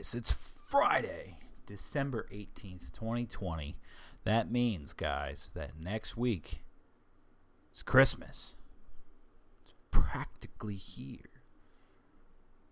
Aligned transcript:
Guys? 0.00 0.14
It's 0.14 0.32
Friday, 0.32 1.36
December 1.66 2.26
18th, 2.32 2.90
2020. 2.92 3.76
That 4.24 4.50
means, 4.50 4.94
guys, 4.94 5.50
that 5.52 5.72
next 5.78 6.16
week 6.16 6.62
it's 7.70 7.82
Christmas. 7.82 8.54
It's 9.62 9.74
practically 9.90 10.76
here. 10.76 11.42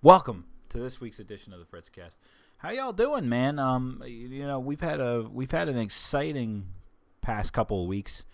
Welcome 0.01 0.47
to 0.71 0.79
this 0.79 1.03
week's 1.03 1.19
edition 1.19 1.53
of 1.53 1.59
the 1.59 1.67
Fritzcast. 1.67 2.17
How 2.57 2.71
y'all 2.71 2.95
doing, 2.95 3.29
man? 3.29 3.59
Um, 3.59 4.03
you 4.07 4.47
know, 4.47 4.59
we've 4.59 4.81
had 4.81 4.99
a 4.99 5.29
we've 5.31 5.51
had 5.51 5.69
an 5.69 5.77
exciting 5.77 6.69
past 7.21 7.53
couple 7.53 7.83
of 7.83 7.89
weeks 7.89 8.25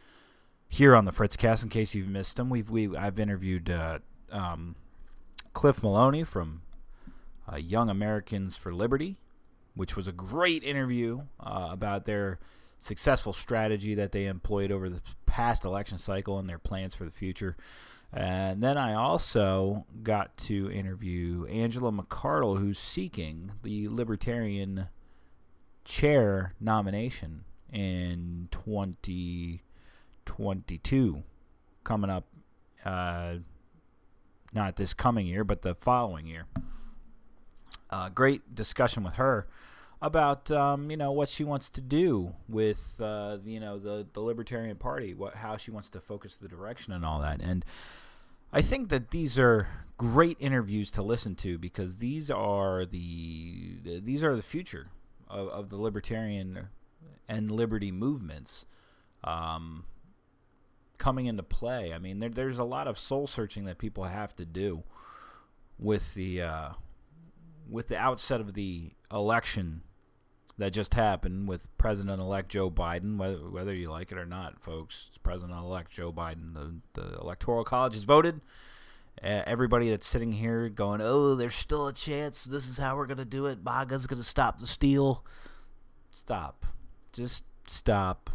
here 0.69 0.95
on 0.95 1.05
the 1.05 1.13
Fritzcast. 1.13 1.65
In 1.65 1.69
case 1.69 1.97
you've 1.97 2.07
missed 2.07 2.37
them, 2.37 2.49
we've 2.49 2.71
we 2.71 2.97
I've 2.97 3.19
interviewed 3.19 3.71
uh, 3.71 3.99
um, 4.31 4.77
Cliff 5.53 5.83
Maloney 5.83 6.23
from 6.23 6.63
uh, 7.51 7.57
Young 7.57 7.89
Americans 7.91 8.57
for 8.57 8.73
Liberty, 8.75 9.17
which 9.75 9.97
was 9.97 10.07
a 10.09 10.13
great 10.13 10.63
interview 10.63 11.23
uh, 11.41 11.69
about 11.71 12.05
their 12.05 12.39
successful 12.79 13.33
strategy 13.33 13.95
that 13.95 14.13
they 14.13 14.27
employed 14.27 14.71
over 14.71 14.91
the 14.91 15.01
past 15.27 15.65
election 15.65 15.99
cycle 15.99 16.39
and 16.39 16.49
their 16.49 16.59
plans 16.59 16.95
for 16.95 17.05
the 17.05 17.11
future. 17.11 17.57
And 18.13 18.63
then 18.63 18.79
I 18.79 18.95
also 18.95 19.87
got 20.03 20.37
to 20.39 20.71
interview 20.71 21.47
Angela 21.47 21.91
McArdle, 21.91 22.61
who's 22.61 22.79
seeking 22.79 23.51
the 23.65 23.89
Libertarian 23.89 24.89
chair 25.85 26.55
nomination 26.61 27.43
in 27.73 28.47
2022, 28.53 31.23
coming 31.83 32.11
up, 32.11 32.29
uh, 32.85 33.35
not 34.53 34.77
this 34.77 34.95
coming 34.95 35.27
year, 35.27 35.43
but 35.43 35.63
the 35.63 35.75
following 35.75 36.29
year. 36.29 36.47
Great 38.15 38.55
discussion 38.55 39.03
with 39.05 39.15
her 39.15 39.47
about 40.03 40.51
um, 40.51 40.91
you 40.91 40.97
know 40.97 41.13
what 41.13 41.29
she 41.29 41.45
wants 41.45 41.71
to 41.71 41.81
do 41.81 42.35
with 42.49 43.01
uh, 43.01 43.39
you 43.45 43.61
know 43.61 43.79
the 43.79 44.07
the 44.13 44.21
Libertarian 44.21 44.77
Party, 44.77 45.15
what 45.15 45.35
how 45.35 45.57
she 45.57 45.71
wants 45.71 45.89
to 45.91 46.01
focus 46.01 46.37
the 46.37 46.49
direction 46.49 46.93
and 46.93 47.05
all 47.05 47.21
that. 47.21 47.41
And 47.41 47.65
I 48.53 48.63
think 48.63 48.89
that 48.91 49.11
these 49.11 49.39
are 49.39 49.69
great 49.97 50.37
interviews 50.41 50.91
to 50.93 51.03
listen 51.03 51.35
to 51.37 51.59
because 51.59 51.97
these 51.97 52.31
are 52.31 52.85
the 52.85 53.79
these 53.83 54.23
are 54.23 54.37
the 54.37 54.43
future 54.43 54.89
of, 55.29 55.49
of 55.49 55.71
the 55.71 55.77
libertarian 55.77 56.69
and 57.29 57.51
liberty 57.51 57.91
movements 57.91 58.67
um, 59.25 59.85
coming 60.99 61.27
into 61.27 61.43
play. 61.43 61.93
I 61.93 61.99
mean, 61.99 62.19
there, 62.19 62.29
there's 62.29 62.59
a 62.59 62.65
lot 62.65 62.87
of 62.87 62.99
soul 62.99 63.27
searching 63.27 63.65
that 63.65 63.79
people 63.79 64.05
have 64.05 64.37
to 64.37 64.45
do 64.45 64.83
with 65.79 66.15
the 66.15 66.43
uh, 66.43 66.69
with 67.69 67.89
the 67.89 67.97
outset 67.97 68.41
of 68.41 68.55
the 68.55 68.93
election 69.11 69.83
that 70.59 70.73
just 70.73 70.95
happened 70.95 71.49
with 71.49 71.77
President-elect 71.79 72.49
Joe 72.49 72.71
Biden, 72.71 73.17
whether, 73.17 73.51
whether 73.51 73.75
you 73.75 73.91
like 73.91 74.13
it 74.13 74.19
or 74.19 74.27
not, 74.27 74.63
folks, 74.63 75.11
President-elect 75.23 75.91
Joe 75.91 76.13
Biden. 76.13 76.55
The, 76.55 76.77
the 77.01 77.19
Electoral 77.19 77.65
College 77.65 77.95
has 77.95 78.05
voted. 78.05 78.41
Uh, 79.23 79.43
everybody 79.47 79.91
that's 79.91 80.07
sitting 80.07 80.33
here 80.33 80.69
going, 80.69 81.01
oh, 81.01 81.35
there's 81.35 81.55
still 81.55 81.87
a 81.89 81.93
chance. 81.93 82.45
This 82.45 82.69
is 82.69 82.79
how 82.79 82.97
we're 82.97 83.07
going 83.07 83.19
to 83.19 83.25
do 83.25 83.47
it. 83.47 83.65
MAGA's 83.65 84.07
going 84.07 84.21
to 84.21 84.29
stop 84.29 84.59
the 84.59 84.67
steal. 84.67 85.25
Stop. 86.11 86.67
Just 87.13 87.45
stop. 87.69 88.31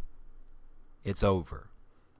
It's 1.03 1.23
over. 1.23 1.69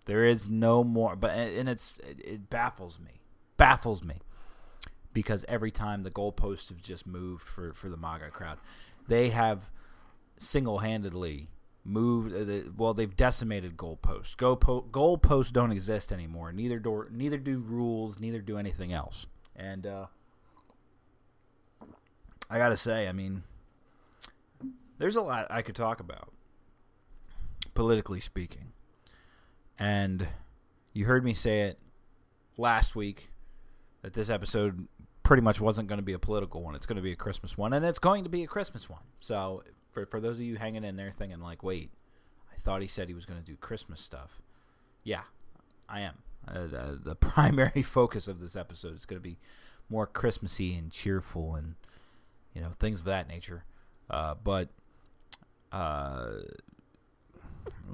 There 0.06 0.24
is 0.24 0.50
no 0.50 0.84
more. 0.84 1.16
But 1.16 1.32
and 1.32 1.70
it's 1.70 2.00
it, 2.00 2.20
it 2.24 2.50
baffles 2.50 3.00
me. 3.00 3.22
Baffles 3.58 4.04
me 4.04 4.16
because 5.14 5.46
every 5.48 5.72
time 5.72 6.04
the 6.04 6.12
goalposts 6.12 6.70
have 6.70 6.82
just 6.82 7.08
moved 7.08 7.44
for, 7.48 7.74
for 7.74 7.90
the 7.90 7.98
MAGA 7.98 8.30
crowd. 8.32 8.58
They 9.08 9.30
have 9.30 9.72
single 10.38 10.80
handedly 10.80 11.50
moved. 11.84 12.34
Uh, 12.34 12.72
well, 12.78 12.94
they've 12.94 13.16
decimated 13.16 13.78
goalposts. 13.78 14.36
Goalpo- 14.36 14.90
goalposts 14.90 15.52
don't 15.52 15.72
exist 15.72 16.12
anymore. 16.12 16.52
Neither 16.52 16.80
do 16.80 17.08
neither 17.12 17.38
do 17.38 17.58
rules. 17.58 18.20
Neither 18.20 18.42
do 18.42 18.58
anything 18.58 18.94
else. 18.94 19.26
And 19.56 19.86
uh, 19.86 20.06
I 22.50 22.58
gotta 22.58 22.78
say, 22.78 23.08
I 23.08 23.12
mean, 23.12 23.44
there's 24.98 25.16
a 25.16 25.22
lot 25.22 25.48
I 25.50 25.62
could 25.62 25.76
talk 25.76 26.00
about, 26.00 26.32
politically 27.74 28.20
speaking. 28.20 28.74
And 29.78 30.28
you 30.94 31.06
heard 31.06 31.24
me 31.24 31.34
say 31.34 31.62
it 31.62 31.80
last 32.58 32.96
week 32.96 33.32
that 34.02 34.14
this 34.14 34.30
episode 34.30 34.88
pretty 35.30 35.44
much 35.44 35.62
wasn't 35.62 35.88
going 35.88 36.00
to 36.00 36.04
be 36.04 36.14
a 36.14 36.18
political 36.18 36.64
one. 36.64 36.74
It's 36.74 36.88
going 36.88 36.96
to 36.96 37.04
be 37.04 37.12
a 37.12 37.16
Christmas 37.16 37.56
one, 37.56 37.72
and 37.74 37.86
it's 37.86 38.00
going 38.00 38.24
to 38.24 38.32
be 38.32 38.42
a 38.42 38.48
Christmas 38.48 38.90
one. 38.90 39.04
So 39.20 39.62
for 39.92 40.08
for 40.08 40.20
those 40.20 40.38
of 40.38 40.42
you 40.42 40.56
hanging 40.56 40.84
in 40.84 40.96
there 40.96 41.12
thinking 41.12 41.40
like, 41.40 41.62
wait, 41.62 41.92
I 42.52 42.60
thought 42.60 42.82
he 42.82 42.88
said 42.88 43.10
he 43.10 43.14
was 43.14 43.28
going 43.28 43.40
to 43.40 43.46
do 43.46 43.56
Christmas 43.56 44.02
stuff. 44.02 44.42
Yeah, 45.04 45.22
I 45.88 46.00
am. 46.00 46.16
Uh, 46.48 46.66
the, 46.66 47.00
the 47.04 47.16
primary 47.36 47.84
focus 47.84 48.28
of 48.28 48.40
this 48.40 48.56
episode 48.56 48.96
is 48.96 49.06
going 49.06 49.22
to 49.22 49.24
be 49.24 49.38
more 49.88 50.08
Christmassy 50.08 50.76
and 50.76 50.92
cheerful 50.92 51.54
and 51.54 51.76
you 52.56 52.62
know 52.62 52.70
things 52.80 52.98
of 52.98 53.06
that 53.06 53.28
nature. 53.28 53.66
Uh, 54.10 54.34
but 54.44 54.70
uh, 55.72 56.38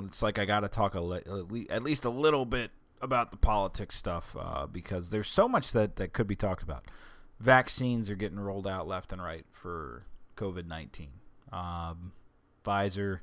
it's 0.06 0.22
like 0.22 0.40
I 0.40 0.46
got 0.46 0.62
to 0.62 0.69
talk 0.69 0.96
at 0.96 1.84
least 1.84 2.06
a 2.06 2.09
little 2.09 2.46
bit 2.46 2.72
about 3.02 3.31
the 3.31 3.38
politics 3.38 3.97
stuff 3.97 4.38
uh, 4.40 4.67
because 4.67 5.09
there's 5.09 5.28
so 5.28 5.50
much 5.50 5.73
that, 5.73 5.97
that 5.97 6.13
could 6.13 6.28
be 6.28 6.38
talked 6.38 6.63
about 6.63 6.85
vaccines 7.40 8.09
are 8.09 8.16
getting 8.16 8.40
rolled 8.40 8.68
out 8.68 8.88
left 8.88 9.12
and 9.12 9.22
right 9.22 9.46
for 9.51 10.06
COVID 10.35 10.68
19. 10.68 11.09
Um, 11.51 12.12
Pfizer, 12.66 13.19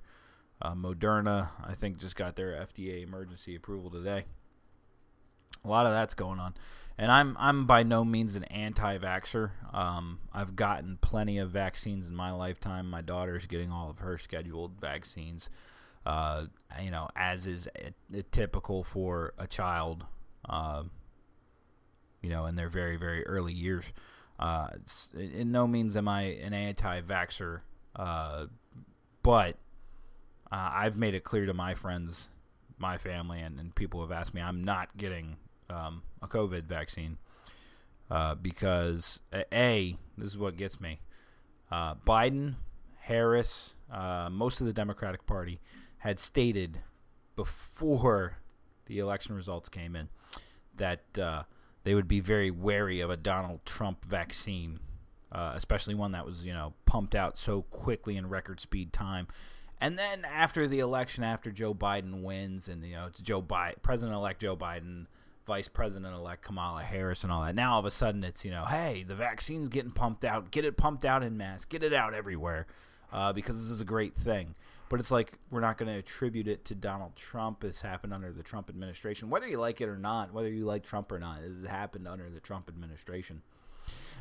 uh, 0.61 0.75
Moderna, 0.75 1.49
I 1.64 1.75
think, 1.75 1.99
just 1.99 2.17
got 2.17 2.37
their 2.37 2.53
FDA 2.53 3.03
emergency 3.03 3.55
approval 3.55 3.91
today. 3.91 4.25
A 5.64 5.69
lot 5.69 5.87
of 5.87 5.93
that's 5.93 6.14
going 6.14 6.41
on, 6.41 6.55
and 6.99 7.12
I'm 7.12 7.37
I'm 7.38 7.67
by 7.67 7.85
no 7.85 8.05
means 8.05 8.35
an 8.35 8.44
anti-vaxer. 8.44 9.50
Um, 9.73 10.19
I've 10.32 10.56
gotten 10.56 10.99
plenty 11.00 11.38
of 11.38 11.50
vaccines 11.50 12.09
in 12.09 12.17
my 12.17 12.32
lifetime. 12.32 12.91
My 12.91 13.00
daughter's 13.00 13.47
getting 13.47 13.70
all 13.70 13.88
of 13.88 13.99
her 14.00 14.19
scheduled 14.19 14.81
vaccines. 14.81 15.50
Uh, 16.05 16.47
you 16.81 16.91
know, 16.91 17.09
as 17.14 17.47
is 17.47 17.69
a, 17.76 18.19
a 18.19 18.23
typical 18.25 18.82
for 18.82 19.35
a 19.38 19.47
child. 19.47 20.05
Uh, 20.49 20.82
you 22.23 22.31
know, 22.31 22.47
in 22.47 22.55
their 22.55 22.69
very, 22.69 22.97
very 22.97 23.27
early 23.27 23.53
years. 23.53 23.85
Uh, 24.39 24.69
in 25.15 25.53
no 25.53 25.67
means 25.67 25.97
am 25.97 26.09
I 26.09 26.23
an 26.23 26.53
anti-vaxxer, 26.53 27.61
uh, 27.97 28.47
but 29.23 29.57
uh, 30.51 30.71
I've 30.73 30.97
made 30.97 31.15
it 31.15 31.25
clear 31.25 31.47
to 31.47 31.55
my 31.55 31.75
friends, 31.75 32.29
my 32.79 32.99
family, 32.99 33.41
and, 33.41 33.59
and 33.61 33.75
people 33.75 34.01
have 34.01 34.11
asked 34.11 34.35
me, 34.35 34.41
I'm 34.41 34.65
not 34.65 34.97
getting 34.97 35.37
um, 35.71 36.03
a 36.21 36.29
COVID 36.29 36.65
vaccine 36.65 37.19
uh, 38.11 38.35
because 38.35 39.21
a 39.33 39.97
this 40.19 40.31
is 40.31 40.39
what 40.39 40.57
gets 40.57 40.81
me. 40.81 41.01
Uh, 41.71 41.95
Biden, 41.95 42.57
Harris, 43.01 43.75
uh, 43.91 44.29
most 44.31 44.61
of 44.61 44.67
the 44.67 44.73
Democratic 44.73 45.27
Party 45.27 45.61
had 45.99 46.19
stated 46.19 46.81
before 47.37 48.39
the 48.87 48.99
election 48.99 49.35
results 49.35 49.69
came 49.69 49.97
in 49.97 50.09
that 50.77 51.03
they 51.84 51.94
would 51.94 52.08
be 52.08 52.20
very 52.20 52.50
wary 52.50 53.00
of 53.00 53.11
a 53.11 53.17
Donald 53.17 53.61
Trump 53.64 54.05
vaccine, 54.05 54.81
uh, 55.31 55.52
especially 55.55 55.94
one 55.94 56.12
that 56.12 56.25
was 56.25 56.44
you 56.44 56.52
know 56.52 56.75
pumped 56.87 57.14
out 57.14 57.38
so 57.38 57.62
quickly 57.62 58.17
in 58.17 58.29
record 58.29 58.61
speed 58.61 58.93
time. 58.93 59.29
And 59.81 59.99
then 59.99 60.25
after 60.25 60.69
the 60.69 60.79
election, 60.79 61.25
after 61.25 61.50
Joe 61.50 61.75
Biden 61.75 62.23
wins, 62.23 62.69
and 62.69 62.84
you 62.84 62.94
know 62.94 63.06
it's 63.06 63.20
Joe 63.20 63.43
Biden, 63.43 63.82
President-elect 63.82 64.40
Joe 64.40 64.56
Biden, 64.56 65.06
Vice 65.44 65.67
President-elect 65.67 66.44
Kamala 66.44 66.82
Harris, 66.82 67.25
and 67.25 67.32
all 67.32 67.43
that. 67.43 67.56
Now 67.56 67.75
all 67.75 67.81
of 67.81 67.85
a 67.87 67.90
sudden 67.90 68.23
it's 68.23 68.44
you 68.44 68.52
know, 68.52 68.64
hey, 68.64 69.05
the 69.06 69.17
vaccine's 69.17 69.69
getting 69.69 69.90
pumped 69.90 70.25
out. 70.25 70.52
Get 70.52 70.64
it 70.64 70.76
pumped 70.76 71.05
out 71.05 71.25
in 71.25 71.37
mass. 71.37 71.64
Get 71.64 71.82
it 71.82 71.93
out 71.93 72.14
everywhere, 72.14 72.67
uh, 73.12 73.32
because 73.32 73.56
this 73.56 73.70
is 73.70 73.81
a 73.81 73.85
great 73.85 74.14
thing. 74.14 74.55
But 74.93 75.00
it's 75.00 75.11
like 75.11 75.39
we're 75.50 75.61
not 75.61 75.79
going 75.79 75.91
to 75.91 75.99
attribute 75.99 76.47
it 76.47 76.67
to 76.67 76.75
Donald 76.75 77.17
Trump. 77.17 77.61
This 77.61 77.81
happened 77.81 78.12
under 78.12 78.31
the 78.31 78.43
Trump 78.43 78.69
administration, 78.69 79.31
whether 79.31 79.49
you 79.49 79.56
like 79.56 79.81
it 79.81 79.89
or 79.89 79.97
not, 79.97 80.35
whether 80.35 80.50
you 80.50 80.67
like 80.67 80.83
Trump 80.83 81.11
or 81.11 81.19
not. 81.19 81.39
It 81.43 81.50
has 81.50 81.65
happened 81.65 82.06
under 82.06 82.29
the 82.29 82.41
Trump 82.41 82.69
administration. 82.69 83.41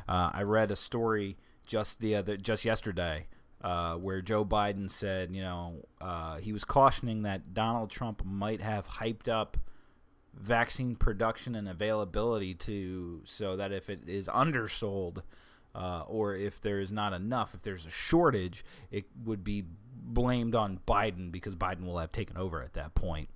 Uh, 0.08 0.30
I 0.32 0.44
read 0.44 0.70
a 0.70 0.76
story 0.76 1.36
just 1.66 2.00
the 2.00 2.14
other, 2.14 2.38
just 2.38 2.64
yesterday 2.64 3.26
uh, 3.60 3.96
where 3.96 4.22
Joe 4.22 4.46
Biden 4.46 4.90
said, 4.90 5.30
you 5.30 5.42
know, 5.42 5.84
uh, 6.00 6.38
he 6.38 6.54
was 6.54 6.64
cautioning 6.64 7.20
that 7.24 7.52
Donald 7.52 7.90
Trump 7.90 8.24
might 8.24 8.62
have 8.62 8.88
hyped 8.88 9.28
up 9.28 9.58
vaccine 10.32 10.96
production 10.96 11.54
and 11.54 11.68
availability 11.68 12.54
to 12.54 13.20
so 13.24 13.56
that 13.56 13.72
if 13.72 13.90
it 13.90 14.08
is 14.08 14.26
undersold 14.26 15.22
uh, 15.74 16.04
or 16.06 16.34
if 16.34 16.60
there 16.62 16.80
is 16.80 16.90
not 16.90 17.12
enough, 17.12 17.54
if 17.54 17.62
there's 17.62 17.84
a 17.84 17.90
shortage, 17.90 18.64
it 18.90 19.04
would 19.22 19.44
be 19.44 19.64
blamed 20.04 20.54
on 20.54 20.80
Biden 20.86 21.30
because 21.30 21.54
Biden 21.54 21.84
will 21.84 21.98
have 21.98 22.12
taken 22.12 22.36
over 22.36 22.62
at 22.62 22.74
that 22.74 22.94
point. 22.94 23.28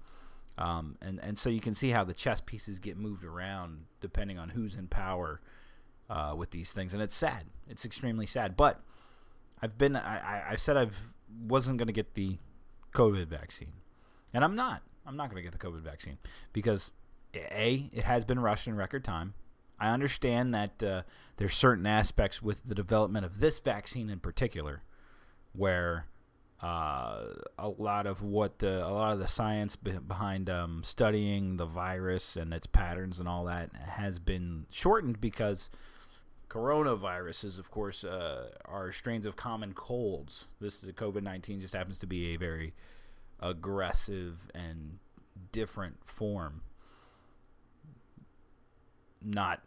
Um, 0.59 0.97
and 1.03 1.21
and 1.21 1.39
so 1.39 1.51
you 1.51 1.61
can 1.61 1.75
see 1.75 1.91
how 1.91 2.05
the 2.05 2.15
chess 2.15 2.41
pieces 2.41 2.79
get 2.79 2.97
moved 2.97 3.25
around 3.25 3.85
depending 4.01 4.39
on 4.39 4.51
who's 4.51 4.75
in 4.75 4.89
power 4.89 5.41
uh, 6.09 6.35
with 6.37 6.51
these 6.51 6.73
things, 6.73 6.95
and 6.95 7.03
it's 7.03 7.15
sad. 7.15 7.45
It's 7.69 7.85
extremely 7.85 8.27
sad. 8.27 8.57
But 8.57 8.81
I've 9.61 9.77
been 9.77 9.97
I, 9.97 10.19
I, 10.19 10.43
I 10.53 10.57
said 10.57 10.77
I've 10.77 11.13
wasn't 11.47 11.79
going 11.79 11.89
to 11.89 11.93
get 11.93 12.15
the 12.15 12.39
COVID 12.95 13.27
vaccine, 13.27 13.73
and 14.33 14.45
I'm 14.45 14.57
not. 14.57 14.83
I'm 15.07 15.17
not 15.17 15.31
going 15.31 15.37
to 15.37 15.43
get 15.43 15.53
the 15.53 15.65
COVID 15.65 15.83
vaccine 15.83 16.19
because 16.53 16.91
a 17.35 17.91
it 17.93 18.05
has 18.05 18.25
been 18.25 18.41
rushed 18.41 18.67
in 18.67 18.77
record 18.77 19.05
time. 19.05 19.35
I 19.79 19.91
understand 19.91 20.55
that 20.55 20.83
uh, 20.83 21.03
there's 21.37 21.55
certain 21.55 21.87
aspects 21.87 22.41
with 22.41 22.65
the 22.65 22.75
development 22.75 23.27
of 23.27 23.41
this 23.41 23.59
vaccine 23.59 24.09
in 24.09 24.21
particular 24.21 24.83
where 25.53 26.07
uh, 26.63 27.25
a 27.59 27.69
lot 27.69 28.07
of 28.07 28.23
what 28.23 28.61
the, 28.61 28.87
a 28.87 28.89
lot 28.89 29.13
of 29.13 29.19
the 29.19 29.29
science 29.29 29.77
be- 29.77 29.99
behind 29.99 30.49
um, 30.49 30.83
studying 30.85 31.57
the 31.59 31.67
virus 31.67 32.37
and 32.37 32.55
its 32.55 32.67
patterns 32.67 33.21
and 33.21 33.29
all 33.29 33.45
that 33.45 33.75
has 33.77 34.19
been 34.19 34.67
shortened 34.71 35.21
because 35.21 35.69
coronaviruses, 36.49 37.59
of 37.59 37.71
course, 37.71 38.05
uh, 38.05 38.49
are 38.65 38.91
strains 38.91 39.27
of 39.27 39.37
common 39.37 39.75
colds. 39.75 40.47
This 40.61 40.83
COVID 40.83 41.23
nineteen 41.23 41.61
just 41.61 41.75
happens 41.75 41.99
to 41.99 42.07
be 42.07 42.33
a 42.35 42.37
very 42.37 42.73
aggressive 43.41 44.51
and 44.55 44.99
different 45.53 45.97
form. 46.07 46.63
Not, 49.23 49.63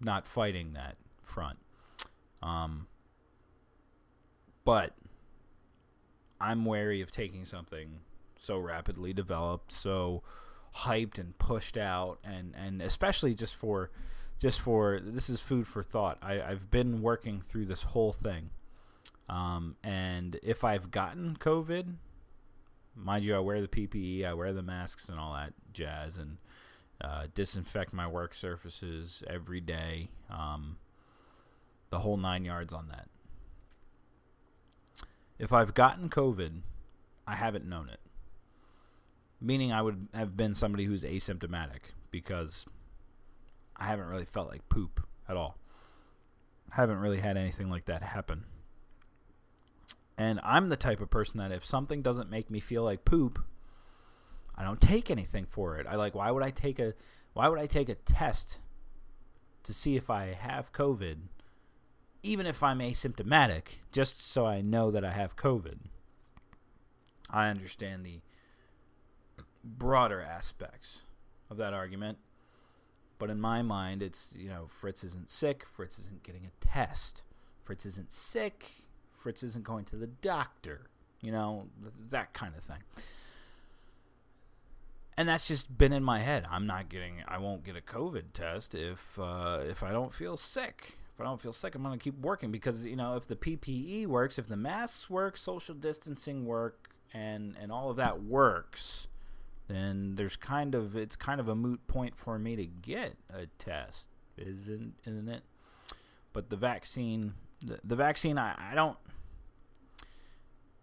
not 0.00 0.26
fighting 0.26 0.74
that 0.74 0.96
front. 1.22 1.58
Um, 2.42 2.86
but 4.64 4.94
I'm 6.40 6.64
wary 6.64 7.00
of 7.00 7.10
taking 7.10 7.44
something 7.44 8.00
so 8.36 8.58
rapidly 8.58 9.12
developed, 9.12 9.72
so 9.72 10.22
hyped 10.76 11.18
and 11.18 11.36
pushed 11.38 11.76
out, 11.76 12.18
and 12.24 12.54
and 12.56 12.80
especially 12.80 13.34
just 13.34 13.56
for 13.56 13.90
just 14.38 14.60
for 14.60 15.00
this 15.02 15.28
is 15.28 15.40
food 15.40 15.66
for 15.66 15.82
thought. 15.82 16.18
I, 16.22 16.40
I've 16.40 16.70
been 16.70 17.02
working 17.02 17.40
through 17.40 17.66
this 17.66 17.82
whole 17.82 18.12
thing, 18.12 18.50
um, 19.28 19.76
and 19.84 20.38
if 20.42 20.64
I've 20.64 20.90
gotten 20.90 21.36
COVID, 21.38 21.94
mind 22.94 23.24
you, 23.24 23.36
I 23.36 23.40
wear 23.40 23.60
the 23.60 23.68
PPE, 23.68 24.24
I 24.24 24.34
wear 24.34 24.52
the 24.52 24.62
masks 24.62 25.08
and 25.08 25.18
all 25.18 25.34
that 25.34 25.52
jazz, 25.72 26.16
and 26.16 26.38
uh, 27.00 27.26
disinfect 27.34 27.92
my 27.92 28.06
work 28.06 28.34
surfaces 28.34 29.22
every 29.28 29.60
day. 29.60 30.10
Um, 30.30 30.76
the 31.90 31.98
whole 31.98 32.16
nine 32.16 32.44
yards 32.44 32.72
on 32.72 32.88
that. 32.88 33.08
If 35.40 35.54
I've 35.54 35.72
gotten 35.72 36.10
COVID, 36.10 36.60
I 37.26 37.34
haven't 37.34 37.66
known 37.66 37.88
it. 37.88 37.98
Meaning 39.40 39.72
I 39.72 39.80
would 39.80 40.08
have 40.12 40.36
been 40.36 40.54
somebody 40.54 40.84
who's 40.84 41.02
asymptomatic 41.02 41.94
because 42.10 42.66
I 43.74 43.86
haven't 43.86 44.08
really 44.08 44.26
felt 44.26 44.50
like 44.50 44.68
poop 44.68 45.00
at 45.26 45.38
all. 45.38 45.56
I 46.70 46.76
haven't 46.76 46.98
really 46.98 47.20
had 47.20 47.38
anything 47.38 47.70
like 47.70 47.86
that 47.86 48.02
happen. 48.02 48.44
And 50.18 50.40
I'm 50.44 50.68
the 50.68 50.76
type 50.76 51.00
of 51.00 51.08
person 51.08 51.40
that 51.40 51.52
if 51.52 51.64
something 51.64 52.02
doesn't 52.02 52.28
make 52.28 52.50
me 52.50 52.60
feel 52.60 52.82
like 52.82 53.06
poop, 53.06 53.42
I 54.54 54.62
don't 54.62 54.78
take 54.80 55.10
anything 55.10 55.46
for 55.46 55.78
it. 55.78 55.86
I 55.86 55.96
like 55.96 56.14
why 56.14 56.30
would 56.30 56.42
I 56.42 56.50
take 56.50 56.78
a 56.78 56.92
why 57.32 57.48
would 57.48 57.58
I 57.58 57.64
take 57.64 57.88
a 57.88 57.94
test 57.94 58.58
to 59.62 59.72
see 59.72 59.96
if 59.96 60.10
I 60.10 60.34
have 60.34 60.74
COVID 60.74 61.16
even 62.22 62.46
if 62.46 62.62
I'm 62.62 62.80
asymptomatic, 62.80 63.80
just 63.92 64.20
so 64.30 64.46
I 64.46 64.60
know 64.60 64.90
that 64.90 65.04
I 65.04 65.10
have 65.10 65.36
COVID. 65.36 65.78
I 67.30 67.48
understand 67.48 68.04
the 68.04 68.20
broader 69.64 70.20
aspects 70.20 71.02
of 71.50 71.56
that 71.58 71.72
argument. 71.72 72.18
But 73.18 73.30
in 73.30 73.40
my 73.40 73.62
mind, 73.62 74.02
it's, 74.02 74.34
you 74.38 74.48
know, 74.48 74.66
Fritz 74.66 75.04
isn't 75.04 75.30
sick. 75.30 75.64
Fritz 75.66 75.98
isn't 75.98 76.22
getting 76.22 76.46
a 76.46 76.64
test. 76.64 77.22
Fritz 77.64 77.84
isn't 77.84 78.12
sick. 78.12 78.72
Fritz 79.12 79.42
isn't 79.42 79.64
going 79.64 79.84
to 79.86 79.96
the 79.96 80.06
doctor. 80.06 80.88
You 81.20 81.32
know, 81.32 81.66
th- 81.82 81.92
that 82.10 82.32
kind 82.32 82.54
of 82.56 82.62
thing. 82.62 82.82
And 85.18 85.28
that's 85.28 85.46
just 85.46 85.76
been 85.76 85.92
in 85.92 86.02
my 86.02 86.20
head. 86.20 86.46
I'm 86.50 86.66
not 86.66 86.88
getting, 86.88 87.22
I 87.28 87.36
won't 87.36 87.62
get 87.62 87.76
a 87.76 87.82
COVID 87.82 88.32
test 88.32 88.74
if, 88.74 89.18
uh, 89.18 89.58
if 89.68 89.82
I 89.82 89.92
don't 89.92 90.14
feel 90.14 90.38
sick 90.38 90.96
if 91.20 91.26
I 91.26 91.28
don't 91.28 91.40
feel 91.40 91.52
sick, 91.52 91.74
I'm 91.74 91.82
going 91.82 91.98
to 91.98 92.02
keep 92.02 92.18
working 92.18 92.50
because 92.50 92.86
you 92.86 92.96
know 92.96 93.16
if 93.16 93.26
the 93.26 93.36
PPE 93.36 94.06
works, 94.06 94.38
if 94.38 94.48
the 94.48 94.56
masks 94.56 95.10
work, 95.10 95.36
social 95.36 95.74
distancing 95.74 96.46
work, 96.46 96.94
and 97.12 97.56
and 97.60 97.70
all 97.70 97.90
of 97.90 97.96
that 97.96 98.22
works, 98.22 99.06
then 99.68 100.14
there's 100.14 100.36
kind 100.36 100.74
of 100.74 100.96
it's 100.96 101.16
kind 101.16 101.38
of 101.38 101.48
a 101.48 101.54
moot 101.54 101.86
point 101.86 102.16
for 102.16 102.38
me 102.38 102.56
to 102.56 102.64
get 102.64 103.16
a 103.28 103.46
test, 103.58 104.06
isn't 104.38 104.94
isn't 105.06 105.28
it? 105.28 105.42
But 106.32 106.48
the 106.48 106.56
vaccine, 106.56 107.34
the, 107.62 107.80
the 107.84 107.96
vaccine, 107.96 108.38
I, 108.38 108.54
I 108.70 108.74
don't 108.74 108.96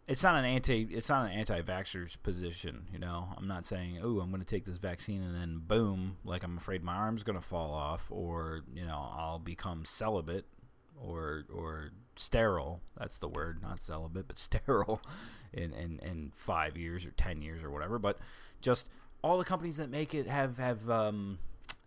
it's 0.08 0.24
not 0.24 0.36
an 0.36 0.46
anti 0.46 0.88
it's 0.92 1.10
not 1.10 1.26
an 1.26 1.32
anti-vaxxer's 1.32 2.16
position 2.18 2.88
you 2.92 3.00
know? 3.00 3.28
I'm 3.38 3.48
not 3.48 3.66
saying 3.66 4.00
oh 4.02 4.20
i'm 4.20 4.30
going 4.30 4.42
to 4.42 4.46
take 4.46 4.66
this 4.66 4.78
vaccine 4.78 5.22
and 5.22 5.36
then 5.36 5.62
boom 5.66 6.18
like 6.24 6.44
i'm 6.44 6.58
afraid 6.58 6.84
my 6.84 6.96
arm's 6.96 7.24
going 7.24 7.38
to 7.38 7.46
fall 7.46 7.72
off 7.72 8.08
or 8.10 8.62
you 8.74 8.86
know 8.86 9.10
i'll 9.18 9.40
become 9.40 9.86
celibate 9.86 10.46
or 11.02 11.46
or 11.54 11.92
sterile. 12.16 12.82
That's 12.98 13.18
the 13.18 13.28
word 13.28 13.62
not 13.62 13.80
celibate 13.82 14.28
but 14.28 14.38
sterile 14.38 15.02
in 15.54 15.74
in, 15.74 16.00
in 16.00 16.32
five 16.36 16.78
years 16.78 17.06
or 17.06 17.12
ten 17.12 17.42
years 17.42 17.64
or 17.64 17.72
whatever. 17.72 18.00
But 18.00 18.18
just 18.62 18.90
all 19.24 19.38
the 19.38 19.46
companies 19.46 19.78
that 19.78 19.90
make 19.90 20.14
it 20.14 20.28
have 20.28 20.58
have 20.58 20.90
um, 20.90 21.40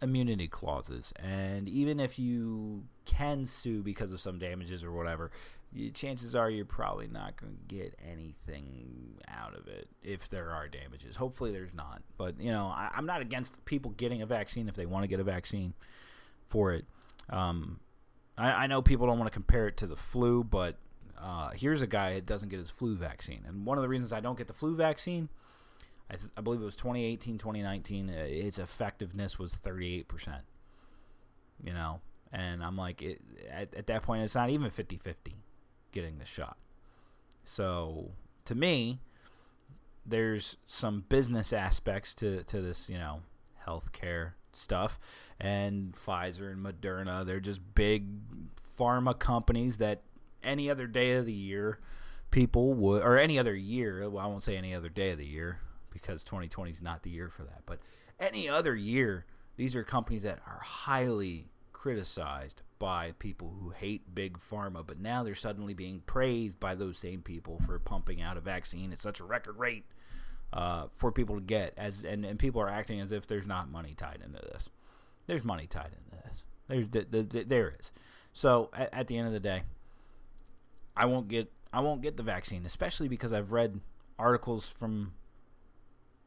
immunity 0.02 0.48
clauses. 0.48 1.12
And 1.16 1.68
even 1.68 2.00
if 2.00 2.18
you 2.18 2.84
can 3.04 3.46
sue 3.46 3.82
because 3.82 4.12
of 4.12 4.20
some 4.20 4.38
damages 4.38 4.84
or 4.84 4.92
whatever 4.92 5.30
chances 5.92 6.34
are 6.34 6.50
you're 6.50 6.64
probably 6.64 7.06
not 7.06 7.40
going 7.40 7.52
to 7.52 7.74
get 7.74 7.94
anything 8.04 9.18
out 9.28 9.56
of 9.56 9.68
it 9.68 9.88
if 10.02 10.28
there 10.28 10.50
are 10.50 10.68
damages. 10.68 11.16
Hopefully, 11.16 11.52
there's 11.52 11.74
not. 11.74 12.02
But 12.16 12.40
you 12.40 12.50
know, 12.50 12.66
I, 12.66 12.90
am 12.94 13.06
not 13.06 13.20
against 13.20 13.64
people 13.64 13.92
getting 13.92 14.22
a 14.22 14.26
vaccine 14.26 14.68
if 14.68 14.74
they 14.74 14.86
want 14.86 15.04
to 15.04 15.08
get 15.08 15.20
a 15.20 15.24
vaccine 15.24 15.74
for 16.48 16.72
it. 16.72 16.86
Um, 17.28 17.80
I, 18.36 18.50
I, 18.50 18.66
know 18.66 18.82
people 18.82 19.06
don't 19.06 19.18
want 19.18 19.30
to 19.30 19.34
compare 19.34 19.68
it 19.68 19.76
to 19.78 19.86
the 19.86 19.96
flu, 19.96 20.42
but 20.42 20.76
uh, 21.20 21.50
here's 21.50 21.82
a 21.82 21.86
guy 21.86 22.14
that 22.14 22.26
doesn't 22.26 22.48
get 22.48 22.58
his 22.58 22.70
flu 22.70 22.96
vaccine, 22.96 23.44
and 23.46 23.64
one 23.64 23.78
of 23.78 23.82
the 23.82 23.88
reasons 23.88 24.12
I 24.12 24.20
don't 24.20 24.38
get 24.38 24.48
the 24.48 24.54
flu 24.54 24.74
vaccine. 24.74 25.28
I, 26.12 26.14
th- 26.14 26.32
I 26.36 26.40
believe 26.40 26.60
it 26.60 26.64
was 26.64 26.74
2018, 26.74 27.38
2019. 27.38 28.10
Uh, 28.10 28.24
its 28.26 28.58
effectiveness 28.58 29.38
was 29.38 29.54
38%. 29.54 30.40
You 31.62 31.72
know, 31.72 32.00
and 32.32 32.64
I'm 32.64 32.76
like, 32.76 33.00
it, 33.00 33.20
at, 33.48 33.72
at 33.74 33.86
that 33.86 34.02
point, 34.02 34.24
it's 34.24 34.34
not 34.34 34.50
even 34.50 34.70
50 34.70 34.96
50 34.96 35.36
getting 35.92 36.18
the 36.18 36.24
shot. 36.24 36.56
So 37.44 38.12
to 38.44 38.54
me, 38.54 39.00
there's 40.06 40.56
some 40.66 41.04
business 41.08 41.52
aspects 41.52 42.14
to, 42.16 42.42
to 42.44 42.60
this, 42.60 42.88
you 42.88 42.98
know, 42.98 43.20
healthcare 43.66 44.32
stuff. 44.52 44.98
And 45.38 45.94
Pfizer 45.94 46.52
and 46.52 46.64
Moderna, 46.64 47.24
they're 47.24 47.40
just 47.40 47.60
big 47.74 48.06
pharma 48.78 49.18
companies 49.18 49.78
that 49.78 50.02
any 50.42 50.70
other 50.70 50.86
day 50.86 51.12
of 51.12 51.26
the 51.26 51.32
year 51.32 51.78
people 52.30 52.72
would, 52.74 53.02
or 53.02 53.18
any 53.18 53.38
other 53.38 53.54
year, 53.54 54.08
well, 54.08 54.24
I 54.24 54.28
won't 54.28 54.44
say 54.44 54.56
any 54.56 54.74
other 54.74 54.88
day 54.88 55.10
of 55.10 55.18
the 55.18 55.26
year 55.26 55.58
because 55.90 56.22
2020 56.24 56.70
is 56.70 56.82
not 56.82 57.02
the 57.02 57.10
year 57.10 57.28
for 57.28 57.42
that, 57.42 57.62
but 57.66 57.80
any 58.18 58.48
other 58.48 58.76
year, 58.76 59.26
these 59.56 59.74
are 59.74 59.82
companies 59.82 60.22
that 60.22 60.38
are 60.46 60.60
highly 60.62 61.48
criticized 61.72 62.62
by 62.80 63.12
people 63.20 63.54
who 63.60 63.70
hate 63.70 64.12
big 64.12 64.38
pharma, 64.38 64.84
but 64.84 64.98
now 64.98 65.22
they're 65.22 65.36
suddenly 65.36 65.74
being 65.74 66.00
praised 66.06 66.58
by 66.58 66.74
those 66.74 66.98
same 66.98 67.22
people 67.22 67.60
for 67.64 67.78
pumping 67.78 68.20
out 68.20 68.36
a 68.36 68.40
vaccine 68.40 68.90
at 68.90 68.98
such 68.98 69.20
a 69.20 69.24
record 69.24 69.56
rate 69.56 69.84
uh, 70.52 70.86
for 70.96 71.12
people 71.12 71.36
to 71.36 71.42
get. 71.42 71.74
As 71.76 72.02
and, 72.02 72.24
and 72.24 72.38
people 72.40 72.60
are 72.60 72.68
acting 72.68 72.98
as 72.98 73.12
if 73.12 73.28
there's 73.28 73.46
not 73.46 73.70
money 73.70 73.94
tied 73.94 74.20
into 74.24 74.40
this. 74.40 74.70
There's 75.26 75.44
money 75.44 75.68
tied 75.68 75.90
into 75.92 76.24
this. 76.24 76.44
There's 76.66 76.88
the, 76.88 77.22
the, 77.22 77.44
there 77.44 77.72
is. 77.78 77.92
So 78.32 78.70
at, 78.72 78.92
at 78.92 79.06
the 79.06 79.16
end 79.16 79.28
of 79.28 79.32
the 79.32 79.40
day, 79.40 79.62
I 80.96 81.04
won't 81.04 81.28
get 81.28 81.52
I 81.72 81.80
won't 81.80 82.02
get 82.02 82.16
the 82.16 82.22
vaccine, 82.22 82.64
especially 82.66 83.08
because 83.08 83.32
I've 83.32 83.52
read 83.52 83.80
articles 84.18 84.66
from 84.66 85.12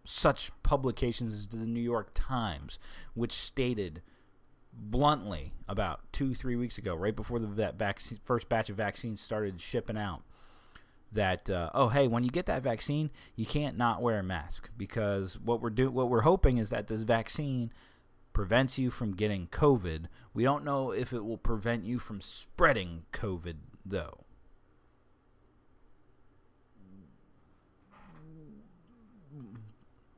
such 0.05 0.51
publications 0.63 1.33
as 1.33 1.47
the 1.47 1.65
New 1.65 1.81
York 1.81 2.11
Times, 2.13 2.77
which 3.13 3.31
stated 3.31 4.01
bluntly 4.75 5.53
about 5.67 6.01
two, 6.11 6.33
three 6.33 6.55
weeks 6.55 6.77
ago, 6.77 6.95
right 6.95 7.15
before 7.15 7.39
the 7.39 7.47
that 7.47 7.75
vaccine, 7.77 8.19
first 8.23 8.49
batch 8.49 8.69
of 8.69 8.75
vaccines 8.75 9.21
started 9.21 9.59
shipping 9.61 9.97
out, 9.97 10.23
that 11.11 11.49
uh, 11.49 11.69
oh 11.73 11.89
hey, 11.89 12.07
when 12.07 12.23
you 12.23 12.29
get 12.29 12.45
that 12.47 12.63
vaccine, 12.63 13.11
you 13.35 13.45
can't 13.45 13.77
not 13.77 14.01
wear 14.01 14.19
a 14.19 14.23
mask 14.23 14.69
because 14.77 15.39
what 15.39 15.61
we're 15.61 15.69
do 15.69 15.89
what 15.89 16.09
we're 16.09 16.21
hoping 16.21 16.57
is 16.57 16.69
that 16.69 16.87
this 16.87 17.03
vaccine 17.03 17.71
prevents 18.33 18.79
you 18.79 18.89
from 18.89 19.15
getting 19.15 19.47
COVID. 19.47 20.05
We 20.33 20.43
don't 20.43 20.65
know 20.65 20.91
if 20.91 21.13
it 21.13 21.23
will 21.23 21.37
prevent 21.37 21.85
you 21.85 21.99
from 21.99 22.19
spreading 22.19 23.03
COVID 23.13 23.55
though. 23.85 24.25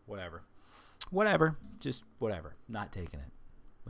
Whatever. 0.05 0.43
Whatever. 1.09 1.57
Just 1.79 2.03
whatever. 2.19 2.55
Not 2.69 2.91
taking 2.91 3.19
it. 3.19 3.31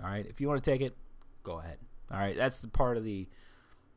All 0.04 0.10
right. 0.10 0.26
If 0.26 0.42
you 0.42 0.48
want 0.48 0.64
to 0.64 0.72
take 0.72 0.82
it, 0.82 0.96
go 1.44 1.60
ahead. 1.60 1.78
All 2.12 2.18
right, 2.20 2.36
that's 2.36 2.60
the 2.60 2.68
part 2.68 2.98
of 2.98 3.04
the 3.04 3.28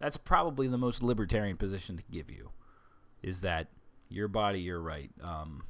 that's 0.01 0.17
probably 0.17 0.69
the 0.69 0.79
most 0.79 1.03
libertarian 1.03 1.57
position 1.57 1.97
to 1.97 2.03
give 2.11 2.31
you 2.31 2.51
is 3.23 3.41
that 3.41 3.69
your 4.09 4.29
body, 4.29 4.61
your 4.61 4.81
right. 4.81 5.11
Um, 5.23 5.65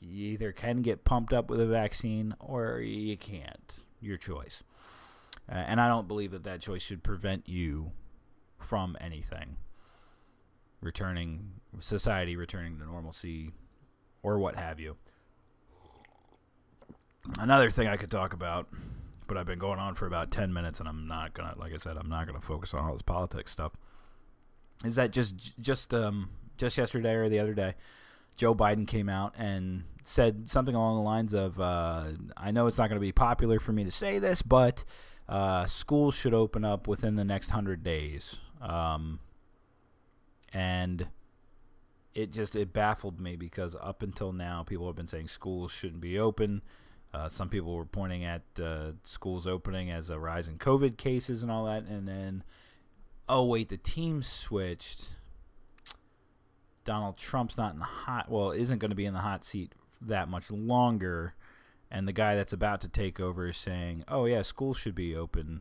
you 0.00 0.32
either 0.32 0.52
can 0.52 0.82
get 0.82 1.04
pumped 1.04 1.32
up 1.32 1.48
with 1.48 1.60
a 1.60 1.66
vaccine 1.66 2.34
or 2.38 2.80
you 2.80 3.16
can't. 3.16 3.74
Your 4.00 4.18
choice. 4.18 4.62
Uh, 5.50 5.54
and 5.54 5.80
I 5.80 5.88
don't 5.88 6.06
believe 6.06 6.32
that 6.32 6.44
that 6.44 6.60
choice 6.60 6.82
should 6.82 7.02
prevent 7.02 7.48
you 7.48 7.92
from 8.58 8.96
anything. 9.00 9.56
Returning 10.82 11.52
society, 11.80 12.36
returning 12.36 12.78
to 12.78 12.84
normalcy, 12.84 13.52
or 14.22 14.38
what 14.38 14.56
have 14.56 14.78
you. 14.78 14.96
Another 17.38 17.70
thing 17.70 17.88
I 17.88 17.96
could 17.96 18.10
talk 18.10 18.34
about, 18.34 18.68
but 19.26 19.36
I've 19.36 19.46
been 19.46 19.58
going 19.58 19.78
on 19.78 19.94
for 19.94 20.06
about 20.06 20.30
10 20.30 20.52
minutes 20.52 20.80
and 20.80 20.88
I'm 20.88 21.06
not 21.06 21.34
going 21.34 21.52
to, 21.52 21.58
like 21.58 21.72
I 21.72 21.76
said, 21.76 21.96
I'm 21.96 22.08
not 22.08 22.26
going 22.26 22.38
to 22.38 22.46
focus 22.46 22.74
on 22.74 22.84
all 22.84 22.92
this 22.92 23.02
politics 23.02 23.52
stuff, 23.52 23.72
is 24.84 24.94
that 24.96 25.10
just, 25.10 25.60
just, 25.60 25.94
um, 25.94 26.30
just 26.56 26.78
yesterday 26.78 27.14
or 27.14 27.28
the 27.28 27.38
other 27.38 27.54
day, 27.54 27.74
Joe 28.36 28.54
Biden 28.54 28.86
came 28.86 29.08
out 29.08 29.34
and 29.38 29.84
said 30.02 30.50
something 30.50 30.74
along 30.74 30.96
the 30.96 31.02
lines 31.02 31.34
of, 31.34 31.60
uh, 31.60 32.04
I 32.36 32.50
know 32.50 32.66
it's 32.66 32.78
not 32.78 32.88
going 32.88 33.00
to 33.00 33.04
be 33.04 33.12
popular 33.12 33.60
for 33.60 33.72
me 33.72 33.84
to 33.84 33.90
say 33.90 34.18
this, 34.18 34.42
but 34.42 34.84
uh, 35.28 35.66
schools 35.66 36.14
should 36.14 36.34
open 36.34 36.64
up 36.64 36.88
within 36.88 37.16
the 37.16 37.24
next 37.24 37.48
100 37.48 37.82
days. 37.82 38.36
Um, 38.60 39.20
and 40.52 41.08
it 42.14 42.30
just 42.30 42.54
it 42.54 42.72
baffled 42.72 43.20
me 43.20 43.36
because 43.36 43.76
up 43.80 44.02
until 44.02 44.32
now 44.32 44.62
people 44.62 44.86
have 44.86 44.96
been 44.96 45.08
saying 45.08 45.28
schools 45.28 45.72
shouldn't 45.72 46.00
be 46.00 46.18
open 46.18 46.62
uh, 47.14 47.28
some 47.28 47.48
people 47.48 47.74
were 47.74 47.84
pointing 47.84 48.24
at 48.24 48.42
uh, 48.62 48.92
schools 49.04 49.46
opening 49.46 49.90
as 49.90 50.10
a 50.10 50.18
rise 50.18 50.48
in 50.48 50.58
covid 50.58 50.96
cases 50.96 51.42
and 51.42 51.50
all 51.50 51.64
that 51.64 51.84
and 51.84 52.08
then 52.08 52.42
oh 53.28 53.44
wait 53.44 53.68
the 53.68 53.76
team 53.76 54.22
switched 54.22 55.16
donald 56.84 57.16
trump's 57.16 57.56
not 57.56 57.72
in 57.72 57.78
the 57.78 57.84
hot 57.84 58.30
well 58.30 58.50
isn't 58.50 58.78
going 58.78 58.90
to 58.90 58.96
be 58.96 59.06
in 59.06 59.14
the 59.14 59.20
hot 59.20 59.44
seat 59.44 59.72
that 60.00 60.28
much 60.28 60.50
longer 60.50 61.34
and 61.90 62.08
the 62.08 62.12
guy 62.12 62.34
that's 62.34 62.52
about 62.52 62.80
to 62.80 62.88
take 62.88 63.20
over 63.20 63.48
is 63.48 63.56
saying 63.56 64.04
oh 64.08 64.26
yeah 64.26 64.42
schools 64.42 64.76
should 64.76 64.94
be 64.94 65.14
open 65.14 65.60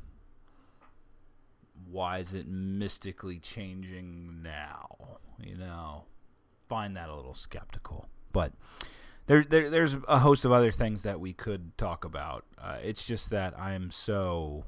why 1.90 2.18
is 2.18 2.34
it 2.34 2.48
mystically 2.48 3.40
changing 3.40 4.42
now? 4.42 4.88
You 5.40 5.58
know, 5.58 6.06
find 6.68 6.96
that 6.96 7.10
a 7.10 7.16
little 7.16 7.34
skeptical. 7.34 8.08
But 8.32 8.54
there, 9.27 9.44
there 9.44 9.70
there's 9.70 9.96
a 10.08 10.20
host 10.20 10.46
of 10.46 10.51
other 10.51 10.72
things 10.72 11.03
that 11.03 11.20
we 11.20 11.34
could 11.34 11.77
talk 11.77 12.03
about. 12.06 12.46
Uh, 12.62 12.77
it's 12.84 13.06
just 13.06 13.30
that 13.30 13.58
I'm 13.60 13.92
so 13.92 14.65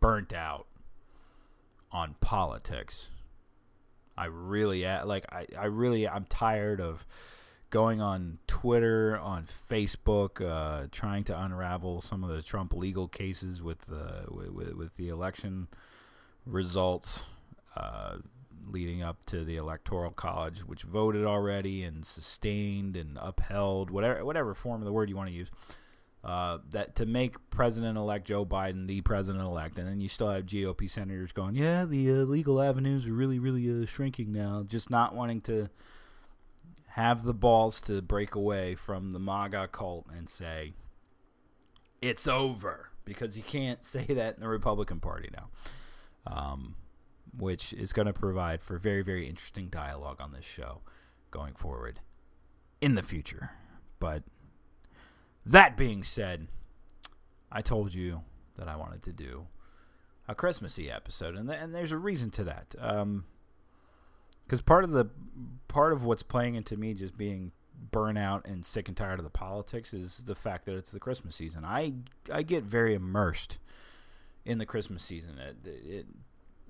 burnt 0.00 0.32
out 0.32 0.66
on 1.90 2.14
politics. 2.20 3.10
I 4.16 4.26
really 4.26 4.84
like 4.84 5.26
I, 5.30 5.46
I 5.58 5.66
really 5.66 6.08
I'm 6.08 6.24
tired 6.24 6.80
of 6.80 7.04
going 7.70 8.00
on 8.00 8.38
Twitter, 8.46 9.18
on 9.18 9.44
Facebook, 9.44 10.40
uh, 10.40 10.86
trying 10.90 11.24
to 11.24 11.38
unravel 11.38 12.00
some 12.00 12.22
of 12.22 12.30
the 12.30 12.42
Trump 12.42 12.72
legal 12.72 13.08
cases 13.08 13.60
with 13.60 13.82
the 13.82 14.24
with, 14.28 14.74
with 14.74 14.96
the 14.96 15.08
election 15.08 15.68
results 16.46 17.24
uh, 17.76 18.18
leading 18.76 19.02
up 19.02 19.24
to 19.26 19.44
the 19.44 19.56
electoral 19.56 20.10
college, 20.10 20.60
which 20.60 20.82
voted 20.82 21.24
already 21.24 21.82
and 21.82 22.04
sustained 22.04 22.96
and 22.96 23.18
upheld 23.20 23.90
whatever 23.90 24.24
whatever 24.24 24.54
form 24.54 24.80
of 24.80 24.84
the 24.84 24.92
word 24.92 25.08
you 25.08 25.16
want 25.16 25.28
to 25.28 25.34
use. 25.34 25.50
Uh, 26.24 26.58
that 26.70 26.96
to 26.96 27.06
make 27.06 27.36
President-elect 27.50 28.26
Joe 28.26 28.44
Biden 28.44 28.88
the 28.88 29.00
president-elect, 29.00 29.78
and 29.78 29.86
then 29.86 30.00
you 30.00 30.08
still 30.08 30.28
have 30.28 30.44
GOP 30.44 30.90
senators 30.90 31.30
going, 31.32 31.54
"Yeah, 31.54 31.84
the 31.84 32.10
uh, 32.10 32.14
legal 32.24 32.60
avenues 32.60 33.06
are 33.06 33.12
really, 33.12 33.38
really 33.38 33.82
uh, 33.82 33.86
shrinking 33.86 34.32
now," 34.32 34.64
just 34.66 34.90
not 34.90 35.14
wanting 35.14 35.40
to 35.42 35.70
have 36.96 37.24
the 37.24 37.34
balls 37.34 37.80
to 37.82 38.02
break 38.02 38.34
away 38.34 38.74
from 38.74 39.12
the 39.12 39.18
MAGA 39.18 39.68
cult 39.68 40.06
and 40.16 40.28
say, 40.28 40.72
it's 42.00 42.26
over. 42.26 42.90
Because 43.04 43.36
you 43.36 43.42
can't 43.42 43.84
say 43.84 44.04
that 44.04 44.36
in 44.36 44.40
the 44.40 44.48
Republican 44.48 45.00
Party 45.00 45.30
now. 45.32 45.48
Um, 46.26 46.74
which 47.36 47.72
is 47.72 47.92
going 47.92 48.06
to 48.06 48.12
provide 48.12 48.62
for 48.62 48.78
very, 48.78 49.02
very 49.02 49.28
interesting 49.28 49.68
dialogue 49.68 50.20
on 50.20 50.32
this 50.32 50.44
show 50.44 50.80
going 51.30 51.54
forward 51.54 52.00
in 52.80 52.94
the 52.94 53.02
future. 53.02 53.50
But 53.98 54.22
that 55.44 55.76
being 55.76 56.02
said, 56.02 56.48
I 57.50 57.62
told 57.62 57.94
you 57.94 58.22
that 58.56 58.68
I 58.68 58.76
wanted 58.76 59.02
to 59.04 59.12
do 59.12 59.46
a 60.28 60.34
Christmassy 60.34 60.90
episode, 60.90 61.36
and, 61.36 61.48
th- 61.48 61.60
and 61.60 61.74
there's 61.74 61.92
a 61.92 61.98
reason 61.98 62.30
to 62.32 62.44
that. 62.44 62.74
Um, 62.78 63.24
because 64.44 64.60
part 64.60 64.84
of 64.84 64.92
the 64.92 65.06
part 65.66 65.92
of 65.92 66.04
what's 66.04 66.22
playing 66.22 66.54
into 66.54 66.76
me 66.76 66.94
just 66.94 67.16
being 67.16 67.50
burnout 67.90 68.44
and 68.44 68.64
sick 68.64 68.88
and 68.88 68.96
tired 68.96 69.18
of 69.18 69.24
the 69.24 69.30
politics 69.30 69.92
is 69.92 70.18
the 70.18 70.34
fact 70.36 70.66
that 70.66 70.76
it's 70.76 70.90
the 70.90 71.00
Christmas 71.00 71.34
season. 71.34 71.64
I 71.64 71.94
I 72.32 72.42
get 72.42 72.62
very 72.62 72.94
immersed 72.94 73.58
in 74.44 74.58
the 74.58 74.66
Christmas 74.66 75.02
season. 75.02 75.38
It, 75.38 75.56
it, 75.66 76.06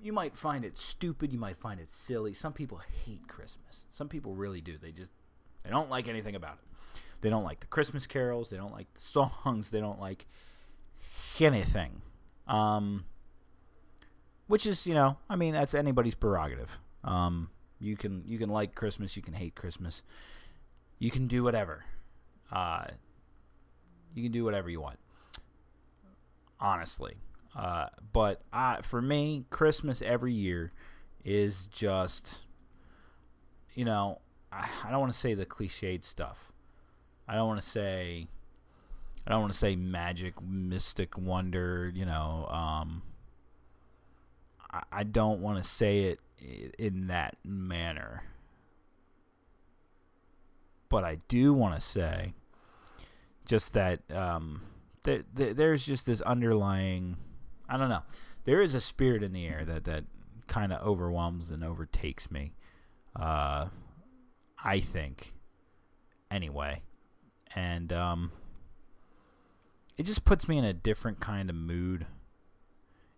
you 0.01 0.13
might 0.13 0.35
find 0.35 0.63
it 0.63 0.77
stupid. 0.77 1.31
You 1.33 1.39
might 1.39 1.57
find 1.57 1.79
it 1.79 1.89
silly. 1.89 2.33
Some 2.33 2.53
people 2.53 2.81
hate 3.05 3.27
Christmas. 3.27 3.85
Some 3.91 4.09
people 4.09 4.35
really 4.35 4.61
do. 4.61 4.77
They 4.77 4.91
just 4.91 5.11
they 5.63 5.69
don't 5.69 5.89
like 5.89 6.07
anything 6.07 6.35
about 6.35 6.59
it. 6.59 6.99
They 7.21 7.29
don't 7.29 7.43
like 7.43 7.59
the 7.59 7.67
Christmas 7.67 8.05
carols. 8.05 8.49
They 8.49 8.57
don't 8.57 8.73
like 8.73 8.93
the 8.93 9.01
songs. 9.01 9.71
They 9.71 9.79
don't 9.79 9.99
like 9.99 10.25
anything. 11.39 12.01
Um, 12.47 13.05
which 14.47 14.65
is, 14.65 14.87
you 14.87 14.93
know, 14.93 15.17
I 15.29 15.35
mean, 15.35 15.53
that's 15.53 15.73
anybody's 15.73 16.15
prerogative. 16.15 16.77
Um, 17.03 17.49
you 17.79 17.97
can 17.97 18.23
you 18.25 18.37
can 18.37 18.49
like 18.49 18.75
Christmas, 18.75 19.15
you 19.15 19.21
can 19.21 19.33
hate 19.33 19.55
Christmas. 19.55 20.01
You 20.99 21.11
can 21.11 21.27
do 21.27 21.43
whatever. 21.43 21.85
Uh, 22.51 22.85
you 24.15 24.23
can 24.23 24.31
do 24.31 24.43
whatever 24.43 24.69
you 24.69 24.81
want. 24.81 24.99
Honestly. 26.59 27.15
Uh, 27.57 27.87
but 28.13 28.41
I, 28.53 28.81
for 28.83 29.01
me, 29.01 29.45
Christmas 29.49 30.03
every 30.03 30.31
year 30.31 30.71
is 31.25 31.67
just, 31.71 32.45
you 33.73 33.83
know, 33.83 34.19
I, 34.51 34.69
I 34.85 34.91
don't 34.91 34.99
want 34.99 35.11
to 35.11 35.17
say 35.17 35.33
the 35.33 35.45
cliched 35.45 36.03
stuff. 36.03 36.51
I 37.27 37.33
don't 37.33 37.47
want 37.47 37.59
to 37.59 37.67
say, 37.67 38.27
I 39.25 39.31
don't 39.31 39.41
want 39.41 39.53
to 39.53 39.57
say 39.57 39.75
magic, 39.75 40.35
mystic 40.41 41.17
wonder. 41.17 41.91
You 41.93 42.05
know, 42.05 42.47
um, 42.49 43.01
I, 44.71 44.83
I 44.91 45.03
don't 45.03 45.41
want 45.41 45.61
to 45.61 45.67
say 45.67 46.15
it 46.39 46.75
in 46.77 47.07
that 47.07 47.37
manner. 47.43 48.23
But 50.89 51.03
I 51.03 51.17
do 51.27 51.53
want 51.53 51.75
to 51.75 51.81
say 51.81 52.33
just 53.45 53.73
that 53.73 53.99
um, 54.13 54.61
th- 55.03 55.25
th- 55.35 55.55
there's 55.55 55.85
just 55.85 56.05
this 56.05 56.21
underlying, 56.21 57.17
I 57.69 57.77
don't 57.77 57.89
know, 57.89 58.03
there 58.45 58.61
is 58.61 58.75
a 58.75 58.81
spirit 58.81 59.23
in 59.23 59.33
the 59.33 59.45
air 59.45 59.65
that, 59.65 59.85
that 59.85 60.05
kind 60.47 60.71
of 60.71 60.85
overwhelms 60.85 61.51
and 61.51 61.63
overtakes 61.63 62.31
me. 62.31 62.53
Uh, 63.15 63.67
I 64.63 64.79
think, 64.79 65.33
anyway. 66.31 66.81
And 67.55 67.91
um, 67.91 68.31
it 69.97 70.03
just 70.03 70.25
puts 70.25 70.47
me 70.47 70.57
in 70.57 70.63
a 70.63 70.73
different 70.73 71.19
kind 71.19 71.49
of 71.49 71.55
mood. 71.55 72.05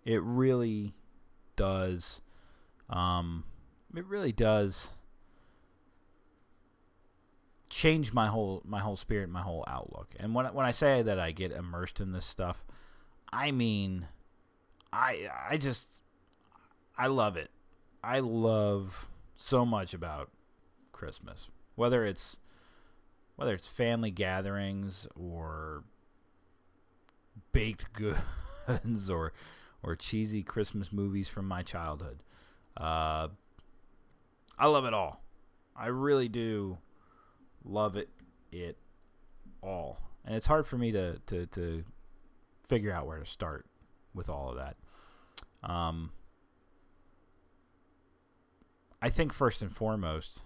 It 0.05 0.21
really 0.23 0.93
does 1.55 2.21
um, 2.89 3.43
it 3.95 4.05
really 4.05 4.31
does 4.31 4.89
change 7.69 8.13
my 8.13 8.27
whole 8.27 8.61
my 8.65 8.79
whole 8.79 8.95
spirit, 8.95 9.29
my 9.29 9.41
whole 9.41 9.63
outlook. 9.67 10.15
And 10.19 10.33
when 10.33 10.45
when 10.47 10.65
I 10.65 10.71
say 10.71 11.01
that 11.03 11.19
I 11.19 11.31
get 11.31 11.51
immersed 11.51 12.01
in 12.01 12.11
this 12.11 12.25
stuff, 12.25 12.63
I 13.31 13.51
mean 13.51 14.07
I 14.91 15.29
I 15.49 15.57
just 15.57 16.01
I 16.97 17.07
love 17.07 17.37
it. 17.37 17.49
I 18.03 18.19
love 18.19 19.07
so 19.35 19.65
much 19.65 19.93
about 19.93 20.29
Christmas. 20.91 21.47
Whether 21.75 22.05
it's 22.05 22.37
whether 23.35 23.53
it's 23.53 23.67
family 23.67 24.11
gatherings 24.11 25.07
or 25.15 25.83
baked 27.51 27.93
goods 28.67 29.09
or 29.09 29.33
or 29.81 29.95
cheesy 29.95 30.43
Christmas 30.43 30.91
movies 30.91 31.29
from 31.29 31.47
my 31.47 31.63
childhood. 31.63 32.19
Uh, 32.75 33.29
I 34.57 34.67
love 34.67 34.85
it 34.85 34.93
all. 34.93 35.23
I 35.75 35.87
really 35.87 36.27
do 36.27 36.77
love 37.63 37.95
it 37.95 38.09
it 38.51 38.77
all. 39.61 39.99
And 40.25 40.35
it's 40.35 40.47
hard 40.47 40.67
for 40.67 40.77
me 40.77 40.91
to, 40.91 41.19
to, 41.27 41.45
to 41.47 41.83
figure 42.67 42.91
out 42.91 43.07
where 43.07 43.19
to 43.19 43.25
start 43.25 43.65
with 44.13 44.29
all 44.29 44.49
of 44.49 44.57
that. 44.57 44.75
Um, 45.69 46.11
I 49.01 49.09
think 49.09 49.33
first 49.33 49.61
and 49.61 49.73
foremost, 49.75 50.41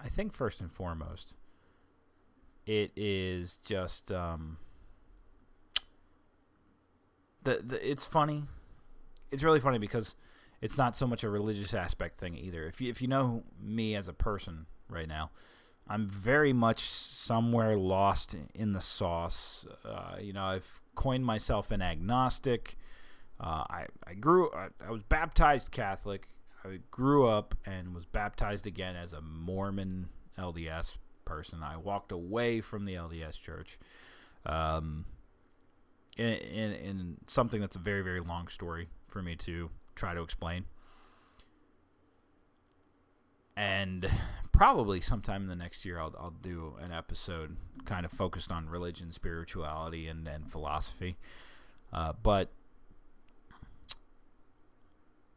I 0.00 0.08
think 0.08 0.32
first 0.32 0.60
and 0.60 0.70
foremost, 0.70 1.34
it 2.66 2.92
is 2.96 3.58
just 3.64 4.12
um, 4.12 4.58
the, 7.44 7.60
the 7.64 7.90
it's 7.90 8.04
funny. 8.04 8.44
It's 9.30 9.42
really 9.42 9.60
funny 9.60 9.78
because 9.78 10.14
it's 10.60 10.78
not 10.78 10.96
so 10.96 11.06
much 11.06 11.24
a 11.24 11.28
religious 11.28 11.74
aspect 11.74 12.18
thing 12.18 12.36
either. 12.36 12.66
If 12.66 12.80
you 12.80 12.90
if 12.90 13.02
you 13.02 13.08
know 13.08 13.42
me 13.60 13.94
as 13.94 14.06
a 14.06 14.12
person 14.12 14.66
right 14.88 15.08
now, 15.08 15.30
I'm 15.88 16.06
very 16.06 16.52
much 16.52 16.88
somewhere 16.88 17.76
lost 17.76 18.36
in 18.54 18.72
the 18.72 18.80
sauce. 18.80 19.66
Uh, 19.84 20.16
you 20.20 20.32
know, 20.32 20.44
I've 20.44 20.80
coined 20.94 21.24
myself 21.24 21.70
an 21.70 21.80
agnostic. 21.80 22.76
Uh, 23.40 23.64
I 23.70 23.86
I 24.06 24.14
grew 24.14 24.50
I, 24.52 24.68
I 24.86 24.90
was 24.90 25.02
baptized 25.02 25.70
Catholic. 25.70 26.28
I 26.64 26.80
grew 26.90 27.26
up 27.26 27.54
and 27.64 27.94
was 27.94 28.04
baptized 28.04 28.66
again 28.66 28.96
as 28.96 29.12
a 29.12 29.20
Mormon 29.20 30.08
LDS 30.38 30.96
person. 31.24 31.62
I 31.62 31.76
walked 31.76 32.12
away 32.12 32.60
from 32.60 32.84
the 32.84 32.94
LDS 32.94 33.40
church. 33.40 33.78
Um, 34.44 35.04
in, 36.16 36.24
in, 36.26 36.72
in 36.72 37.16
something 37.28 37.60
that's 37.60 37.76
a 37.76 37.80
very 37.80 38.02
very 38.02 38.20
long 38.20 38.48
story 38.48 38.88
for 39.08 39.22
me 39.22 39.36
to 39.36 39.70
try 39.94 40.14
to 40.14 40.20
explain. 40.20 40.64
And 43.56 44.10
probably 44.58 45.00
sometime 45.00 45.42
in 45.42 45.48
the 45.48 45.54
next 45.54 45.84
year, 45.84 46.00
I'll, 46.00 46.12
I'll 46.18 46.34
do 46.42 46.74
an 46.80 46.90
episode 46.90 47.56
kind 47.84 48.04
of 48.04 48.10
focused 48.10 48.50
on 48.50 48.68
religion, 48.68 49.12
spirituality, 49.12 50.08
and, 50.08 50.26
and 50.26 50.50
philosophy. 50.50 51.16
Uh, 51.92 52.12
but 52.24 52.50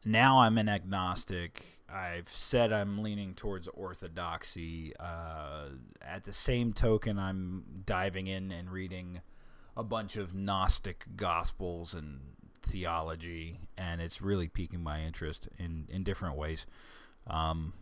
now 0.03 0.39
I'm 0.39 0.57
an 0.57 0.67
agnostic. 0.67 1.63
I've 1.87 2.29
said 2.29 2.73
I'm 2.73 3.03
leaning 3.03 3.35
towards 3.35 3.67
orthodoxy. 3.67 4.93
Uh, 4.99 5.65
at 6.01 6.23
the 6.23 6.33
same 6.33 6.73
token, 6.73 7.19
I'm 7.19 7.83
diving 7.85 8.25
in 8.25 8.51
and 8.51 8.71
reading 8.71 9.21
a 9.77 9.83
bunch 9.83 10.17
of 10.17 10.33
Gnostic 10.33 11.05
gospels 11.15 11.93
and 11.93 12.21
theology, 12.63 13.59
and 13.77 14.01
it's 14.01 14.19
really 14.19 14.47
piquing 14.47 14.81
my 14.81 15.01
interest 15.01 15.47
in, 15.59 15.85
in 15.91 16.03
different 16.03 16.37
ways. 16.37 16.65
Um, 17.27 17.73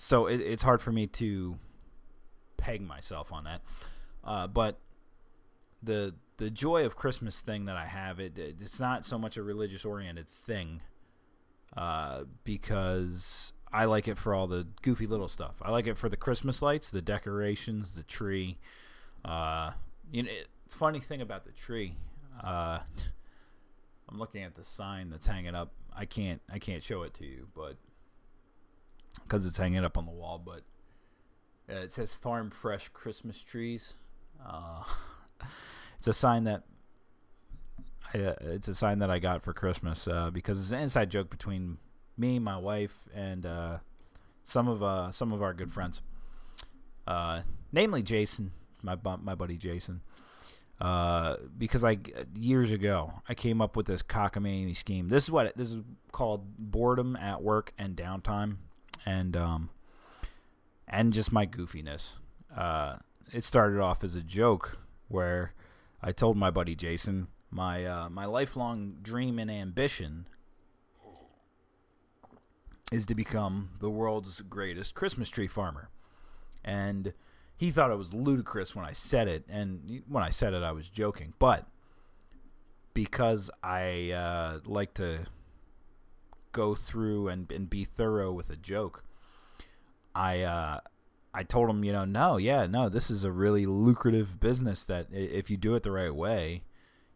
so 0.00 0.26
it, 0.26 0.40
it's 0.40 0.62
hard 0.62 0.80
for 0.80 0.92
me 0.92 1.06
to 1.06 1.58
peg 2.56 2.80
myself 2.80 3.32
on 3.34 3.44
that. 3.44 3.60
Uh, 4.24 4.46
but 4.46 4.78
the 5.82 6.14
the 6.38 6.50
joy 6.50 6.86
of 6.86 6.96
Christmas 6.96 7.40
thing 7.42 7.66
that 7.66 7.76
I 7.76 7.84
have 7.84 8.18
it 8.18 8.38
it's 8.38 8.80
not 8.80 9.04
so 9.04 9.18
much 9.18 9.36
a 9.36 9.42
religious 9.42 9.84
oriented 9.84 10.28
thing 10.28 10.80
uh, 11.76 12.22
because 12.44 13.52
I 13.70 13.84
like 13.84 14.08
it 14.08 14.16
for 14.16 14.34
all 14.34 14.46
the 14.46 14.66
goofy 14.80 15.06
little 15.06 15.28
stuff. 15.28 15.56
I 15.60 15.70
like 15.70 15.86
it 15.86 15.98
for 15.98 16.08
the 16.08 16.16
Christmas 16.16 16.62
lights, 16.62 16.88
the 16.88 17.02
decorations, 17.02 17.94
the 17.94 18.02
tree. 18.02 18.58
Uh, 19.22 19.72
you 20.10 20.22
know, 20.22 20.30
it, 20.30 20.48
funny 20.66 21.00
thing 21.00 21.20
about 21.20 21.44
the 21.44 21.52
tree. 21.52 21.94
Uh, 22.42 22.78
I'm 24.08 24.18
looking 24.18 24.44
at 24.44 24.54
the 24.54 24.64
sign 24.64 25.10
that's 25.10 25.26
hanging 25.26 25.54
up. 25.54 25.72
I 25.94 26.06
can't 26.06 26.40
I 26.50 26.58
can't 26.58 26.82
show 26.82 27.02
it 27.02 27.12
to 27.14 27.26
you, 27.26 27.48
but 27.54 27.76
because 29.22 29.46
it's 29.46 29.58
hanging 29.58 29.84
up 29.84 29.96
on 29.96 30.06
the 30.06 30.12
wall. 30.12 30.42
But 30.44 30.62
uh, 31.70 31.80
it 31.80 31.92
says 31.92 32.14
Farm 32.14 32.50
Fresh 32.50 32.88
Christmas 32.88 33.42
Trees. 33.42 33.94
Uh, 34.44 34.84
it's 35.98 36.08
a 36.08 36.12
sign 36.12 36.44
that 36.44 36.64
I, 38.12 38.18
uh, 38.18 38.34
it's 38.40 38.68
a 38.68 38.74
sign 38.74 38.98
that 39.00 39.10
I 39.10 39.18
got 39.18 39.42
for 39.42 39.52
Christmas 39.52 40.08
uh, 40.08 40.30
because 40.30 40.58
it's 40.60 40.72
an 40.72 40.80
inside 40.80 41.10
joke 41.10 41.30
between 41.30 41.78
me, 42.16 42.38
my 42.38 42.56
wife, 42.56 43.08
and 43.14 43.46
uh, 43.46 43.78
some 44.44 44.68
of 44.68 44.82
uh, 44.82 45.12
some 45.12 45.32
of 45.32 45.42
our 45.42 45.54
good 45.54 45.72
friends, 45.72 46.02
uh, 47.06 47.42
namely 47.72 48.02
Jason, 48.02 48.52
my 48.82 48.96
my 49.22 49.34
buddy 49.34 49.56
Jason. 49.56 50.02
Because 51.58 51.84
I 51.84 51.98
years 52.34 52.72
ago 52.72 53.12
I 53.28 53.34
came 53.34 53.60
up 53.60 53.76
with 53.76 53.86
this 53.86 54.02
cockamamie 54.02 54.76
scheme. 54.76 55.08
This 55.08 55.24
is 55.24 55.30
what 55.30 55.56
this 55.56 55.72
is 55.72 55.82
called: 56.12 56.56
boredom 56.58 57.16
at 57.16 57.42
work 57.42 57.72
and 57.78 57.96
downtime, 57.96 58.56
and 59.06 59.36
um, 59.36 59.70
and 60.88 61.12
just 61.12 61.32
my 61.32 61.46
goofiness. 61.46 62.16
it 63.32 63.44
started 63.44 63.80
off 63.80 64.02
as 64.04 64.16
a 64.16 64.22
joke 64.22 64.78
where 65.08 65.54
I 66.02 66.12
told 66.12 66.36
my 66.36 66.50
buddy 66.50 66.74
Jason 66.74 67.28
my 67.50 67.84
uh, 67.84 68.08
my 68.08 68.24
lifelong 68.24 68.96
dream 69.02 69.38
and 69.38 69.50
ambition 69.50 70.26
is 72.92 73.06
to 73.06 73.14
become 73.14 73.70
the 73.78 73.90
world's 73.90 74.40
greatest 74.42 74.94
Christmas 74.94 75.28
tree 75.28 75.46
farmer. 75.46 75.90
And 76.64 77.12
he 77.56 77.70
thought 77.70 77.90
it 77.90 77.98
was 77.98 78.14
ludicrous 78.14 78.74
when 78.74 78.84
I 78.84 78.92
said 78.92 79.28
it, 79.28 79.44
and 79.48 80.02
when 80.08 80.24
I 80.24 80.30
said 80.30 80.54
it, 80.54 80.62
I 80.62 80.72
was 80.72 80.88
joking. 80.88 81.34
But 81.38 81.66
because 82.94 83.50
I 83.62 84.10
uh, 84.10 84.60
like 84.64 84.94
to 84.94 85.26
go 86.52 86.74
through 86.74 87.28
and, 87.28 87.50
and 87.50 87.68
be 87.68 87.84
thorough 87.84 88.32
with 88.32 88.50
a 88.50 88.56
joke, 88.56 89.04
I 90.14 90.42
uh, 90.42 90.80
I 91.32 91.44
told 91.44 91.70
him, 91.70 91.84
you 91.84 91.92
know, 91.92 92.04
no, 92.04 92.36
yeah, 92.36 92.66
no, 92.66 92.88
this 92.88 93.10
is 93.10 93.24
a 93.24 93.30
really 93.30 93.66
lucrative 93.66 94.40
business 94.40 94.84
that 94.84 95.06
if 95.12 95.50
you 95.50 95.56
do 95.56 95.74
it 95.74 95.82
the 95.82 95.92
right 95.92 96.14
way, 96.14 96.64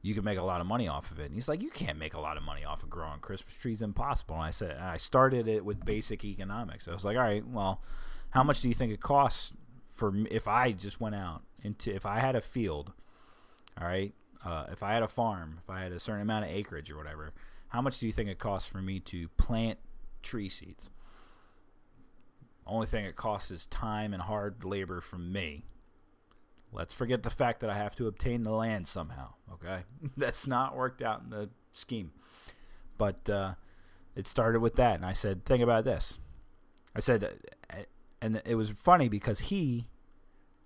you 0.02 0.14
can 0.14 0.22
make 0.22 0.38
a 0.38 0.42
lot 0.42 0.60
of 0.60 0.66
money 0.66 0.86
off 0.86 1.10
of 1.10 1.18
it. 1.18 1.26
And 1.26 1.34
he's 1.34 1.48
like, 1.48 1.62
you 1.62 1.70
can't 1.70 1.98
make 1.98 2.14
a 2.14 2.20
lot 2.20 2.36
of 2.36 2.42
money 2.42 2.64
off 2.64 2.82
of 2.82 2.90
growing 2.90 3.20
Christmas 3.20 3.54
trees. 3.54 3.82
Impossible. 3.82 4.36
And 4.36 4.44
I 4.44 4.50
said, 4.50 4.76
I 4.76 4.98
started 4.98 5.48
it 5.48 5.64
with 5.64 5.84
basic 5.84 6.24
economics. 6.24 6.86
I 6.86 6.92
was 6.92 7.04
like, 7.04 7.16
all 7.16 7.22
right, 7.22 7.46
well, 7.46 7.82
how 8.30 8.42
much 8.44 8.60
do 8.60 8.68
you 8.68 8.74
think 8.74 8.92
it 8.92 9.00
costs 9.00 9.52
for 9.90 10.12
if 10.30 10.46
I 10.46 10.72
just 10.72 11.00
went 11.00 11.14
out 11.14 11.42
into 11.62 11.94
if 11.94 12.04
I 12.04 12.18
had 12.20 12.36
a 12.36 12.40
field, 12.40 12.92
all 13.80 13.86
right, 13.86 14.12
uh, 14.44 14.66
if 14.70 14.82
I 14.82 14.92
had 14.92 15.02
a 15.02 15.08
farm, 15.08 15.60
if 15.62 15.70
I 15.70 15.80
had 15.82 15.92
a 15.92 16.00
certain 16.00 16.22
amount 16.22 16.44
of 16.44 16.50
acreage 16.50 16.90
or 16.90 16.96
whatever, 16.96 17.32
how 17.68 17.82
much 17.82 17.98
do 17.98 18.06
you 18.06 18.12
think 18.12 18.28
it 18.28 18.38
costs 18.38 18.68
for 18.68 18.78
me 18.78 19.00
to 19.00 19.28
plant 19.30 19.78
tree 20.22 20.48
seeds? 20.48 20.90
Only 22.66 22.86
thing 22.86 23.04
it 23.04 23.16
costs 23.16 23.50
is 23.50 23.66
time 23.66 24.14
and 24.14 24.22
hard 24.22 24.64
labor 24.64 25.00
from 25.00 25.32
me 25.32 25.66
Let's 26.74 26.92
forget 26.92 27.22
the 27.22 27.30
fact 27.30 27.60
that 27.60 27.70
I 27.70 27.74
have 27.74 27.94
to 27.96 28.08
obtain 28.08 28.42
the 28.42 28.50
land 28.50 28.88
somehow. 28.88 29.34
Okay, 29.52 29.84
that's 30.16 30.46
not 30.46 30.76
worked 30.76 31.02
out 31.02 31.22
in 31.22 31.30
the 31.30 31.48
scheme. 31.70 32.10
But 32.98 33.30
uh, 33.30 33.54
it 34.16 34.26
started 34.26 34.60
with 34.60 34.74
that, 34.74 34.96
and 34.96 35.06
I 35.06 35.12
said, 35.12 35.44
"Think 35.44 35.62
about 35.62 35.84
this." 35.84 36.18
I 36.96 37.00
said, 37.00 37.24
uh, 37.70 37.76
and 38.20 38.42
it 38.44 38.56
was 38.56 38.70
funny 38.70 39.08
because 39.08 39.38
he 39.38 39.88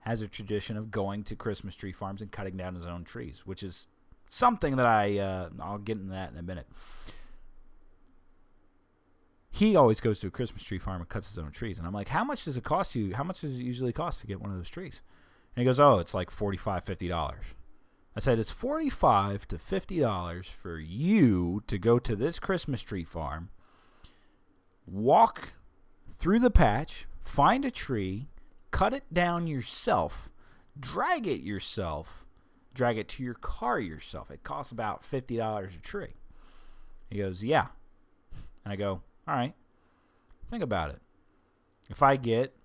has 0.00 0.22
a 0.22 0.28
tradition 0.28 0.76
of 0.78 0.90
going 0.90 1.24
to 1.24 1.36
Christmas 1.36 1.74
tree 1.74 1.92
farms 1.92 2.22
and 2.22 2.32
cutting 2.32 2.56
down 2.56 2.74
his 2.74 2.86
own 2.86 3.04
trees, 3.04 3.42
which 3.44 3.62
is 3.62 3.86
something 4.28 4.76
that 4.76 4.86
I 4.86 5.18
uh, 5.18 5.50
I'll 5.60 5.78
get 5.78 5.98
into 5.98 6.12
that 6.12 6.32
in 6.32 6.38
a 6.38 6.42
minute. 6.42 6.66
He 9.50 9.74
always 9.74 10.00
goes 10.00 10.20
to 10.20 10.28
a 10.28 10.30
Christmas 10.30 10.62
tree 10.62 10.78
farm 10.78 11.00
and 11.00 11.08
cuts 11.08 11.30
his 11.30 11.38
own 11.38 11.50
trees, 11.50 11.78
and 11.78 11.86
I'm 11.86 11.94
like, 11.94 12.08
"How 12.08 12.24
much 12.24 12.44
does 12.44 12.56
it 12.56 12.64
cost 12.64 12.94
you? 12.94 13.14
How 13.14 13.24
much 13.24 13.40
does 13.40 13.58
it 13.58 13.62
usually 13.62 13.92
cost 13.92 14.20
to 14.20 14.26
get 14.26 14.40
one 14.40 14.50
of 14.50 14.56
those 14.56 14.68
trees?" 14.70 15.02
And 15.56 15.62
he 15.62 15.64
goes, 15.66 15.80
"Oh, 15.80 15.98
it's 15.98 16.14
like 16.14 16.30
45 16.30 16.84
50 16.84 17.08
dollars." 17.08 17.44
I 18.14 18.20
said, 18.20 18.38
"It's 18.38 18.50
45 18.50 19.48
to 19.48 19.58
50 19.58 20.00
dollars 20.00 20.48
for 20.48 20.78
you 20.78 21.62
to 21.66 21.78
go 21.78 21.98
to 21.98 22.14
this 22.14 22.38
Christmas 22.38 22.82
tree 22.82 23.04
farm, 23.04 23.50
walk 24.86 25.52
through 26.18 26.40
the 26.40 26.50
patch, 26.50 27.06
find 27.22 27.64
a 27.64 27.70
tree, 27.70 28.28
cut 28.70 28.92
it 28.92 29.12
down 29.12 29.46
yourself, 29.46 30.30
drag 30.78 31.26
it 31.26 31.40
yourself, 31.40 32.26
drag 32.78 32.96
it 32.96 33.08
to 33.08 33.22
your 33.22 33.34
car 33.34 33.78
yourself. 33.78 34.30
It 34.30 34.42
costs 34.42 34.72
about 34.72 35.02
$50 35.02 35.76
a 35.76 35.80
tree." 35.80 36.14
He 37.10 37.18
goes, 37.18 37.44
"Yeah." 37.44 37.66
And 38.64 38.72
I 38.72 38.76
go, 38.76 39.02
"All 39.26 39.34
right. 39.34 39.54
Think 40.48 40.62
about 40.62 40.90
it. 40.90 41.00
If 41.90 42.02
I 42.02 42.16
get 42.16 42.56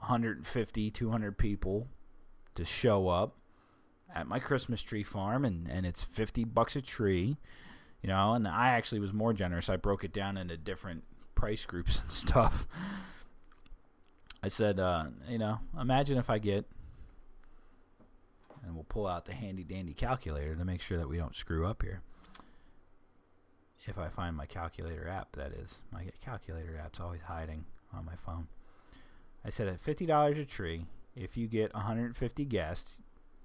150, 0.00 0.90
200 0.90 1.38
people 1.38 1.88
to 2.54 2.64
show 2.64 3.08
up 3.08 3.36
at 4.14 4.26
my 4.26 4.38
Christmas 4.38 4.82
tree 4.82 5.02
farm, 5.02 5.44
and, 5.44 5.68
and 5.68 5.86
it's 5.86 6.02
50 6.02 6.44
bucks 6.44 6.76
a 6.76 6.82
tree, 6.82 7.38
you 8.02 8.08
know, 8.08 8.34
and 8.34 8.48
I 8.48 8.70
actually 8.70 9.00
was 9.00 9.12
more 9.12 9.32
generous. 9.32 9.68
I 9.68 9.76
broke 9.76 10.04
it 10.04 10.12
down 10.12 10.36
into 10.36 10.56
different 10.56 11.04
price 11.34 11.64
groups 11.64 12.00
and 12.02 12.10
stuff. 12.10 12.66
I 14.42 14.48
said, 14.48 14.80
uh, 14.80 15.06
you 15.28 15.38
know, 15.38 15.60
imagine 15.78 16.16
if 16.16 16.30
I 16.30 16.38
get, 16.38 16.66
and 18.64 18.74
we'll 18.74 18.84
pull 18.84 19.06
out 19.06 19.24
the 19.24 19.34
handy 19.34 19.64
dandy 19.64 19.94
calculator 19.94 20.54
to 20.54 20.64
make 20.64 20.80
sure 20.82 20.98
that 20.98 21.08
we 21.08 21.16
don't 21.16 21.36
screw 21.36 21.66
up 21.66 21.82
here. 21.82 22.02
If 23.86 23.98
I 23.98 24.08
find 24.08 24.36
my 24.36 24.46
calculator 24.46 25.08
app, 25.08 25.32
that 25.36 25.52
is. 25.52 25.76
My 25.90 26.04
calculator 26.24 26.78
app's 26.82 27.00
always 27.00 27.22
hiding 27.22 27.64
on 27.94 28.04
my 28.04 28.14
phone. 28.24 28.46
I 29.44 29.48
said 29.50 29.68
at 29.68 29.80
fifty 29.80 30.04
dollars 30.06 30.38
a 30.38 30.44
tree, 30.44 30.86
if 31.16 31.36
you 31.36 31.48
get 31.48 31.72
150 31.74 32.44
guests, 32.44 32.98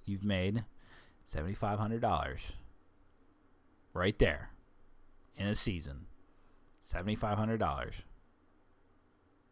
you've 0.03 0.23
made 0.25 0.65
seventy 1.25 1.53
five 1.55 1.79
hundred 1.79 2.01
dollars. 2.01 2.51
Right 3.93 4.19
there, 4.19 4.49
in 5.37 5.47
a 5.47 5.55
season, 5.55 6.05
seventy 6.81 7.15
five 7.15 7.37
hundred 7.37 7.59
dollars. 7.59 7.95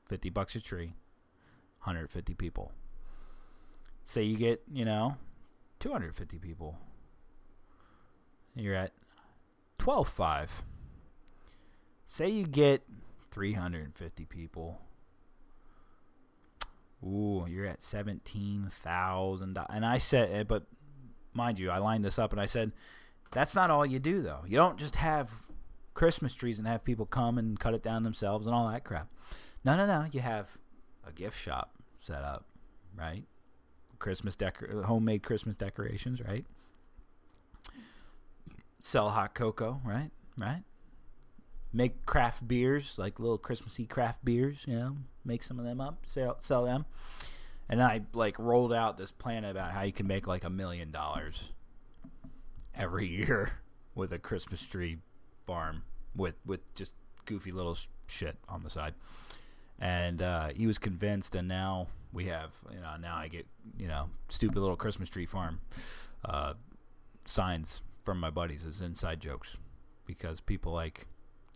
Fifty 0.09 0.29
bucks 0.29 0.53
a 0.55 0.59
tree, 0.59 0.93
150 1.83 2.33
people. 2.33 2.73
say 4.03 4.21
you 4.23 4.35
get, 4.35 4.61
you 4.71 4.83
know, 4.83 5.15
250 5.83 6.39
people. 6.39 6.77
You're 8.55 8.73
at 8.73 8.93
12.5. 9.79 10.47
Say 12.05 12.29
you 12.29 12.47
get 12.47 12.83
350 13.31 14.23
people. 14.23 14.79
Ooh, 17.03 17.45
you're 17.49 17.65
at 17.65 17.81
seventeen 17.81 18.69
thousand. 18.71 19.59
And 19.69 19.85
I 19.85 19.97
said, 19.97 20.29
eh, 20.31 20.43
but 20.43 20.63
mind 21.33 21.59
you, 21.59 21.69
I 21.69 21.79
lined 21.79 22.05
this 22.05 22.17
up 22.17 22.31
and 22.31 22.39
I 22.39 22.45
said, 22.45 22.71
that's 23.31 23.53
not 23.53 23.69
all 23.69 23.85
you 23.85 23.99
do 23.99 24.21
though. 24.21 24.45
You 24.47 24.55
don't 24.55 24.79
just 24.79 24.95
have 24.95 25.31
Christmas 25.95 26.33
trees 26.33 26.59
and 26.59 26.67
have 26.67 26.85
people 26.85 27.05
come 27.05 27.37
and 27.37 27.59
cut 27.59 27.73
it 27.73 27.83
down 27.83 28.03
themselves 28.03 28.47
and 28.47 28.55
all 28.55 28.69
that 28.69 28.85
crap. 28.85 29.09
No, 29.65 29.75
no, 29.75 29.85
no. 29.85 30.05
You 30.13 30.21
have 30.21 30.57
a 31.05 31.11
gift 31.11 31.37
shop 31.37 31.75
set 31.99 32.23
up, 32.23 32.45
right? 32.95 33.25
Christmas 34.03 34.35
decor, 34.35 34.83
homemade 34.83 35.23
Christmas 35.23 35.55
decorations, 35.55 36.21
right? 36.21 36.45
Sell 38.77 39.09
hot 39.09 39.33
cocoa, 39.33 39.79
right? 39.85 40.11
Right? 40.37 40.63
Make 41.71 42.05
craft 42.05 42.45
beers, 42.45 42.99
like 42.99 43.17
little 43.17 43.37
Christmassy 43.37 43.85
craft 43.85 44.23
beers, 44.25 44.65
you 44.67 44.75
know, 44.75 44.97
make 45.23 45.41
some 45.41 45.57
of 45.57 45.63
them 45.63 45.79
up, 45.79 46.03
sell 46.05 46.35
sell 46.39 46.65
them. 46.65 46.85
And 47.69 47.81
I 47.81 48.01
like 48.13 48.37
rolled 48.37 48.73
out 48.73 48.97
this 48.97 49.09
plan 49.09 49.45
about 49.45 49.71
how 49.71 49.83
you 49.83 49.93
can 49.93 50.05
make 50.05 50.27
like 50.27 50.43
a 50.43 50.49
million 50.49 50.91
dollars 50.91 51.51
every 52.75 53.07
year 53.19 53.53
with 53.95 54.11
a 54.11 54.19
Christmas 54.19 54.61
tree 54.61 54.97
farm 55.47 55.83
with 56.13 56.35
with 56.45 56.59
just 56.75 56.91
goofy 57.23 57.53
little 57.53 57.77
shit 58.07 58.35
on 58.49 58.63
the 58.63 58.69
side. 58.69 58.95
And 59.79 60.21
uh, 60.21 60.49
he 60.49 60.67
was 60.67 60.77
convinced, 60.77 61.35
and 61.35 61.47
now 61.47 61.87
we 62.13 62.25
have 62.25 62.55
you 62.71 62.79
know 62.79 62.95
now 63.01 63.15
I 63.15 63.27
get 63.27 63.47
you 63.77 63.87
know 63.87 64.09
stupid 64.29 64.59
little 64.59 64.77
Christmas 64.77 65.09
tree 65.09 65.25
farm 65.25 65.59
uh, 66.23 66.53
signs 67.25 67.81
from 68.03 68.19
my 68.19 68.29
buddies 68.29 68.65
as 68.65 68.81
inside 68.81 69.19
jokes 69.19 69.57
because 70.05 70.39
people 70.39 70.71
like 70.71 71.07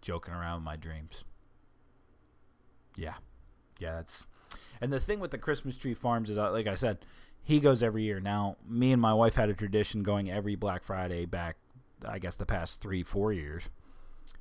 joking 0.02 0.34
around 0.34 0.64
my 0.64 0.76
dreams. 0.76 1.26
Yeah, 2.96 3.16
yeah, 3.80 3.96
that's 3.96 4.28
and 4.82 4.92
the 4.92 5.00
thing 5.00 5.20
with 5.20 5.32
the 5.32 5.38
Christmas 5.38 5.78
tree 5.78 5.94
farms 5.94 6.30
is 6.30 6.38
uh, 6.38 6.52
like 6.52 6.68
I 6.68 6.76
said, 6.76 7.00
he 7.44 7.60
goes 7.60 7.84
every 7.84 8.04
year. 8.04 8.20
Now, 8.20 8.58
me 8.68 8.92
and 8.92 9.02
my 9.02 9.14
wife 9.14 9.36
had 9.36 9.50
a 9.50 9.54
tradition 9.54 10.04
going 10.04 10.32
every 10.32 10.56
Black 10.56 10.84
Friday 10.84 11.26
back, 11.26 11.58
I 12.06 12.20
guess, 12.20 12.36
the 12.36 12.46
past 12.46 12.82
three, 12.82 13.04
four 13.04 13.32
years. 13.34 13.64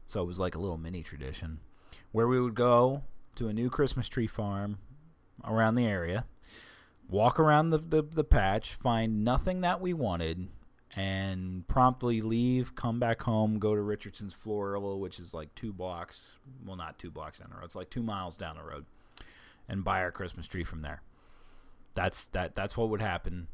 So 0.06 0.22
it 0.22 0.26
was 0.26 0.38
like 0.38 0.54
a 0.54 0.58
little 0.58 0.78
mini 0.78 1.02
tradition 1.02 1.58
where 2.12 2.28
we 2.28 2.40
would 2.40 2.54
go 2.54 3.02
to 3.36 3.48
a 3.48 3.52
new 3.52 3.68
Christmas 3.68 4.08
tree 4.08 4.26
farm 4.26 4.78
around 5.44 5.74
the 5.74 5.86
area, 5.86 6.24
walk 7.08 7.38
around 7.38 7.70
the, 7.70 7.78
the, 7.78 8.02
the 8.02 8.24
patch, 8.24 8.74
find 8.74 9.24
nothing 9.24 9.60
that 9.60 9.80
we 9.80 9.92
wanted, 9.92 10.48
and 10.94 11.68
promptly 11.68 12.22
leave, 12.22 12.74
come 12.74 12.98
back 12.98 13.22
home, 13.22 13.58
go 13.58 13.74
to 13.74 13.82
Richardson's 13.82 14.32
Floral, 14.32 14.98
which 14.98 15.20
is 15.20 15.34
like 15.34 15.54
two 15.54 15.72
blocks, 15.72 16.36
well, 16.64 16.76
not 16.76 16.98
two 16.98 17.10
blocks 17.10 17.38
down 17.38 17.50
the 17.50 17.56
road, 17.56 17.66
it's 17.66 17.76
like 17.76 17.90
two 17.90 18.02
miles 18.02 18.36
down 18.36 18.56
the 18.56 18.62
road, 18.62 18.86
and 19.68 19.84
buy 19.84 20.00
our 20.00 20.10
Christmas 20.10 20.46
tree 20.46 20.64
from 20.64 20.80
there. 20.82 21.02
That's 21.94 22.26
that. 22.28 22.54
That's 22.54 22.76
what 22.76 22.90
would 22.90 23.00
happen 23.00 23.48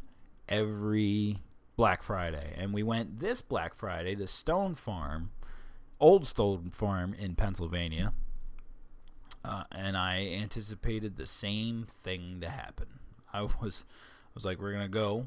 every 0.49 1.39
Black 1.77 2.03
Friday, 2.03 2.55
and 2.57 2.73
we 2.73 2.83
went 2.83 3.21
this 3.21 3.41
Black 3.43 3.75
Friday 3.75 4.15
to 4.17 4.27
Stone 4.27 4.75
Farm, 4.77 5.31
Old 6.01 6.27
Stone 6.27 6.71
Farm 6.71 7.15
in 7.15 7.35
Pennsylvania, 7.35 8.13
uh, 9.45 9.65
and 9.73 9.97
I 9.97 10.37
anticipated 10.41 11.17
the 11.17 11.27
same 11.27 11.87
thing 11.89 12.41
to 12.41 12.49
happen. 12.49 12.87
I 13.33 13.43
was, 13.43 13.85
I 13.91 14.31
was 14.35 14.45
like, 14.45 14.61
we're 14.61 14.73
gonna 14.73 14.89
go 14.89 15.27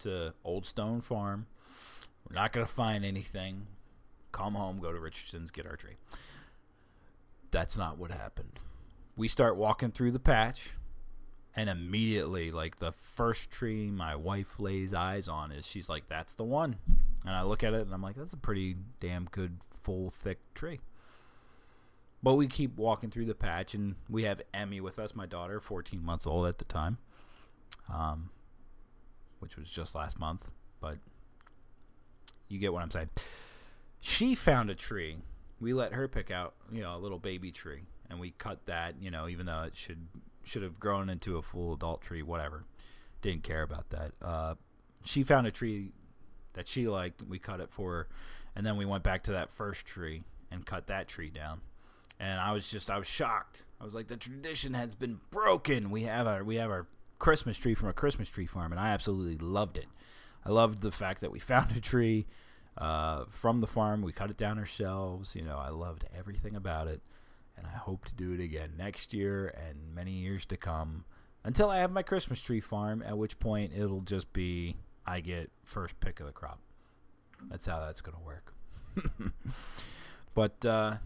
to 0.00 0.34
Old 0.44 0.66
Stone 0.66 1.02
Farm. 1.02 1.46
We're 2.28 2.36
not 2.36 2.52
gonna 2.52 2.66
find 2.66 3.04
anything. 3.04 3.66
Come 4.32 4.54
home, 4.54 4.80
go 4.80 4.92
to 4.92 4.98
Richardson's, 4.98 5.50
get 5.50 5.66
our 5.66 5.76
tree. 5.76 5.96
That's 7.50 7.76
not 7.76 7.98
what 7.98 8.10
happened. 8.10 8.58
We 9.16 9.28
start 9.28 9.56
walking 9.56 9.92
through 9.92 10.10
the 10.10 10.18
patch 10.18 10.72
and 11.56 11.70
immediately 11.70 12.50
like 12.50 12.76
the 12.76 12.92
first 12.92 13.50
tree 13.50 13.90
my 13.90 14.16
wife 14.16 14.58
lays 14.58 14.92
eyes 14.92 15.28
on 15.28 15.52
is 15.52 15.66
she's 15.66 15.88
like 15.88 16.08
that's 16.08 16.34
the 16.34 16.44
one 16.44 16.76
and 17.24 17.34
i 17.34 17.42
look 17.42 17.62
at 17.62 17.74
it 17.74 17.82
and 17.82 17.94
i'm 17.94 18.02
like 18.02 18.16
that's 18.16 18.32
a 18.32 18.36
pretty 18.36 18.76
damn 19.00 19.24
good 19.26 19.58
full 19.82 20.10
thick 20.10 20.38
tree 20.54 20.80
but 22.24 22.34
we 22.34 22.46
keep 22.46 22.76
walking 22.76 23.10
through 23.10 23.26
the 23.26 23.34
patch 23.34 23.74
and 23.74 23.94
we 24.08 24.24
have 24.24 24.40
emmy 24.52 24.80
with 24.80 24.98
us 24.98 25.14
my 25.14 25.26
daughter 25.26 25.60
14 25.60 26.04
months 26.04 26.26
old 26.26 26.46
at 26.46 26.58
the 26.58 26.64
time 26.64 26.98
um, 27.92 28.30
which 29.38 29.56
was 29.56 29.70
just 29.70 29.94
last 29.94 30.18
month 30.18 30.50
but 30.80 30.98
you 32.48 32.58
get 32.58 32.72
what 32.72 32.82
i'm 32.82 32.90
saying 32.90 33.10
she 34.00 34.34
found 34.34 34.70
a 34.70 34.74
tree 34.74 35.18
we 35.60 35.72
let 35.72 35.92
her 35.92 36.08
pick 36.08 36.30
out 36.30 36.54
you 36.72 36.80
know 36.80 36.96
a 36.96 36.98
little 36.98 37.18
baby 37.18 37.52
tree 37.52 37.82
and 38.10 38.18
we 38.18 38.32
cut 38.32 38.66
that 38.66 38.94
you 39.00 39.10
know 39.10 39.28
even 39.28 39.46
though 39.46 39.62
it 39.62 39.76
should 39.76 40.08
should 40.44 40.62
have 40.62 40.78
grown 40.78 41.08
into 41.08 41.36
a 41.36 41.42
full 41.42 41.74
adult 41.74 42.02
tree, 42.02 42.22
whatever. 42.22 42.64
Didn't 43.22 43.42
care 43.42 43.62
about 43.62 43.90
that. 43.90 44.12
Uh, 44.22 44.54
she 45.02 45.22
found 45.22 45.46
a 45.46 45.50
tree 45.50 45.92
that 46.52 46.68
she 46.68 46.86
liked. 46.86 47.22
We 47.22 47.38
cut 47.38 47.60
it 47.60 47.70
for 47.70 47.92
her, 47.92 48.08
and 48.54 48.64
then 48.64 48.76
we 48.76 48.84
went 48.84 49.02
back 49.02 49.24
to 49.24 49.32
that 49.32 49.50
first 49.50 49.86
tree 49.86 50.24
and 50.50 50.64
cut 50.64 50.86
that 50.86 51.08
tree 51.08 51.30
down. 51.30 51.62
And 52.20 52.40
I 52.40 52.52
was 52.52 52.70
just, 52.70 52.90
I 52.90 52.98
was 52.98 53.06
shocked. 53.06 53.66
I 53.80 53.84
was 53.84 53.94
like, 53.94 54.08
the 54.08 54.16
tradition 54.16 54.74
has 54.74 54.94
been 54.94 55.20
broken. 55.30 55.90
We 55.90 56.02
have 56.02 56.26
our, 56.26 56.44
we 56.44 56.56
have 56.56 56.70
our 56.70 56.86
Christmas 57.18 57.58
tree 57.58 57.74
from 57.74 57.88
a 57.88 57.92
Christmas 57.92 58.28
tree 58.28 58.46
farm, 58.46 58.72
and 58.72 58.80
I 58.80 58.90
absolutely 58.90 59.38
loved 59.38 59.76
it. 59.76 59.86
I 60.44 60.50
loved 60.50 60.80
the 60.80 60.92
fact 60.92 61.20
that 61.22 61.32
we 61.32 61.38
found 61.40 61.72
a 61.76 61.80
tree 61.80 62.26
uh, 62.78 63.24
from 63.30 63.60
the 63.60 63.66
farm. 63.66 64.02
We 64.02 64.12
cut 64.12 64.30
it 64.30 64.36
down 64.36 64.58
ourselves. 64.58 65.34
You 65.34 65.42
know, 65.42 65.58
I 65.58 65.70
loved 65.70 66.04
everything 66.16 66.54
about 66.54 66.88
it 66.88 67.02
and 67.56 67.66
I 67.66 67.76
hope 67.76 68.04
to 68.06 68.14
do 68.14 68.32
it 68.32 68.40
again 68.40 68.72
next 68.76 69.14
year 69.14 69.54
and 69.68 69.94
many 69.94 70.12
years 70.12 70.46
to 70.46 70.56
come 70.56 71.04
until 71.44 71.70
I 71.70 71.78
have 71.78 71.90
my 71.90 72.02
Christmas 72.02 72.40
tree 72.40 72.60
farm, 72.60 73.02
at 73.02 73.18
which 73.18 73.38
point 73.38 73.72
it'll 73.76 74.00
just 74.00 74.32
be 74.32 74.76
I 75.06 75.20
get 75.20 75.50
first 75.64 75.98
pick 76.00 76.20
of 76.20 76.26
the 76.26 76.32
crop. 76.32 76.58
That's 77.50 77.66
how 77.66 77.80
that's 77.80 78.00
to 78.00 78.12
work. 78.24 78.54
but 80.34 80.64
uh, 80.64 80.96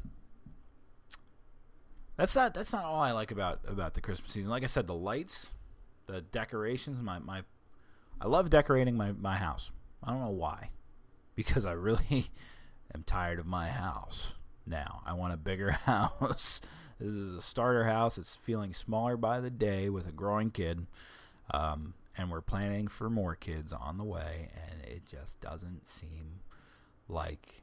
that's 2.18 2.34
not 2.34 2.52
that's 2.52 2.72
not 2.72 2.84
all 2.84 3.00
I 3.00 3.12
like 3.12 3.30
about 3.30 3.60
about 3.66 3.94
the 3.94 4.02
Christmas 4.02 4.32
season. 4.32 4.50
Like 4.50 4.64
I 4.64 4.66
said, 4.66 4.86
the 4.86 4.94
lights, 4.94 5.50
the 6.06 6.20
decorations, 6.20 7.00
my 7.00 7.20
my 7.20 7.42
I 8.20 8.26
love 8.26 8.50
decorating 8.50 8.96
my 8.96 9.12
my 9.12 9.36
house. 9.36 9.70
I 10.02 10.10
don't 10.10 10.20
know 10.20 10.30
why. 10.30 10.70
Because 11.36 11.64
I 11.64 11.72
really 11.72 12.30
am 12.94 13.04
tired 13.04 13.38
of 13.38 13.46
my 13.46 13.68
house 13.68 14.34
now. 14.66 15.00
I 15.06 15.12
want 15.12 15.32
a 15.32 15.36
bigger 15.36 15.70
house. 15.86 16.60
this 16.98 17.12
is 17.12 17.34
a 17.34 17.42
starter 17.42 17.84
house. 17.84 18.18
It's 18.18 18.34
feeling 18.34 18.72
smaller 18.74 19.16
by 19.16 19.40
the 19.40 19.50
day 19.50 19.88
with 19.88 20.08
a 20.08 20.12
growing 20.12 20.50
kid. 20.50 20.86
Um, 21.52 21.94
and 22.16 22.32
we're 22.32 22.40
planning 22.40 22.88
for 22.88 23.08
more 23.08 23.36
kids 23.36 23.72
on 23.72 23.96
the 23.96 24.04
way, 24.04 24.50
and 24.52 24.84
it 24.84 25.06
just 25.06 25.40
doesn't 25.40 25.88
seem 25.88 26.40
like 27.08 27.62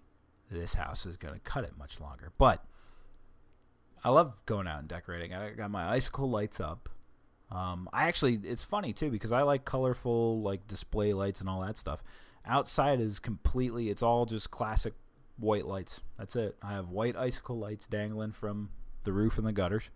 this 0.49 0.75
house 0.75 1.05
is 1.05 1.17
going 1.17 1.33
to 1.33 1.39
cut 1.41 1.65
it 1.65 1.77
much 1.77 1.99
longer. 1.99 2.31
But 2.37 2.63
I 4.05 4.09
love 4.09 4.39
going 4.45 4.67
out 4.67 4.81
and 4.81 4.87
decorating. 4.87 5.33
I 5.33 5.49
got 5.49 5.71
my 5.71 5.89
icicle 5.89 6.29
lights 6.29 6.59
up. 6.59 6.89
Um, 7.49 7.89
I 7.91 8.07
actually, 8.07 8.35
it's 8.43 8.63
funny 8.63 8.93
too 8.93 9.09
because 9.09 9.31
I 9.31 9.41
like 9.41 9.65
colorful 9.65 10.43
like 10.43 10.67
display 10.67 11.11
lights 11.13 11.41
and 11.41 11.49
all 11.49 11.61
that 11.61 11.75
stuff. 11.75 12.03
Outside 12.45 13.01
is 13.01 13.17
completely, 13.17 13.89
it's 13.89 14.03
all 14.03 14.27
just 14.27 14.51
classic 14.51 14.93
white 15.37 15.65
lights. 15.65 16.01
That's 16.19 16.35
it. 16.35 16.55
I 16.61 16.73
have 16.73 16.89
white 16.89 17.15
icicle 17.15 17.57
lights 17.57 17.87
dangling 17.87 18.33
from 18.33 18.69
the 19.05 19.11
roof 19.11 19.39
and 19.39 19.47
the 19.47 19.51
gutters. 19.51 19.89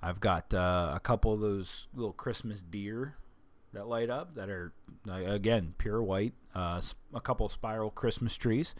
I've 0.00 0.20
got 0.20 0.54
uh, 0.54 0.92
a 0.94 1.00
couple 1.00 1.32
of 1.32 1.40
those 1.40 1.88
little 1.92 2.12
Christmas 2.12 2.62
deer 2.62 3.16
that 3.72 3.88
light 3.88 4.10
up 4.10 4.36
that 4.36 4.48
are 4.48 4.72
again 5.10 5.74
pure 5.76 6.00
white. 6.00 6.34
Uh, 6.54 6.80
a 7.12 7.20
couple 7.20 7.46
of 7.46 7.50
spiral 7.50 7.90
Christmas 7.90 8.36
trees. 8.36 8.76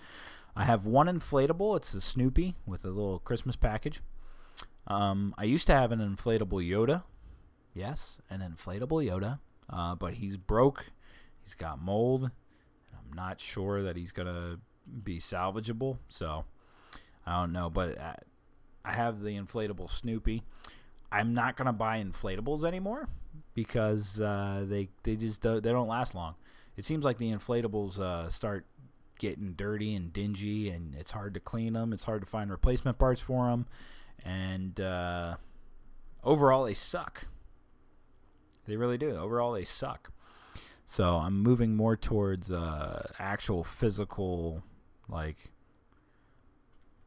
I 0.54 0.64
have 0.64 0.86
one 0.86 1.08
inflatable. 1.08 1.76
It's 1.76 1.92
a 1.92 2.00
Snoopy 2.00 2.54
with 2.66 2.84
a 2.84 2.90
little 2.90 3.18
Christmas 3.18 3.56
package. 3.56 4.00
Um, 4.86 5.34
I 5.38 5.44
used 5.44 5.66
to 5.68 5.72
have 5.72 5.92
an 5.92 6.00
inflatable 6.00 6.66
Yoda. 6.68 7.02
Yes, 7.74 8.20
an 8.30 8.40
inflatable 8.40 9.04
Yoda. 9.04 9.38
Uh, 9.68 9.94
but 9.94 10.14
he's 10.14 10.36
broke. 10.36 10.86
He's 11.42 11.54
got 11.54 11.80
mold. 11.80 12.30
I'm 12.92 13.16
not 13.16 13.40
sure 13.40 13.82
that 13.82 13.96
he's 13.96 14.12
gonna 14.12 14.58
be 15.02 15.18
salvageable. 15.18 15.98
So 16.08 16.44
I 17.26 17.40
don't 17.40 17.52
know, 17.52 17.70
but 17.70 17.98
I 18.84 18.92
have 18.92 19.20
the 19.20 19.30
inflatable 19.30 19.90
Snoopy. 19.90 20.42
I'm 21.10 21.32
not 21.32 21.56
gonna 21.56 21.72
buy 21.72 22.02
inflatables 22.02 22.64
anymore 22.64 23.08
because 23.54 24.20
uh, 24.20 24.64
they 24.68 24.88
they 25.02 25.16
just 25.16 25.40
don't, 25.40 25.62
they 25.62 25.70
don't 25.70 25.88
last 25.88 26.14
long. 26.14 26.34
It 26.76 26.84
seems 26.84 27.04
like 27.04 27.18
the 27.18 27.30
inflatables 27.30 27.98
uh, 28.00 28.28
start 28.28 28.66
getting 29.18 29.52
dirty 29.52 29.94
and 29.94 30.12
dingy, 30.12 30.68
and 30.68 30.94
it's 30.94 31.12
hard 31.12 31.34
to 31.34 31.40
clean 31.40 31.74
them. 31.74 31.92
It's 31.92 32.04
hard 32.04 32.22
to 32.22 32.26
find 32.26 32.50
replacement 32.50 32.98
parts 32.98 33.20
for 33.20 33.48
them, 33.48 33.66
and 34.22 34.78
uh, 34.80 35.36
overall 36.22 36.64
they 36.64 36.74
suck. 36.74 37.26
They 38.66 38.76
really 38.76 38.98
do. 38.98 39.16
Overall 39.16 39.52
they 39.52 39.64
suck. 39.64 40.10
So 40.86 41.16
I'm 41.16 41.42
moving 41.42 41.76
more 41.76 41.96
towards 41.96 42.50
uh, 42.52 43.10
actual 43.18 43.64
physical, 43.64 44.62
like 45.08 45.52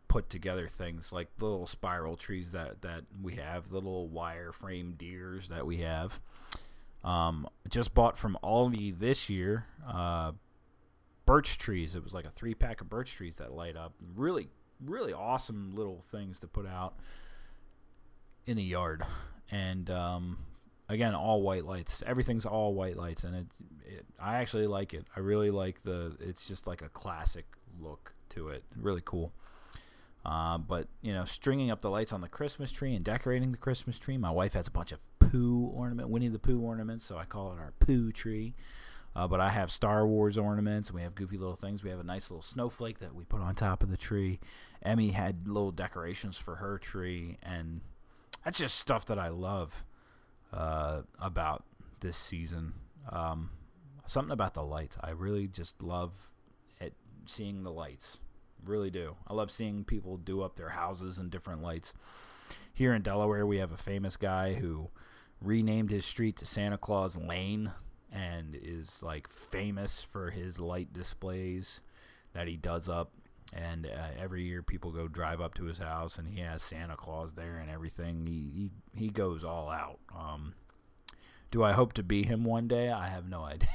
put 0.07 0.29
together 0.29 0.67
things 0.67 1.11
like 1.11 1.27
little 1.39 1.67
spiral 1.67 2.15
trees 2.15 2.51
that 2.53 2.81
that 2.81 3.03
we 3.21 3.35
have, 3.35 3.71
little 3.71 4.07
wire 4.07 4.51
frame 4.51 4.95
deers 4.97 5.49
that 5.49 5.65
we 5.65 5.77
have. 5.77 6.19
Um, 7.03 7.47
just 7.69 7.93
bought 7.93 8.17
from 8.17 8.37
Aldi 8.43 8.99
this 8.99 9.29
year. 9.29 9.67
Uh, 9.87 10.31
birch 11.25 11.57
trees. 11.57 11.93
It 11.93 12.03
was 12.03 12.13
like 12.13 12.25
a 12.25 12.29
three 12.29 12.55
pack 12.55 12.81
of 12.81 12.89
birch 12.89 13.13
trees 13.13 13.35
that 13.35 13.51
light 13.51 13.75
up. 13.75 13.93
Really, 14.15 14.49
really 14.83 15.13
awesome 15.13 15.75
little 15.75 16.01
things 16.01 16.39
to 16.39 16.47
put 16.47 16.67
out 16.67 16.95
in 18.45 18.57
the 18.57 18.63
yard. 18.63 19.03
And 19.51 19.89
um, 19.89 20.37
again, 20.89 21.15
all 21.15 21.41
white 21.41 21.65
lights. 21.65 22.03
Everything's 22.05 22.45
all 22.45 22.73
white 22.73 22.97
lights, 22.97 23.23
and 23.23 23.35
it, 23.35 23.45
it. 23.85 24.05
I 24.19 24.37
actually 24.37 24.67
like 24.67 24.93
it. 24.93 25.05
I 25.15 25.19
really 25.19 25.51
like 25.51 25.83
the. 25.83 26.15
It's 26.19 26.47
just 26.47 26.67
like 26.67 26.81
a 26.81 26.89
classic 26.89 27.45
look 27.79 28.13
to 28.29 28.49
it. 28.49 28.63
Really 28.75 29.01
cool. 29.03 29.31
Uh, 30.25 30.57
but 30.57 30.87
you 31.01 31.13
know, 31.13 31.25
stringing 31.25 31.71
up 31.71 31.81
the 31.81 31.89
lights 31.89 32.11
on 32.11 32.21
the 32.21 32.27
Christmas 32.27 32.71
tree 32.71 32.93
and 32.95 33.05
decorating 33.05 33.51
the 33.51 33.57
Christmas 33.57 33.97
tree. 33.97 34.17
My 34.17 34.31
wife 34.31 34.53
has 34.53 34.67
a 34.67 34.71
bunch 34.71 34.91
of 34.91 34.99
Pooh 35.19 35.71
ornament, 35.73 36.09
Winnie 36.09 36.27
the 36.27 36.39
Pooh 36.39 36.59
ornaments, 36.61 37.05
so 37.05 37.17
I 37.17 37.25
call 37.25 37.51
it 37.53 37.59
our 37.59 37.73
Pooh 37.79 38.11
tree. 38.11 38.53
Uh, 39.17 39.27
but 39.27 39.41
I 39.41 39.49
have 39.49 39.71
Star 39.71 40.05
Wars 40.05 40.37
ornaments, 40.37 40.89
and 40.89 40.95
we 40.95 41.01
have 41.01 41.15
goofy 41.15 41.39
little 41.39 41.55
things. 41.55 41.83
We 41.83 41.89
have 41.89 41.99
a 41.99 42.03
nice 42.03 42.29
little 42.29 42.43
snowflake 42.43 42.99
that 42.99 43.15
we 43.15 43.23
put 43.23 43.41
on 43.41 43.55
top 43.55 43.81
of 43.81 43.89
the 43.89 43.97
tree. 43.97 44.39
Emmy 44.83 45.09
had 45.09 45.47
little 45.47 45.71
decorations 45.71 46.37
for 46.37 46.57
her 46.57 46.77
tree, 46.77 47.39
and 47.41 47.81
that's 48.45 48.59
just 48.59 48.75
stuff 48.77 49.07
that 49.07 49.17
I 49.17 49.29
love 49.29 49.83
uh, 50.53 51.01
about 51.19 51.63
this 51.99 52.15
season. 52.15 52.73
Um, 53.11 53.49
something 54.05 54.31
about 54.31 54.53
the 54.53 54.61
lights. 54.61 54.99
I 55.03 55.09
really 55.09 55.47
just 55.47 55.81
love 55.81 56.31
it, 56.79 56.93
seeing 57.25 57.63
the 57.63 57.71
lights. 57.71 58.19
Really 58.65 58.91
do. 58.91 59.15
I 59.27 59.33
love 59.33 59.49
seeing 59.49 59.83
people 59.83 60.17
do 60.17 60.43
up 60.43 60.57
their 60.57 60.69
houses 60.69 61.17
in 61.17 61.29
different 61.29 61.63
lights. 61.63 61.91
Here 62.71 62.93
in 62.93 63.01
Delaware, 63.01 63.47
we 63.47 63.57
have 63.57 63.71
a 63.71 63.77
famous 63.77 64.15
guy 64.15 64.53
who 64.53 64.91
renamed 65.41 65.89
his 65.89 66.05
street 66.05 66.37
to 66.37 66.45
Santa 66.45 66.77
Claus 66.77 67.17
Lane 67.17 67.71
and 68.11 68.57
is 68.61 69.03
like 69.03 69.29
famous 69.29 70.01
for 70.01 70.31
his 70.31 70.59
light 70.59 70.93
displays 70.93 71.81
that 72.33 72.47
he 72.47 72.55
does 72.55 72.87
up. 72.87 73.11
And 73.53 73.85
uh, 73.85 74.09
every 74.19 74.43
year, 74.43 74.61
people 74.61 74.91
go 74.91 75.07
drive 75.07 75.39
up 75.39 75.53
to 75.55 75.63
his 75.65 75.77
house, 75.77 76.17
and 76.17 76.27
he 76.27 76.41
has 76.41 76.61
Santa 76.61 76.97
Claus 76.97 77.33
there 77.33 77.57
and 77.57 77.71
everything. 77.71 78.27
He 78.27 78.69
he, 78.93 79.05
he 79.05 79.09
goes 79.09 79.43
all 79.45 79.69
out. 79.69 79.99
Um, 80.13 80.53
do 81.49 81.63
I 81.63 81.71
hope 81.71 81.93
to 81.93 82.03
be 82.03 82.23
him 82.23 82.43
one 82.43 82.67
day? 82.67 82.91
I 82.91 83.07
have 83.07 83.29
no 83.29 83.43
idea. 83.43 83.69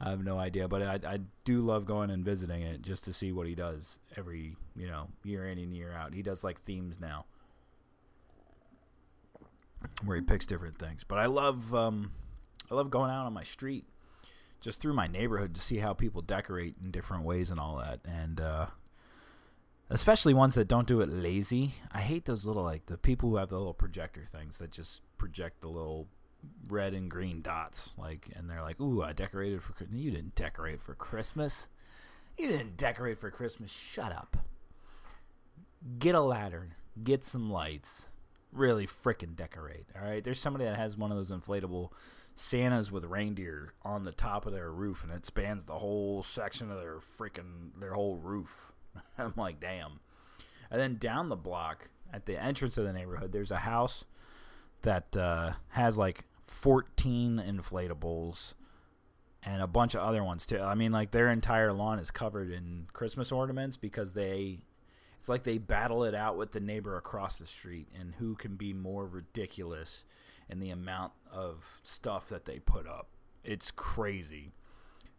I 0.00 0.10
have 0.10 0.24
no 0.24 0.38
idea, 0.38 0.66
but 0.66 0.82
I, 0.82 0.98
I 1.06 1.20
do 1.44 1.60
love 1.60 1.86
going 1.86 2.10
and 2.10 2.24
visiting 2.24 2.62
it 2.62 2.82
just 2.82 3.04
to 3.04 3.12
see 3.12 3.32
what 3.32 3.46
he 3.46 3.54
does 3.54 3.98
every 4.16 4.56
you 4.74 4.86
know 4.86 5.08
year 5.22 5.46
in 5.48 5.58
and 5.58 5.74
year 5.76 5.92
out. 5.92 6.14
He 6.14 6.22
does 6.22 6.42
like 6.42 6.60
themes 6.62 6.98
now, 7.00 7.26
where 10.04 10.16
he 10.16 10.22
picks 10.22 10.46
different 10.46 10.78
things. 10.78 11.04
But 11.04 11.18
I 11.18 11.26
love 11.26 11.74
um, 11.74 12.12
I 12.70 12.74
love 12.74 12.90
going 12.90 13.10
out 13.10 13.26
on 13.26 13.32
my 13.32 13.42
street, 13.42 13.84
just 14.60 14.80
through 14.80 14.94
my 14.94 15.06
neighborhood 15.06 15.54
to 15.54 15.60
see 15.60 15.78
how 15.78 15.92
people 15.92 16.22
decorate 16.22 16.76
in 16.82 16.90
different 16.90 17.24
ways 17.24 17.50
and 17.50 17.60
all 17.60 17.76
that, 17.78 18.00
and 18.04 18.40
uh, 18.40 18.66
especially 19.90 20.34
ones 20.34 20.54
that 20.54 20.68
don't 20.68 20.88
do 20.88 21.00
it 21.00 21.08
lazy. 21.08 21.74
I 21.92 22.00
hate 22.00 22.24
those 22.24 22.46
little 22.46 22.62
like 22.64 22.86
the 22.86 22.98
people 22.98 23.30
who 23.30 23.36
have 23.36 23.50
the 23.50 23.58
little 23.58 23.74
projector 23.74 24.24
things 24.24 24.58
that 24.58 24.70
just 24.70 25.02
project 25.18 25.60
the 25.60 25.68
little 25.68 26.08
red 26.68 26.94
and 26.94 27.10
green 27.10 27.42
dots, 27.42 27.90
like, 27.96 28.28
and 28.34 28.48
they're 28.48 28.62
like, 28.62 28.80
"Ooh, 28.80 29.02
I 29.02 29.12
decorated 29.12 29.62
for 29.62 29.74
you 29.92 30.10
didn't 30.10 30.34
decorate 30.34 30.80
for 30.80 30.94
Christmas. 30.94 31.68
You 32.36 32.48
didn't 32.48 32.76
decorate 32.76 33.18
for 33.18 33.30
Christmas. 33.30 33.70
Shut 33.70 34.12
up. 34.12 34.36
Get 35.98 36.14
a 36.14 36.20
ladder. 36.20 36.70
Get 37.02 37.22
some 37.24 37.50
lights. 37.50 38.08
Really 38.52 38.86
frickin' 38.86 39.36
decorate. 39.36 39.86
All 39.96 40.06
right. 40.06 40.22
There's 40.22 40.40
somebody 40.40 40.64
that 40.64 40.76
has 40.76 40.96
one 40.96 41.10
of 41.10 41.16
those 41.16 41.30
inflatable 41.30 41.90
Santas 42.34 42.90
with 42.90 43.04
reindeer 43.04 43.74
on 43.82 44.04
the 44.04 44.12
top 44.12 44.46
of 44.46 44.52
their 44.52 44.70
roof, 44.70 45.04
and 45.04 45.12
it 45.12 45.24
spans 45.24 45.64
the 45.64 45.78
whole 45.78 46.22
section 46.22 46.70
of 46.70 46.78
their 46.78 46.96
freaking 46.96 47.70
their 47.78 47.94
whole 47.94 48.16
roof. 48.16 48.72
I'm 49.18 49.34
like, 49.36 49.60
damn. 49.60 50.00
And 50.70 50.80
then 50.80 50.96
down 50.96 51.28
the 51.28 51.36
block 51.36 51.90
at 52.12 52.26
the 52.26 52.40
entrance 52.40 52.76
of 52.76 52.84
the 52.84 52.92
neighborhood, 52.92 53.32
there's 53.32 53.52
a 53.52 53.58
house 53.58 54.04
that 54.82 55.16
uh, 55.16 55.52
has 55.68 55.96
like 55.96 56.24
14 56.46 57.42
inflatables 57.46 58.54
and 59.42 59.62
a 59.62 59.66
bunch 59.66 59.94
of 59.94 60.00
other 60.00 60.24
ones 60.24 60.44
too. 60.44 60.60
I 60.60 60.74
mean, 60.74 60.90
like 60.90 61.12
their 61.12 61.30
entire 61.30 61.72
lawn 61.72 61.98
is 61.98 62.10
covered 62.10 62.50
in 62.50 62.86
Christmas 62.92 63.30
ornaments 63.32 63.76
because 63.76 64.12
they. 64.12 64.60
It's 65.20 65.28
like 65.30 65.44
they 65.44 65.56
battle 65.56 66.04
it 66.04 66.14
out 66.14 66.36
with 66.36 66.52
the 66.52 66.60
neighbor 66.60 66.98
across 66.98 67.38
the 67.38 67.46
street 67.46 67.88
and 67.98 68.16
who 68.16 68.34
can 68.34 68.56
be 68.56 68.74
more 68.74 69.06
ridiculous 69.06 70.04
and 70.48 70.62
the 70.62 70.70
amount 70.70 71.12
of 71.32 71.80
stuff 71.82 72.28
that 72.28 72.44
they 72.44 72.58
put 72.58 72.86
up. 72.86 73.08
It's 73.42 73.70
crazy. 73.70 74.52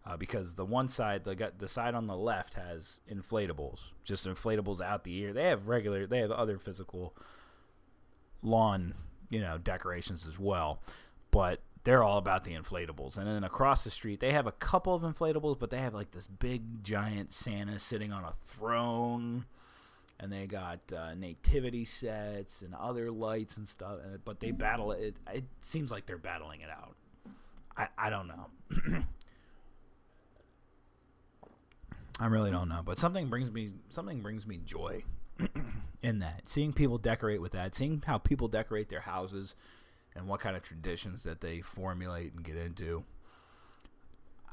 Uh, 0.08 0.16
because 0.16 0.54
the 0.54 0.66
one 0.66 0.88
side, 0.88 1.24
the 1.24 1.52
the 1.58 1.68
side 1.68 1.96
on 1.96 2.06
the 2.06 2.16
left 2.16 2.54
has 2.54 3.00
inflatables, 3.12 3.80
just 4.04 4.28
inflatables 4.28 4.80
out 4.80 5.04
the 5.04 5.16
ear. 5.18 5.34
They 5.34 5.46
have 5.46 5.68
regular, 5.68 6.06
they 6.06 6.20
have 6.20 6.30
other 6.30 6.60
physical 6.60 7.16
lawn, 8.44 8.94
you 9.32 9.42
know, 9.42 9.58
decorations 9.58 10.28
as 10.28 10.38
well, 10.38 10.80
but 11.32 11.62
they're 11.86 12.04
all 12.04 12.20
about 12.20 12.44
the 12.44 12.54
inflatables. 12.54 13.18
And 13.18 13.26
then 13.26 13.44
across 13.44 13.84
the 13.84 13.90
street, 13.90 14.20
they 14.20 14.32
have 14.32 14.46
a 14.46 14.52
couple 14.52 14.94
of 14.94 15.02
inflatables, 15.02 15.58
but 15.58 15.72
they 15.72 15.80
have 15.80 15.96
like 15.96 16.12
this 16.12 16.28
big 16.28 16.84
giant 16.84 17.34
Santa 17.34 17.80
sitting 17.80 18.14
on 18.14 18.24
a 18.24 18.34
throne 18.44 19.46
and 20.20 20.32
they 20.32 20.48
got 20.48 20.80
uh, 20.96 21.14
nativity 21.16 21.86
sets 21.86 22.62
and 22.62 22.74
other 22.74 23.12
lights 23.12 23.58
and 23.58 23.68
stuff. 23.68 24.00
But 24.24 24.40
they 24.40 24.52
battle 24.52 24.92
it. 24.92 25.16
It 25.34 25.46
seems 25.62 25.92
like 25.92 26.06
they're 26.06 26.18
battling 26.18 26.62
it 26.62 26.70
out. 26.70 26.96
I 27.78 27.88
I 27.98 28.10
don't 28.10 28.28
know. 28.28 28.48
I 32.20 32.28
really 32.28 32.52
don't 32.52 32.70
know, 32.70 32.82
but 32.86 32.98
something 32.98 33.28
brings 33.28 33.52
me 33.52 33.74
something 33.90 34.22
brings 34.22 34.48
me 34.48 34.62
joy 34.66 35.04
in 36.02 36.20
that. 36.20 36.48
Seeing 36.48 36.72
people 36.72 36.98
decorate 36.98 37.42
with 37.42 37.52
that, 37.52 37.76
seeing 37.76 38.02
how 38.06 38.18
people 38.18 38.48
decorate 38.48 38.88
their 38.88 39.02
houses, 39.02 39.54
and 40.16 40.28
what 40.28 40.40
kind 40.40 40.56
of 40.56 40.64
traditions 40.64 41.24
that 41.24 41.42
they 41.42 41.60
formulate 41.60 42.34
and 42.34 42.44
get 42.44 42.56
into. 42.56 43.04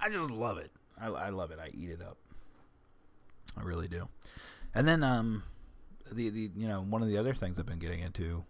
I 0.00 0.08
just 0.08 0.30
love 0.30 0.58
it. 0.58 0.72
I, 1.00 1.06
I 1.06 1.28
love 1.30 1.52
it. 1.52 1.58
I 1.62 1.68
eat 1.72 1.90
it 1.90 2.02
up. 2.02 2.16
I 3.56 3.62
really 3.62 3.86
do. 3.86 4.08
And 4.74 4.88
then 4.88 5.04
um, 5.04 5.44
the 6.12 6.30
the 6.30 6.50
you 6.56 6.68
know 6.68 6.80
one 6.80 7.02
of 7.02 7.08
the 7.08 7.18
other 7.18 7.34
things 7.34 7.58
I've 7.58 7.66
been 7.66 7.78
getting 7.78 8.00
into 8.00 8.44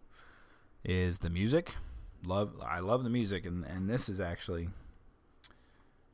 is 0.85 1.21
the 1.21 1.31
music. 1.31 1.77
Love 2.25 2.55
I 2.65 2.81
love 2.81 3.05
the 3.05 3.11
music, 3.11 3.47
and 3.47 3.65
and 3.65 3.89
this 3.89 4.09
is 4.09 4.21
actually 4.21 4.69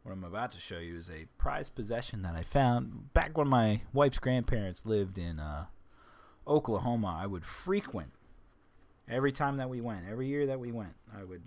what 0.03 0.13
I'm 0.13 0.25
about 0.25 0.53
to 0.53 0.61
show 0.61 0.79
you 0.79 0.97
is 0.97 1.11
a 1.11 1.27
prized 1.37 1.75
possession 1.75 2.23
that 2.23 2.35
I 2.35 2.43
found 2.43 3.13
back 3.13 3.37
when 3.37 3.49
my 3.49 3.83
wife's 3.93 4.19
grandparents 4.19 4.87
lived 4.87 5.19
in 5.19 5.39
uh, 5.39 5.67
Oklahoma. 6.47 7.19
I 7.21 7.27
would 7.27 7.45
frequent 7.45 8.13
every 9.09 9.33
time 9.33 9.57
that 9.59 9.69
we 9.69 9.81
went, 9.81 10.07
every 10.11 10.27
year 10.27 10.47
that 10.47 10.61
we 10.61 10.73
went. 10.73 10.95
I 11.15 11.25
would 11.25 11.43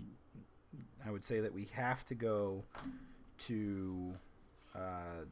I 1.04 1.10
would 1.10 1.24
say 1.24 1.40
that 1.40 1.52
we 1.52 1.68
have 1.72 2.04
to 2.06 2.14
go 2.14 2.64
to 3.46 4.14
uh, 4.74 5.24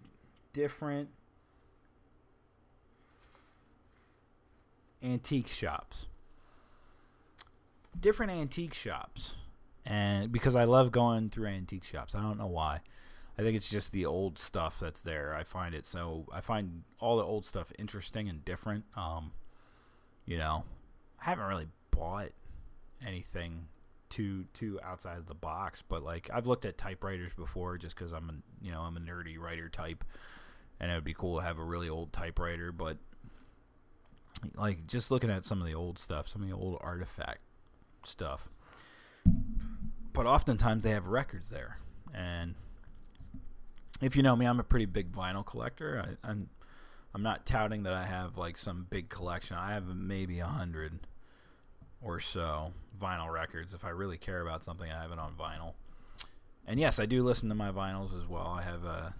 different 0.53 1.09
antique 5.03 5.49
shops. 5.49 6.07
Different 7.99 8.33
antique 8.33 8.75
shops. 8.75 9.37
And 9.85 10.31
because 10.31 10.55
I 10.55 10.65
love 10.65 10.93
going 10.93 11.31
through 11.31 11.49
antique 11.49 11.85
shops. 11.85 12.15
I 12.15 12.21
don't 12.21 12.39
know 12.39 12.47
why. 12.47 12.81
I 13.39 13.43
think 13.43 13.57
it's 13.57 13.71
just 13.71 13.93
the 13.93 14.05
old 14.05 14.39
stuff 14.39 14.79
that's 14.79 15.01
there. 15.01 15.35
I 15.35 15.45
find 15.45 15.75
it 15.75 15.87
so 15.87 16.27
I 16.31 16.43
find 16.43 16.83
all 16.99 17.17
the 17.17 17.25
old 17.25 17.47
stuff 17.47 17.73
interesting 17.79 18.29
and 18.29 18.45
different. 18.45 18.85
Um, 18.97 19.33
you 20.27 20.37
know, 20.37 20.65
I 21.21 21.25
haven't 21.31 21.47
really 21.47 21.69
bought 21.91 22.33
anything 23.05 23.69
too 24.11 24.45
too 24.53 24.79
outside 24.85 25.17
of 25.17 25.27
the 25.27 25.35
box, 25.35 25.83
but 25.89 26.03
like 26.03 26.29
I've 26.33 26.47
looked 26.47 26.67
at 26.67 26.77
typewriters 26.77 27.33
before 27.35 27.79
just 27.79 27.97
because 27.97 28.13
I'm 28.13 28.29
a 28.29 28.65
you 28.65 28.73
know 28.73 28.83
I'm 28.83 28.97
a 28.97 29.01
nerdy 29.01 29.39
writer 29.39 29.71
type, 29.71 30.05
and 30.79 30.91
it 30.91 30.95
would 30.95 31.05
be 31.05 31.15
cool 31.15 31.39
to 31.39 31.45
have 31.45 31.59
a 31.59 31.65
really 31.65 31.89
old 31.89 32.13
typewriter. 32.13 32.73
But 32.73 32.99
like 34.55 34.87
just 34.87 35.11
looking 35.11 35.31
at 35.31 35.45
some 35.45 35.61
of 35.61 35.67
the 35.67 35.75
old 35.75 35.99
stuff, 35.99 36.29
some 36.29 36.43
of 36.43 36.49
the 36.49 36.55
old 36.55 36.79
artifact 36.81 37.41
stuff. 38.05 38.49
But 40.13 40.27
oftentimes 40.27 40.83
they 40.85 40.91
have 40.91 41.07
records 41.07 41.51
there, 41.51 41.79
and 42.15 42.55
if 44.01 44.17
you 44.17 44.23
know 44.23 44.35
me, 44.37 44.47
I'm 44.47 44.61
a 44.61 44.65
pretty 44.65 44.87
big 44.87 45.13
vinyl 45.13 45.45
collector. 45.45 46.05
I, 46.05 46.29
I'm 46.29 46.49
I'm 47.15 47.23
not 47.23 47.45
touting 47.45 47.83
that 47.85 47.93
I 47.93 48.05
have 48.05 48.37
like 48.37 48.57
some 48.57 48.87
big 48.89 49.09
collection. 49.09 49.57
I 49.57 49.73
have 49.75 49.87
maybe 49.87 50.41
a 50.41 50.47
hundred 50.47 51.01
or 52.01 52.21
so 52.21 52.73
vinyl 53.01 53.31
records. 53.33 53.75
If 53.75 53.85
I 53.85 53.91
really 53.91 54.17
care 54.17 54.41
about 54.41 54.65
something, 54.65 54.91
I 54.91 55.03
have 55.03 55.13
it 55.13 55.19
on 55.19 55.35
vinyl. 55.35 55.75
and 56.67 56.79
yes, 56.79 56.99
I 56.99 57.07
do 57.07 57.23
listen 57.23 57.49
to 57.49 57.55
my 57.55 57.71
vinyls 57.71 58.19
as 58.19 58.29
well. 58.29 58.47
I 58.59 58.63
have 58.63 58.85
a 58.85 59.15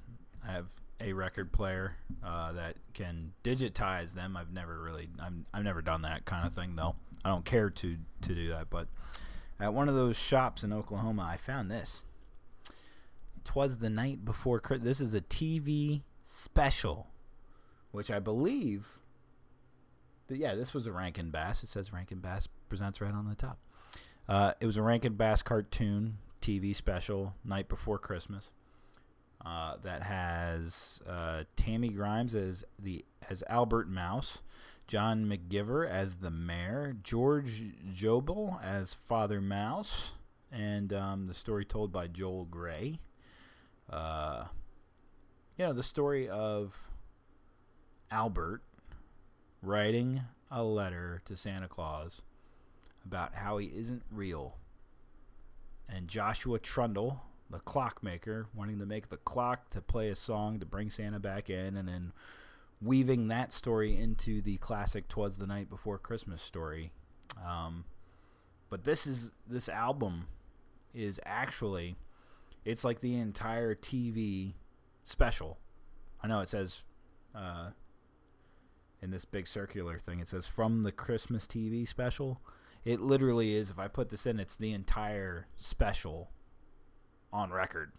I 0.47 0.53
have 0.53 0.67
a 1.01 1.13
record 1.13 1.53
player 1.53 1.97
uh, 2.25 2.53
that 2.53 2.77
can 2.95 3.33
digitize 3.43 4.15
them. 4.15 4.37
I've 4.37 4.53
never 4.53 4.81
really 4.81 5.09
I'm 5.21 5.47
I've 5.53 5.65
never 5.65 5.83
done 5.83 6.03
that 6.03 6.25
kind 6.25 6.47
of 6.47 6.55
thing 6.55 6.77
though. 6.77 6.97
I 7.25 7.29
don't 7.31 7.45
care 7.45 7.71
to 7.71 7.97
to 8.23 8.35
do 8.35 8.49
that, 8.51 8.71
but 8.71 8.89
at 9.59 9.75
one 9.75 9.89
of 9.89 9.95
those 9.95 10.17
shops 10.17 10.63
in 10.63 10.73
Oklahoma, 10.73 11.29
I 11.31 11.37
found 11.37 11.71
this. 11.71 12.05
Twas 13.45 13.79
the 13.79 13.91
night 13.91 14.25
before. 14.25 14.63
This 14.81 15.01
is 15.01 15.15
a 15.15 15.21
TV 15.21 16.03
special, 16.25 17.09
which 17.91 18.11
I 18.11 18.19
believe. 18.19 18.87
That, 20.29 20.39
yeah, 20.39 20.55
this 20.55 20.73
was 20.73 20.87
a 20.87 20.93
Rankin 20.93 21.31
Bass. 21.31 21.63
It 21.63 21.69
says 21.69 21.93
Rankin 21.93 22.21
Bass 22.21 22.49
presents 22.69 23.01
right 23.01 23.13
on 23.13 23.29
the 23.29 23.35
top. 23.35 23.59
Uh, 24.29 24.53
it 24.61 24.67
was 24.67 24.77
a 24.77 24.83
Rankin 24.83 25.15
Bass 25.15 25.43
cartoon 25.43 26.19
TV 26.41 26.75
special, 26.75 27.35
night 27.45 27.69
before 27.69 27.99
Christmas. 27.99 28.53
Uh, 29.43 29.77
that 29.83 30.03
has 30.03 31.01
uh, 31.09 31.45
Tammy 31.57 31.89
Grimes 31.89 32.35
as 32.35 32.63
the 32.79 33.07
as 33.31 33.43
Albert 33.49 33.89
Mouse, 33.89 34.39
John 34.87 35.25
McGiver 35.25 35.89
as 35.89 36.17
the 36.17 36.31
mayor, 36.31 36.95
George 37.03 37.65
Gobel 37.99 38.61
as 38.63 38.93
Father 38.93 39.41
Mouse, 39.41 40.11
and 40.53 40.93
um, 40.93 41.27
the 41.27 41.33
story 41.33 41.65
told 41.65 41.91
by 41.91 42.07
Joel 42.07 42.45
Grey. 42.45 43.01
Uh, 43.89 44.45
you 45.57 45.65
know, 45.65 45.73
the 45.73 45.83
story 45.83 46.29
of 46.29 46.77
Albert 48.11 48.63
writing 49.63 50.23
a 50.51 50.63
letter 50.63 51.23
to 51.25 51.35
Santa 51.35 51.69
Claus 51.69 52.21
about 53.07 53.37
how 53.37 53.57
he 53.57 53.69
isn't 53.69 54.03
real, 54.11 54.59
and 55.89 56.09
Joshua 56.09 56.59
Trundle, 56.59 57.23
the 57.51 57.59
clockmaker, 57.61 58.47
wanting 58.55 58.79
to 58.79 58.87
make 58.87 59.09
the 59.09 59.17
clock 59.17 59.71
to 59.71 59.81
play 59.81 60.09
a 60.09 60.15
song 60.15 60.61
to 60.61 60.67
bring 60.67 60.91
Santa 60.91 61.19
back 61.19 61.51
in, 61.51 61.77
and 61.77 61.89
then 61.89 62.13
weaving 62.81 63.29
that 63.29 63.53
story 63.53 63.97
into 63.97 64.41
the 64.41 64.57
classic 64.59 65.09
"Twas 65.09 65.39
the 65.39 65.47
Night 65.47 65.69
Before 65.69 65.99
Christmas" 65.99 66.43
story. 66.43 66.93
Um, 67.47 67.85
but 68.69 68.85
this 68.85 69.07
is 69.07 69.33
this 69.47 69.69
album 69.69 70.29
is 70.95 71.21
actually 71.25 71.97
it's 72.65 72.85
like 72.85 73.01
the 73.01 73.17
entire 73.17 73.75
TV 73.75 74.55
special. 75.05 75.59
I 76.23 76.29
know 76.29 76.41
it 76.41 76.49
says 76.49 76.85
uh, 77.35 77.71
in 79.03 79.11
this 79.11 79.25
big 79.25 79.49
circular 79.49 79.99
thing. 79.99 80.21
It 80.21 80.29
says 80.29 80.47
from 80.47 80.83
the 80.83 80.93
Christmas 80.93 81.47
TV 81.47 81.87
special. 81.87 82.41
It 82.83 83.01
literally 83.01 83.55
is. 83.55 83.69
If 83.71 83.79
I 83.79 83.89
put 83.89 84.09
this 84.09 84.27
in, 84.27 84.41
it's 84.41 84.57
the 84.57 84.73
entire 84.73 85.47
special 85.57 86.31
on 87.33 87.51
record, 87.53 87.93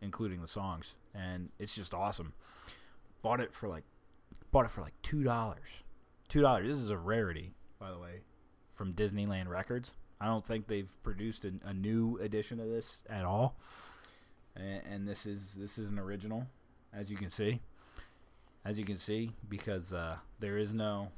including 0.00 0.40
the 0.40 0.48
songs, 0.48 0.94
and 1.14 1.50
it's 1.58 1.74
just 1.74 1.94
awesome. 1.94 2.32
Bought 3.22 3.40
it 3.40 3.54
for 3.54 3.68
like 3.68 3.84
Bought 4.54 4.66
it 4.66 4.70
for 4.70 4.82
like 4.82 4.94
two 5.02 5.24
dollars. 5.24 5.66
Two 6.28 6.40
dollars. 6.40 6.68
This 6.68 6.78
is 6.78 6.88
a 6.88 6.96
rarity, 6.96 7.54
by 7.80 7.90
the 7.90 7.98
way, 7.98 8.20
from 8.72 8.92
Disneyland 8.92 9.48
Records. 9.48 9.94
I 10.20 10.26
don't 10.26 10.46
think 10.46 10.68
they've 10.68 10.96
produced 11.02 11.44
a, 11.44 11.54
a 11.64 11.74
new 11.74 12.18
edition 12.18 12.60
of 12.60 12.68
this 12.68 13.02
at 13.10 13.24
all. 13.24 13.56
And, 14.54 14.82
and, 14.88 15.08
this 15.08 15.26
is 15.26 15.56
this 15.58 15.76
is 15.76 15.90
an 15.90 15.98
original, 15.98 16.46
as 16.92 17.10
you 17.10 17.16
can 17.16 17.30
see. 17.30 17.62
As 18.64 18.78
you 18.78 18.84
can 18.84 18.96
see, 18.96 19.32
because 19.48 19.92
uh, 19.92 20.18
there 20.38 20.56
is 20.56 20.72
no 20.72 21.08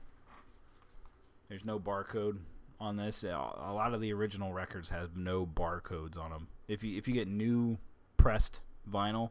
there's 1.50 1.66
no 1.66 1.78
barcode 1.78 2.38
on 2.80 2.96
this. 2.96 3.22
A 3.22 3.28
lot 3.28 3.92
of 3.92 4.00
the 4.00 4.14
original 4.14 4.54
records 4.54 4.88
have 4.88 5.14
no 5.14 5.44
barcodes 5.44 6.16
on 6.16 6.30
them. 6.30 6.48
If 6.68 6.82
you 6.82 6.96
if 6.98 7.06
you 7.06 7.14
get 7.14 7.28
new 7.28 7.78
pressed 8.16 8.60
vinyl 8.90 9.30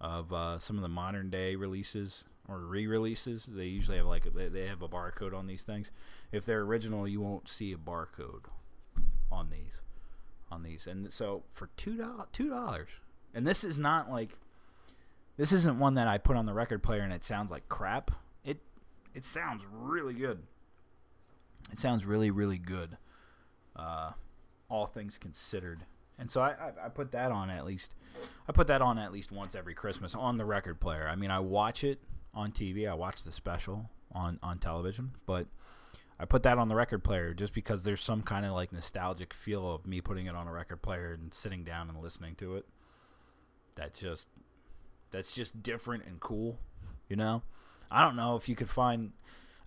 of 0.00 0.32
uh, 0.32 0.58
some 0.58 0.76
of 0.76 0.82
the 0.82 0.88
modern 0.88 1.30
day 1.30 1.56
releases, 1.56 2.24
or 2.48 2.58
re-releases, 2.58 3.46
they 3.46 3.66
usually 3.66 3.98
have 3.98 4.06
like 4.06 4.32
they, 4.34 4.48
they 4.48 4.66
have 4.66 4.82
a 4.82 4.88
barcode 4.88 5.34
on 5.34 5.46
these 5.46 5.62
things. 5.62 5.90
If 6.32 6.44
they're 6.44 6.62
original, 6.62 7.06
you 7.06 7.20
won't 7.20 7.48
see 7.48 7.72
a 7.72 7.76
barcode 7.76 8.44
on 9.30 9.50
these 9.50 9.82
on 10.50 10.62
these. 10.62 10.86
And 10.86 11.12
so 11.12 11.44
for 11.52 11.68
two 11.76 11.96
dollars, 11.96 12.28
two 12.32 12.48
dollars, 12.48 12.88
and 13.34 13.46
this 13.46 13.64
is 13.64 13.78
not 13.78 14.10
like 14.10 14.38
this 15.36 15.52
isn't 15.52 15.78
one 15.78 15.94
that 15.94 16.08
I 16.08 16.18
put 16.18 16.36
on 16.36 16.46
the 16.46 16.54
record 16.54 16.82
player 16.82 17.02
and 17.02 17.12
it 17.12 17.22
sounds 17.22 17.50
like 17.50 17.68
crap. 17.68 18.10
It 18.44 18.58
it 19.14 19.24
sounds 19.24 19.64
really 19.70 20.14
good. 20.14 20.42
It 21.70 21.78
sounds 21.78 22.06
really 22.06 22.30
really 22.30 22.58
good. 22.58 22.96
Uh, 23.76 24.12
all 24.70 24.86
things 24.86 25.18
considered. 25.18 25.84
And 26.18 26.30
so 26.30 26.40
I, 26.40 26.50
I, 26.50 26.86
I 26.86 26.88
put 26.88 27.12
that 27.12 27.30
on 27.30 27.50
at 27.50 27.64
least 27.64 27.94
I 28.48 28.52
put 28.52 28.66
that 28.66 28.82
on 28.82 28.98
at 28.98 29.12
least 29.12 29.30
once 29.30 29.54
every 29.54 29.74
Christmas 29.74 30.14
on 30.14 30.36
the 30.36 30.44
record 30.44 30.80
player. 30.80 31.08
I 31.08 31.16
mean 31.16 31.30
I 31.30 31.40
watch 31.40 31.84
it 31.84 32.00
on 32.34 32.52
TV. 32.52 32.88
I 32.88 32.94
watch 32.94 33.24
the 33.24 33.32
special 33.32 33.90
on 34.12 34.38
on 34.42 34.58
television, 34.58 35.12
but 35.26 35.46
I 36.20 36.24
put 36.24 36.42
that 36.42 36.58
on 36.58 36.68
the 36.68 36.74
record 36.74 37.04
player 37.04 37.32
just 37.32 37.52
because 37.52 37.84
there's 37.84 38.02
some 38.02 38.22
kind 38.22 38.44
of 38.44 38.52
like 38.52 38.72
nostalgic 38.72 39.32
feel 39.32 39.72
of 39.72 39.86
me 39.86 40.00
putting 40.00 40.26
it 40.26 40.34
on 40.34 40.48
a 40.48 40.52
record 40.52 40.82
player 40.82 41.12
and 41.12 41.32
sitting 41.32 41.62
down 41.62 41.88
and 41.88 42.00
listening 42.00 42.34
to 42.36 42.56
it. 42.56 42.66
That's 43.76 44.00
just 44.00 44.28
that's 45.10 45.34
just 45.34 45.62
different 45.62 46.04
and 46.06 46.18
cool, 46.18 46.58
you 47.08 47.16
know. 47.16 47.42
I 47.90 48.02
don't 48.02 48.16
know 48.16 48.36
if 48.36 48.48
you 48.48 48.56
could 48.56 48.68
find 48.68 49.12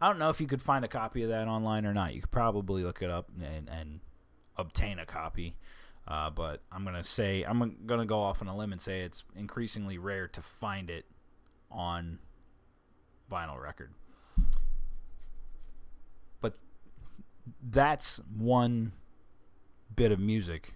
I 0.01 0.07
don't 0.07 0.19
know 0.19 0.29
if 0.29 0.41
you 0.41 0.47
could 0.47 0.61
find 0.61 0.83
a 0.83 0.89
copy 0.89 1.23
of 1.23 1.29
that 1.29 1.47
online 1.47 1.85
or 1.85 1.93
not. 1.93 2.13
You 2.13 2.21
could 2.21 2.31
probably 2.31 2.83
look 2.83 3.01
it 3.01 3.09
up 3.09 3.29
and, 3.41 3.69
and 3.69 3.99
obtain 4.57 4.99
a 4.99 5.05
copy. 5.05 5.55
Uh, 6.07 6.29
but 6.29 6.61
I'm 6.71 6.83
gonna 6.83 7.03
say 7.03 7.43
I'm 7.43 7.77
gonna 7.85 8.05
go 8.05 8.21
off 8.21 8.41
on 8.41 8.47
a 8.47 8.55
limb 8.55 8.71
and 8.71 8.81
say 8.81 9.01
it's 9.01 9.23
increasingly 9.35 9.97
rare 9.97 10.27
to 10.29 10.41
find 10.41 10.89
it 10.89 11.05
on 11.69 12.19
vinyl 13.31 13.61
record. 13.61 13.93
But 16.41 16.55
that's 17.61 18.19
one 18.35 18.93
bit 19.95 20.11
of 20.11 20.19
music 20.19 20.73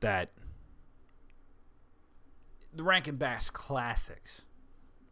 that 0.00 0.30
the 2.74 2.82
Rankin 2.82 3.16
Bass 3.16 3.50
classics. 3.50 4.42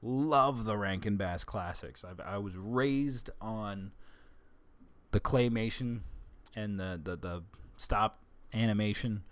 Love 0.00 0.64
the 0.64 0.76
Rankin 0.76 1.16
Bass 1.16 1.44
classics. 1.44 2.04
I, 2.04 2.34
I 2.34 2.38
was 2.38 2.56
raised 2.56 3.30
on 3.40 3.92
the 5.12 5.20
claymation 5.20 6.00
and 6.56 6.80
the, 6.80 7.00
the, 7.02 7.16
the 7.16 7.42
stop 7.76 8.20
animation 8.54 9.22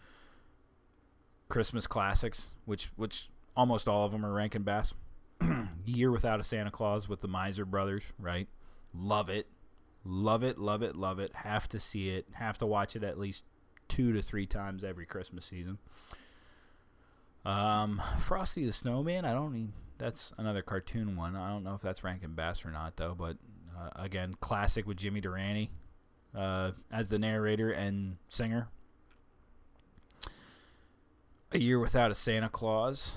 Christmas 1.48 1.86
classics, 1.86 2.48
which 2.64 2.90
which 2.96 3.28
almost 3.56 3.88
all 3.88 4.06
of 4.06 4.12
them 4.12 4.24
are 4.24 4.32
Rankin 4.32 4.62
Bass. 4.62 4.94
Year 5.84 6.10
Without 6.10 6.40
a 6.40 6.44
Santa 6.44 6.70
Claus 6.70 7.08
with 7.08 7.20
the 7.20 7.28
Miser 7.28 7.64
Brothers, 7.64 8.04
right? 8.18 8.48
Love 8.94 9.28
it. 9.28 9.46
Love 10.04 10.42
it, 10.42 10.58
love 10.58 10.82
it, 10.82 10.96
love 10.96 11.18
it. 11.18 11.34
Have 11.34 11.68
to 11.68 11.80
see 11.80 12.10
it. 12.10 12.26
Have 12.32 12.58
to 12.58 12.66
watch 12.66 12.96
it 12.96 13.04
at 13.04 13.18
least 13.18 13.44
two 13.88 14.12
to 14.12 14.22
three 14.22 14.46
times 14.46 14.82
every 14.82 15.04
Christmas 15.04 15.44
season. 15.44 15.78
Um, 17.44 18.00
Frosty 18.18 18.64
the 18.64 18.72
Snowman, 18.72 19.24
I 19.24 19.32
don't 19.32 19.52
mean 19.52 19.72
that's 19.98 20.32
another 20.38 20.62
cartoon 20.62 21.16
one. 21.16 21.36
I 21.36 21.50
don't 21.50 21.64
know 21.64 21.74
if 21.74 21.82
that's 21.82 22.02
Rankin 22.02 22.34
Bass 22.34 22.64
or 22.64 22.70
not 22.70 22.96
though, 22.96 23.14
but 23.16 23.36
uh, 23.78 23.90
again, 23.96 24.34
classic 24.40 24.86
with 24.86 24.96
Jimmy 24.96 25.20
Durante 25.20 25.70
uh, 26.34 26.72
as 26.90 27.08
the 27.08 27.18
narrator 27.18 27.70
and 27.70 28.16
singer. 28.28 28.68
A 31.52 31.58
Year 31.58 31.80
Without 31.80 32.12
a 32.12 32.14
Santa 32.14 32.48
Claus. 32.48 33.16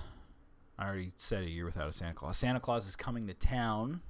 I 0.80 0.88
already 0.88 1.12
said 1.20 1.44
a 1.44 1.50
year 1.50 1.66
without 1.66 1.88
a 1.88 1.94
Santa 1.94 2.16
Claus. 2.16 2.36
Santa 2.36 2.60
Claus 2.60 2.88
is 2.88 2.96
coming 2.96 3.28
to 3.28 3.36
town 3.36 4.02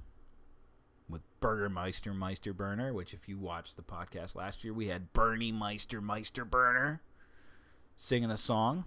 with 1.10 1.20
Burgermeister 1.40 2.14
Meister 2.14 2.54
Burger, 2.54 2.94
which 2.94 3.12
if 3.12 3.28
you 3.28 3.36
watched 3.36 3.76
the 3.76 3.82
podcast 3.82 4.34
last 4.34 4.64
year, 4.64 4.72
we 4.72 4.88
had 4.88 5.12
Bernie 5.12 5.52
Meister 5.52 6.00
Meister 6.00 6.46
Burner 6.46 7.02
singing 7.98 8.30
a 8.30 8.38
song. 8.38 8.86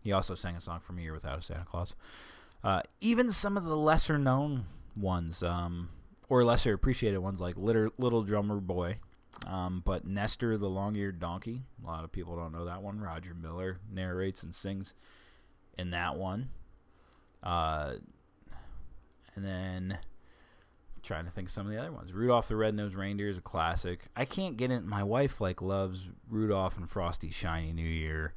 He 0.00 0.12
also 0.12 0.36
sang 0.36 0.54
a 0.54 0.60
song 0.60 0.78
from 0.78 0.98
A 0.98 1.02
Year 1.02 1.12
Without 1.12 1.40
a 1.40 1.42
Santa 1.42 1.64
Claus. 1.64 1.96
Uh, 2.62 2.82
even 3.00 3.32
some 3.32 3.56
of 3.56 3.64
the 3.64 3.76
lesser 3.76 4.16
known 4.16 4.66
ones, 4.94 5.42
um, 5.42 5.88
or 6.28 6.44
lesser 6.44 6.72
appreciated 6.72 7.18
ones 7.18 7.40
like 7.40 7.56
Little, 7.56 7.90
Little 7.98 8.22
Drummer 8.22 8.60
Boy, 8.60 8.98
um, 9.46 9.82
but 9.84 10.06
Nestor 10.06 10.56
the 10.56 10.68
Long 10.68 10.96
Eared 10.96 11.20
Donkey. 11.20 11.62
A 11.82 11.86
lot 11.86 12.04
of 12.04 12.12
people 12.12 12.36
don't 12.36 12.52
know 12.52 12.64
that 12.64 12.82
one. 12.82 13.00
Roger 13.00 13.34
Miller 13.34 13.78
narrates 13.92 14.42
and 14.42 14.54
sings 14.54 14.94
in 15.78 15.90
that 15.90 16.16
one. 16.16 16.48
Uh, 17.42 17.94
and 19.34 19.44
then 19.44 19.98
trying 21.02 21.24
to 21.24 21.30
think 21.30 21.48
some 21.48 21.66
of 21.66 21.72
the 21.72 21.78
other 21.78 21.92
ones. 21.92 22.12
Rudolph 22.12 22.48
the 22.48 22.56
Red-Nosed 22.56 22.94
Reindeer 22.94 23.28
is 23.28 23.38
a 23.38 23.42
classic. 23.42 24.06
I 24.16 24.24
can't 24.24 24.56
get 24.56 24.70
it. 24.70 24.84
My 24.84 25.02
wife 25.02 25.40
like 25.40 25.62
loves 25.62 26.08
Rudolph 26.28 26.76
and 26.76 26.90
Frosty's 26.90 27.34
Shiny 27.34 27.72
New 27.72 27.88
Year 27.88 28.34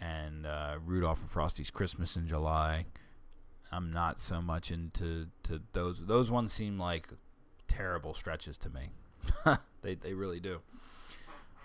and 0.00 0.44
uh, 0.46 0.78
Rudolph 0.84 1.20
and 1.20 1.30
Frosty's 1.30 1.70
Christmas 1.70 2.16
in 2.16 2.26
July. 2.26 2.86
I'm 3.70 3.92
not 3.92 4.20
so 4.20 4.40
much 4.40 4.70
into 4.70 5.26
to 5.44 5.60
those. 5.72 6.04
Those 6.04 6.30
ones 6.30 6.52
seem 6.52 6.78
like 6.78 7.08
terrible 7.68 8.14
stretches 8.14 8.58
to 8.58 8.70
me. 8.70 8.90
they 9.82 9.94
they 9.94 10.14
really 10.14 10.40
do. 10.40 10.60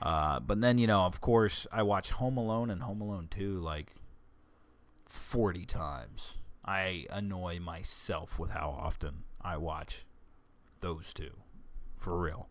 Uh, 0.02 0.40
but 0.40 0.60
then 0.60 0.78
you 0.78 0.88
know, 0.88 1.02
of 1.02 1.22
course, 1.22 1.66
I 1.72 1.84
watch 1.84 2.12
Home 2.12 2.38
Alone 2.38 2.70
and 2.70 2.82
Home 2.82 3.02
Alone 3.02 3.28
Two 3.30 3.60
like 3.60 3.96
forty 5.08 5.66
times. 5.66 6.34
I 6.66 7.06
annoy 7.10 7.60
myself 7.60 8.40
with 8.40 8.52
how 8.52 8.70
often 8.70 9.24
I 9.42 9.58
watch 9.58 10.06
those 10.80 11.14
two, 11.14 11.32
for 11.96 12.18
real. 12.20 12.50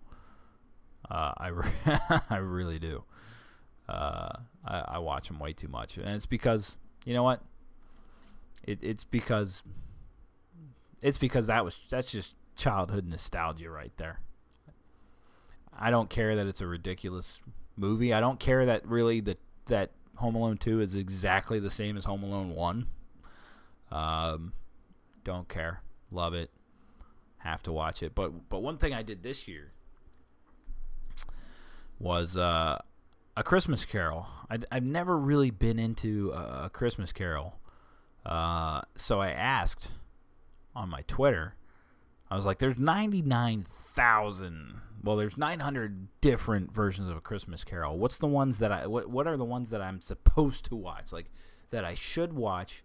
Uh, 1.10 1.32
I 1.36 1.48
re- 1.48 1.70
I 2.30 2.36
really 2.36 2.78
do. 2.78 3.04
Uh, 3.88 4.30
I, 4.64 4.78
I 4.88 4.98
watch 4.98 5.28
them 5.28 5.38
way 5.38 5.52
too 5.52 5.68
much, 5.68 5.96
and 5.96 6.08
it's 6.10 6.26
because 6.26 6.76
you 7.04 7.14
know 7.14 7.22
what? 7.22 7.42
It, 8.64 8.78
it's 8.82 9.04
because 9.04 9.62
it's 11.02 11.18
because 11.18 11.48
that 11.48 11.64
was 11.64 11.80
that's 11.90 12.12
just 12.12 12.36
childhood 12.56 13.06
nostalgia 13.06 13.70
right 13.70 13.92
there. 13.96 14.20
I 15.78 15.90
don't 15.90 16.10
care 16.10 16.36
that 16.36 16.46
it's 16.46 16.60
a 16.60 16.66
ridiculous 16.66 17.40
movie. 17.76 18.12
I 18.12 18.20
don't 18.20 18.38
care 18.38 18.66
that 18.66 18.86
really 18.86 19.20
that 19.20 19.40
that 19.66 19.90
Home 20.16 20.34
Alone 20.34 20.58
2 20.58 20.80
is 20.80 20.94
exactly 20.94 21.58
the 21.58 21.70
same 21.70 21.96
as 21.96 22.04
Home 22.04 22.22
Alone 22.22 22.54
1. 22.54 22.86
Um, 23.90 24.52
don't 25.24 25.48
care. 25.48 25.82
Love 26.10 26.34
it. 26.34 26.50
Have 27.38 27.62
to 27.64 27.72
watch 27.72 28.02
it. 28.02 28.14
But 28.14 28.48
but 28.48 28.60
one 28.60 28.78
thing 28.78 28.94
I 28.94 29.02
did 29.02 29.22
this 29.22 29.48
year 29.48 29.72
was 31.98 32.36
uh, 32.36 32.78
a 33.36 33.42
Christmas 33.42 33.84
Carol. 33.84 34.26
i 34.50 34.58
have 34.70 34.84
never 34.84 35.16
really 35.16 35.50
been 35.50 35.78
into 35.78 36.32
a, 36.32 36.64
a 36.64 36.70
Christmas 36.70 37.12
Carol. 37.12 37.58
Uh, 38.24 38.82
so 38.94 39.20
I 39.20 39.30
asked 39.30 39.92
on 40.74 40.88
my 40.88 41.02
Twitter. 41.02 41.54
I 42.32 42.36
was 42.36 42.46
like, 42.46 42.58
"There's 42.58 42.78
99,000 42.78 44.80
well, 45.02 45.16
there's 45.16 45.36
900 45.36 46.08
different 46.20 46.72
versions 46.72 47.10
of 47.10 47.16
a 47.16 47.20
Christmas 47.20 47.64
Carol. 47.64 47.98
What's 47.98 48.18
the 48.18 48.28
ones 48.28 48.58
that 48.58 48.70
I 48.70 48.86
what 48.86 49.10
what 49.10 49.26
are 49.26 49.36
the 49.36 49.44
ones 49.44 49.70
that 49.70 49.82
I'm 49.82 50.00
supposed 50.00 50.66
to 50.66 50.76
watch? 50.76 51.12
Like 51.12 51.30
that 51.70 51.84
I 51.84 51.94
should 51.94 52.32
watch 52.32 52.84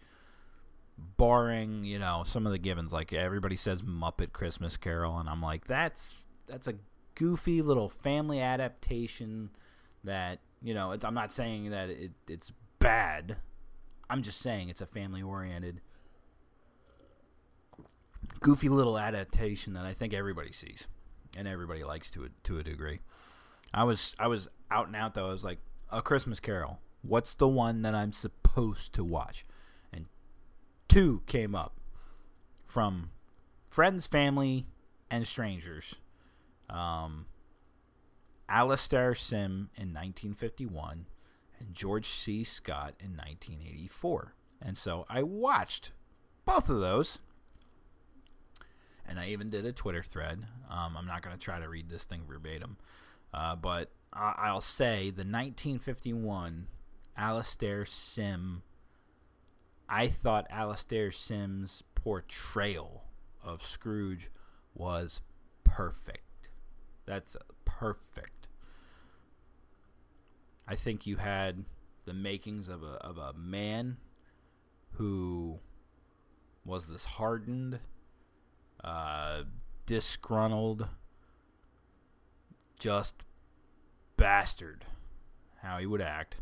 barring, 0.98 1.84
you 1.84 2.00
know, 2.00 2.24
some 2.26 2.45
of 2.45 2.52
the 2.52 2.58
givens 2.58 2.91
like 2.91 3.14
everybody 3.14 3.56
says 3.56 3.84
Muppet 3.84 4.34
Christmas 4.34 4.78
Carol 4.78 5.20
and 5.20 5.30
I'm 5.30 5.41
like 5.41 5.68
that's 5.68 6.14
that's 6.48 6.68
a 6.68 6.74
goofy 7.16 7.62
little 7.62 7.88
family 7.88 8.41
adaptation 8.41 9.52
that, 10.04 10.39
you 10.62 10.74
know, 10.74 10.95
I'm 11.04 11.14
not 11.14 11.32
saying 11.32 11.70
that 11.70 11.89
it, 11.89 12.12
it's 12.28 12.52
bad. 12.80 13.38
I'm 14.10 14.24
just 14.24 14.39
saying 14.39 14.70
it's 14.70 14.82
a 14.82 14.88
family 14.88 15.22
oriented 15.22 15.82
goofy 18.39 18.69
little 18.69 18.97
adaptation 18.97 19.73
that 19.73 19.85
I 19.85 19.93
think 19.93 20.13
everybody 20.13 20.51
sees 20.51 20.88
and 21.38 21.47
everybody 21.47 21.83
likes 21.83 22.09
to 22.11 22.25
a, 22.25 22.27
to 22.43 22.57
a 22.59 22.63
degree. 22.63 22.99
I 23.73 23.83
was 23.83 24.15
I 24.19 24.27
was 24.27 24.47
out 24.71 24.88
and 24.88 24.95
out 24.95 25.13
though. 25.13 25.27
I 25.27 25.31
was 25.31 25.43
like 25.43 25.59
a 25.91 26.01
Christmas 26.01 26.39
Carol. 26.39 26.79
What's 27.01 27.33
the 27.33 27.47
one 27.47 27.81
that 27.83 27.95
I'm 27.95 28.11
supposed 28.11 28.93
to 28.93 29.03
watch? 29.03 29.45
And 29.93 30.05
two 30.88 31.21
came 31.27 31.55
up 31.55 31.75
from 32.65 33.11
friends, 33.69 34.07
family, 34.07 34.65
and 35.09 35.27
strangers. 35.27 35.95
Um, 36.69 37.27
Alastair 38.49 39.13
Sim 39.15 39.69
in 39.75 39.93
1951 39.93 41.05
and 41.59 41.73
George 41.73 42.07
C. 42.07 42.43
Scott 42.43 42.93
in 42.99 43.11
1984. 43.11 44.33
And 44.61 44.77
so 44.77 45.05
I 45.09 45.23
watched 45.23 45.91
both 46.45 46.69
of 46.69 46.79
those 46.79 47.19
and 49.08 49.20
I 49.20 49.30
even 49.30 49.49
did 49.49 49.66
a 49.66 49.72
Twitter 49.72 50.03
thread. 50.03 50.45
Um, 50.70 50.97
I'm 50.97 51.05
not 51.05 51.22
going 51.22 51.36
to 51.36 51.41
try 51.41 51.60
to 51.60 51.70
read 51.70 51.89
this 51.89 52.05
thing 52.05 52.24
verbatim, 52.28 52.78
uh, 53.34 53.55
but 53.55 53.91
I- 54.14 54.51
will 54.53 54.62
say 54.62 55.10
the 55.10 55.24
1951 55.24 56.68
Alastair 57.16 57.86
Sim. 57.86 58.64
I 59.89 60.08
thought 60.08 60.47
Alastair 60.49 61.12
Sim's 61.12 61.84
portrayal 61.95 63.05
of 63.43 63.66
Scrooge 63.66 64.30
was 64.74 65.22
perfect. 65.64 66.49
That's 67.05 67.38
perfect. 67.66 68.49
I 70.68 70.76
think 70.76 71.08
you 71.08 71.16
had 71.18 71.64
the 72.05 72.14
makings 72.14 72.68
of 72.68 72.84
a 72.84 72.95
of 73.01 73.18
a 73.18 73.34
man 73.34 73.97
who 74.93 75.60
was 76.66 76.88
this 76.88 77.05
hardened 77.05 77.80
uh, 78.88 79.43
disgruntled, 79.85 80.88
just 82.79 83.15
bastard 84.15 84.85
how 85.61 85.77
he 85.77 85.85
would 85.85 86.01
act. 86.01 86.38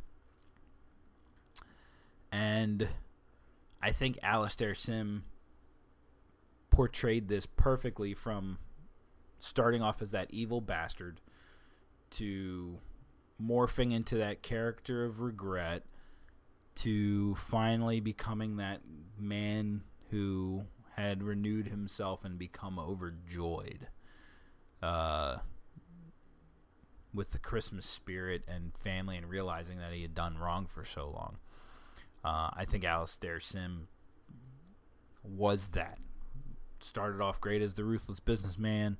And 2.31 2.87
I 3.81 3.91
think 3.91 4.19
Alastair 4.21 4.75
Sim 4.75 5.23
portrayed 6.69 7.29
this 7.29 7.47
perfectly 7.47 8.13
from 8.13 8.59
starting 9.39 9.81
off 9.81 10.01
as 10.01 10.11
that 10.11 10.27
evil 10.29 10.61
bastard 10.61 11.21
to 12.11 12.77
morphing 13.41 13.91
into 13.91 14.17
that 14.17 14.43
character 14.43 15.03
of 15.03 15.19
regret 15.19 15.83
to 16.75 17.33
finally 17.35 17.99
becoming 17.99 18.57
that 18.57 18.81
man 19.17 19.81
who 20.11 20.65
had 20.95 21.23
renewed 21.23 21.67
himself 21.67 22.23
and 22.23 22.37
become 22.37 22.79
overjoyed 22.79 23.87
uh, 24.81 25.37
with 27.13 27.31
the 27.31 27.39
Christmas 27.39 27.85
spirit 27.85 28.43
and 28.47 28.77
family 28.77 29.17
and 29.17 29.29
realizing 29.29 29.77
that 29.79 29.93
he 29.93 30.01
had 30.01 30.15
done 30.15 30.37
wrong 30.37 30.67
for 30.67 30.85
so 30.85 31.09
long. 31.09 31.37
Uh, 32.23 32.49
I 32.53 32.65
think 32.65 32.83
Alastair 32.83 33.39
Sim 33.39 33.87
was 35.23 35.67
that. 35.69 35.99
Started 36.79 37.21
off 37.21 37.41
great 37.41 37.61
as 37.61 37.73
the 37.73 37.83
ruthless 37.83 38.19
businessman. 38.19 38.97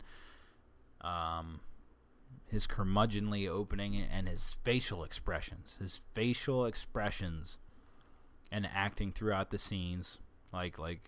Um, 1.01 1.59
his 2.47 2.67
curmudgeonly 2.67 3.47
opening 3.47 3.95
and 3.95 4.27
his 4.27 4.57
facial 4.63 5.03
expressions, 5.03 5.75
his 5.79 6.01
facial 6.13 6.65
expressions 6.65 7.57
and 8.51 8.67
acting 8.73 9.11
throughout 9.11 9.49
the 9.49 9.57
scenes, 9.57 10.19
like 10.53 10.77
like 10.79 11.01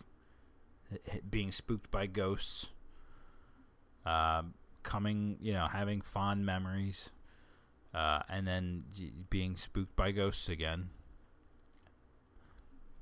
being 1.29 1.51
spooked 1.51 1.91
by 1.91 2.05
ghosts, 2.05 2.67
uh, 4.05 4.43
coming, 4.83 5.37
you 5.41 5.53
know, 5.53 5.67
having 5.67 6.01
fond 6.01 6.45
memories, 6.45 7.09
uh, 7.93 8.21
and 8.29 8.47
then 8.47 8.83
being 9.29 9.55
spooked 9.55 9.95
by 9.95 10.11
ghosts 10.11 10.49
again. 10.49 10.89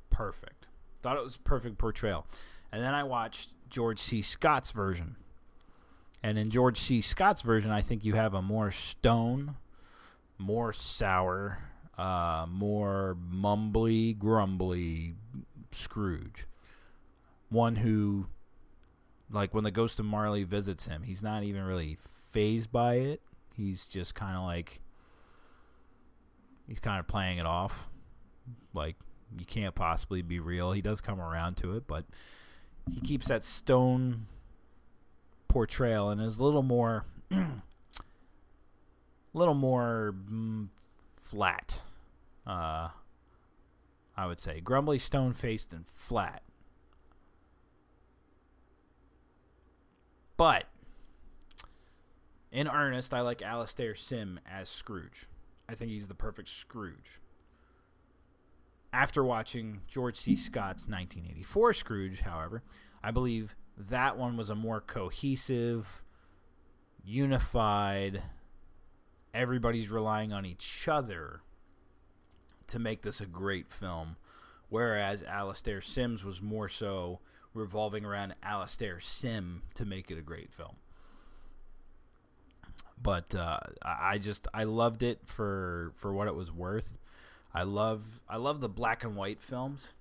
Perfect. 0.09 0.67
Thought 1.01 1.17
it 1.17 1.23
was 1.23 1.37
perfect 1.37 1.77
portrayal. 1.77 2.25
And 2.71 2.81
then 2.81 2.93
I 2.93 3.03
watched 3.03 3.49
George 3.69 3.99
C. 3.99 4.21
Scott's 4.21 4.71
version. 4.71 5.17
And 6.23 6.39
in 6.39 6.49
George 6.49 6.79
C. 6.79 7.01
Scott's 7.01 7.41
version, 7.41 7.69
I 7.69 7.81
think 7.81 8.03
you 8.03 8.15
have 8.15 8.33
a 8.33 8.41
more 8.41 8.71
stone, 8.71 9.57
more 10.39 10.73
sour, 10.73 11.59
uh, 11.97 12.47
more 12.49 13.15
mumbly, 13.31 14.17
grumbly 14.17 15.15
Scrooge 15.71 16.47
one 17.49 17.77
who 17.77 18.27
like 19.31 19.53
when 19.53 19.63
the 19.63 19.71
ghost 19.71 19.99
of 19.99 20.05
Marley 20.05 20.43
visits 20.43 20.85
him, 20.87 21.03
he's 21.03 21.23
not 21.23 21.43
even 21.43 21.63
really 21.63 21.97
phased 22.31 22.71
by 22.71 22.95
it. 22.95 23.21
He's 23.55 23.87
just 23.87 24.15
kind 24.15 24.35
of 24.35 24.43
like 24.43 24.81
he's 26.67 26.79
kind 26.79 26.99
of 26.99 27.07
playing 27.07 27.37
it 27.37 27.45
off. 27.45 27.87
Like 28.73 28.97
you 29.37 29.45
can't 29.45 29.75
possibly 29.75 30.21
be 30.21 30.39
real. 30.39 30.71
He 30.71 30.81
does 30.81 31.01
come 31.01 31.19
around 31.19 31.57
to 31.57 31.75
it, 31.75 31.87
but 31.87 32.05
he 32.91 32.99
keeps 33.01 33.27
that 33.27 33.43
stone 33.43 34.27
portrayal 35.47 36.09
and 36.09 36.21
is 36.21 36.37
a 36.37 36.43
little 36.43 36.63
more 36.63 37.05
a 37.31 37.45
little 39.33 39.53
more 39.53 40.13
mm, 40.29 40.67
flat. 41.15 41.81
Uh 42.45 42.89
I 44.17 44.27
would 44.27 44.39
say 44.39 44.61
grumbly, 44.61 44.97
stone-faced 44.97 45.73
and 45.73 45.85
flat. 45.87 46.41
But 50.37 50.65
in 52.51 52.67
earnest, 52.67 53.13
I 53.13 53.21
like 53.21 53.41
Alastair 53.41 53.95
Sim 53.95 54.39
as 54.49 54.69
Scrooge. 54.69 55.27
I 55.67 55.75
think 55.75 55.91
he's 55.91 56.07
the 56.07 56.15
perfect 56.15 56.49
Scrooge. 56.49 57.19
After 58.93 59.23
watching 59.23 59.81
George 59.87 60.15
C. 60.15 60.35
Scott's 60.35 60.87
1984 60.87 61.73
Scrooge, 61.73 62.19
however, 62.21 62.63
I 63.03 63.11
believe 63.11 63.55
that 63.77 64.17
one 64.17 64.37
was 64.37 64.49
a 64.49 64.55
more 64.55 64.79
cohesive, 64.79 66.01
unified, 67.03 68.23
everybody's 69.33 69.91
relying 69.91 70.31
on 70.31 70.45
each 70.45 70.87
other 70.87 71.41
to 72.67 72.79
make 72.79 73.01
this 73.01 73.19
a 73.19 73.25
great 73.25 73.69
film. 73.69 74.15
Whereas 74.69 75.23
Alastair 75.23 75.81
Sims 75.81 76.23
was 76.23 76.41
more 76.41 76.69
so 76.69 77.19
revolving 77.55 78.05
around 78.05 78.35
Alastair 78.43 78.99
Sim 78.99 79.63
to 79.75 79.85
make 79.85 80.11
it 80.11 80.17
a 80.17 80.21
great 80.21 80.53
film. 80.53 80.75
but 83.01 83.35
uh, 83.35 83.59
I 83.83 84.17
just 84.17 84.47
I 84.53 84.63
loved 84.63 85.03
it 85.03 85.19
for 85.25 85.91
for 85.95 86.13
what 86.13 86.27
it 86.27 86.35
was 86.35 86.51
worth. 86.51 86.97
I 87.53 87.63
love 87.63 88.21
I 88.27 88.37
love 88.37 88.61
the 88.61 88.69
black 88.69 89.03
and 89.03 89.15
white 89.15 89.41
films. 89.41 89.93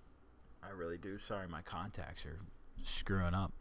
I 0.63 0.71
really 0.71 0.99
do. 0.99 1.19
Sorry, 1.19 1.47
my 1.49 1.63
contacts 1.63 2.25
are 2.27 2.41
screwing 2.83 3.35
up 3.35 3.53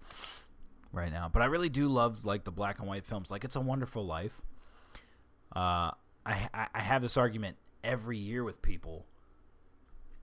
right 0.92 1.12
now, 1.12 1.30
but 1.32 1.42
I 1.42 1.46
really 1.46 1.70
do 1.70 1.88
love 1.88 2.26
like 2.26 2.44
the 2.44 2.52
black 2.52 2.80
and 2.80 2.88
white 2.88 3.06
films. 3.06 3.32
Like 3.32 3.44
It's 3.44 3.56
a 3.56 3.62
Wonderful 3.62 4.06
Life. 4.06 4.42
Uh, 5.56 5.92
I 6.26 6.50
I 6.54 6.80
have 6.80 7.02
this 7.02 7.18
argument 7.18 7.58
every 7.84 8.18
year 8.18 8.44
with 8.44 8.62
people. 8.62 9.06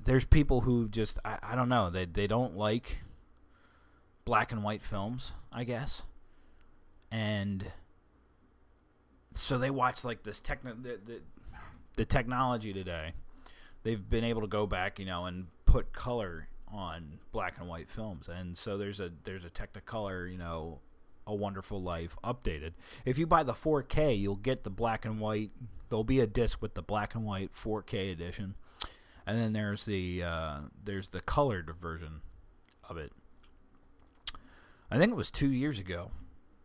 There's 0.02 0.24
people 0.24 0.62
who 0.62 0.88
just 0.88 1.18
I, 1.24 1.38
I 1.42 1.54
don't 1.54 1.68
know 1.68 1.90
they 1.90 2.06
they 2.06 2.26
don't 2.26 2.56
like 2.56 2.98
black 4.24 4.52
and 4.52 4.62
white 4.62 4.82
films, 4.82 5.32
I 5.52 5.64
guess, 5.64 6.02
and 7.10 7.66
so 9.34 9.58
they 9.58 9.70
watch 9.70 10.04
like 10.04 10.22
this 10.22 10.40
techno 10.40 10.74
the, 10.74 10.98
the, 11.04 11.20
the 11.96 12.04
technology 12.04 12.72
today. 12.72 13.12
They've 13.82 14.08
been 14.10 14.24
able 14.24 14.42
to 14.42 14.46
go 14.46 14.66
back, 14.66 14.98
you 14.98 15.06
know, 15.06 15.24
and 15.24 15.46
put 15.64 15.92
color 15.92 16.48
on 16.72 17.18
black 17.32 17.58
and 17.58 17.68
white 17.68 17.90
films, 17.90 18.28
and 18.28 18.56
so 18.56 18.76
there's 18.76 19.00
a 19.00 19.10
there's 19.24 19.44
a 19.44 19.50
Technicolor, 19.50 20.30
you 20.30 20.38
know, 20.38 20.80
a 21.26 21.34
Wonderful 21.34 21.82
Life 21.82 22.16
updated. 22.22 22.72
If 23.04 23.18
you 23.18 23.26
buy 23.26 23.42
the 23.42 23.52
4K, 23.52 24.18
you'll 24.18 24.36
get 24.36 24.64
the 24.64 24.70
black 24.70 25.04
and 25.04 25.20
white. 25.20 25.50
There'll 25.88 26.04
be 26.04 26.20
a 26.20 26.26
disc 26.26 26.62
with 26.62 26.74
the 26.74 26.82
black 26.82 27.14
and 27.14 27.24
white 27.24 27.52
4K 27.54 28.12
edition, 28.12 28.54
and 29.26 29.38
then 29.38 29.52
there's 29.52 29.86
the 29.86 30.22
uh, 30.22 30.58
there's 30.84 31.08
the 31.08 31.20
colored 31.20 31.74
version 31.80 32.20
of 32.88 32.98
it. 32.98 33.12
I 34.90 34.98
think 34.98 35.12
it 35.12 35.16
was 35.16 35.30
two 35.30 35.50
years 35.50 35.78
ago. 35.78 36.10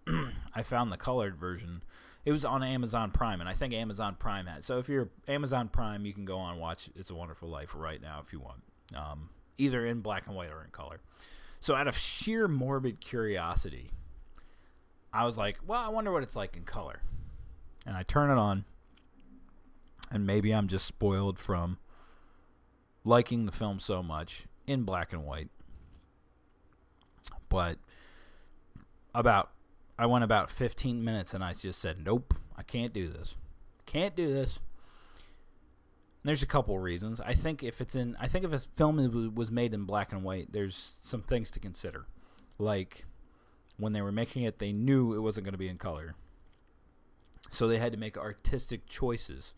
I 0.55 0.63
found 0.63 0.91
the 0.91 0.97
colored 0.97 1.35
version 1.35 1.81
it 2.25 2.31
was 2.31 2.43
on 2.43 2.63
Amazon 2.63 3.11
Prime, 3.11 3.39
and 3.39 3.47
I 3.47 3.53
think 3.53 3.73
Amazon 3.73 4.15
Prime 4.17 4.47
had. 4.47 4.63
So 4.63 4.79
if 4.79 4.89
you're 4.89 5.09
Amazon 5.27 5.69
Prime, 5.69 6.05
you 6.05 6.13
can 6.13 6.25
go 6.25 6.37
on 6.39 6.57
watch 6.57 6.89
It's 6.95 7.11
a 7.11 7.15
Wonderful 7.15 7.47
Life 7.47 7.73
right 7.75 8.01
now 8.01 8.19
if 8.25 8.33
you 8.33 8.39
want, 8.39 8.63
um, 8.95 9.29
either 9.59 9.85
in 9.85 10.01
black 10.01 10.25
and 10.25 10.35
white 10.35 10.49
or 10.49 10.63
in 10.63 10.71
color. 10.71 11.01
So 11.59 11.75
out 11.75 11.87
of 11.87 11.95
sheer 11.95 12.47
morbid 12.47 12.99
curiosity, 12.99 13.91
I 15.13 15.23
was 15.25 15.37
like, 15.37 15.59
well, 15.65 15.79
I 15.79 15.89
wonder 15.89 16.11
what 16.11 16.23
it's 16.23 16.35
like 16.35 16.57
in 16.57 16.63
color, 16.63 17.03
and 17.85 17.95
I 17.95 18.01
turn 18.01 18.31
it 18.31 18.39
on, 18.39 18.65
and 20.11 20.25
maybe 20.25 20.51
I'm 20.51 20.67
just 20.67 20.87
spoiled 20.87 21.37
from 21.37 21.77
liking 23.03 23.45
the 23.45 23.51
film 23.51 23.79
so 23.79 24.01
much 24.01 24.45
in 24.65 24.81
black 24.81 25.13
and 25.13 25.23
white, 25.23 25.49
but 27.49 27.77
about 29.15 29.51
I 29.97 30.05
went 30.05 30.23
about 30.23 30.49
15 30.49 31.03
minutes 31.03 31.33
and 31.33 31.43
I 31.43 31.53
just 31.53 31.79
said, 31.79 32.05
nope, 32.05 32.33
I 32.57 32.63
can't 32.63 32.93
do 32.93 33.07
this. 33.07 33.35
Can't 33.85 34.15
do 34.15 34.31
this. 34.31 34.59
And 35.15 36.29
there's 36.29 36.43
a 36.43 36.47
couple 36.47 36.77
reasons. 36.79 37.21
I 37.21 37.33
think 37.33 37.63
if 37.63 37.79
it's 37.79 37.95
in, 37.95 38.17
I 38.19 38.27
think 38.27 38.43
if 38.43 38.51
a 38.51 38.59
film 38.59 39.33
was 39.35 39.51
made 39.51 39.73
in 39.73 39.85
black 39.85 40.11
and 40.11 40.23
white, 40.23 40.51
there's 40.51 40.95
some 41.01 41.21
things 41.21 41.49
to 41.51 41.59
consider. 41.59 42.07
Like 42.57 43.05
when 43.77 43.93
they 43.93 44.01
were 44.01 44.11
making 44.11 44.43
it, 44.43 44.59
they 44.59 44.73
knew 44.73 45.13
it 45.13 45.19
wasn't 45.19 45.45
going 45.45 45.53
to 45.53 45.59
be 45.59 45.69
in 45.69 45.77
color. 45.77 46.15
So 47.49 47.67
they 47.67 47.77
had 47.77 47.93
to 47.93 47.97
make 47.97 48.17
artistic 48.17 48.87
choices 48.87 49.53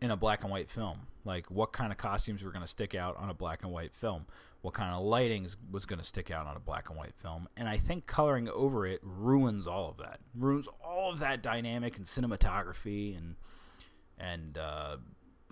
in 0.00 0.10
a 0.10 0.16
black 0.16 0.42
and 0.42 0.50
white 0.50 0.70
film. 0.70 1.06
Like 1.26 1.50
what 1.50 1.72
kind 1.72 1.92
of 1.92 1.98
costumes 1.98 2.42
were 2.42 2.52
going 2.52 2.62
to 2.62 2.68
stick 2.68 2.94
out 2.94 3.16
on 3.16 3.28
a 3.28 3.34
black 3.34 3.62
and 3.62 3.72
white 3.72 3.94
film? 3.94 4.26
What 4.62 4.74
kind 4.74 4.94
of 4.94 5.02
lighting 5.04 5.46
was 5.70 5.84
going 5.84 5.98
to 5.98 6.04
stick 6.04 6.30
out 6.30 6.46
on 6.46 6.56
a 6.56 6.60
black 6.60 6.88
and 6.88 6.98
white 6.98 7.14
film? 7.16 7.48
And 7.56 7.68
I 7.68 7.76
think 7.76 8.06
coloring 8.06 8.48
over 8.48 8.86
it 8.86 9.00
ruins 9.02 9.66
all 9.66 9.90
of 9.90 9.98
that. 9.98 10.20
Ruins 10.34 10.68
all 10.82 11.10
of 11.10 11.18
that 11.18 11.42
dynamic 11.42 11.96
and 11.96 12.06
cinematography 12.06 13.16
and 13.16 13.34
and 14.18 14.56
uh, 14.56 14.96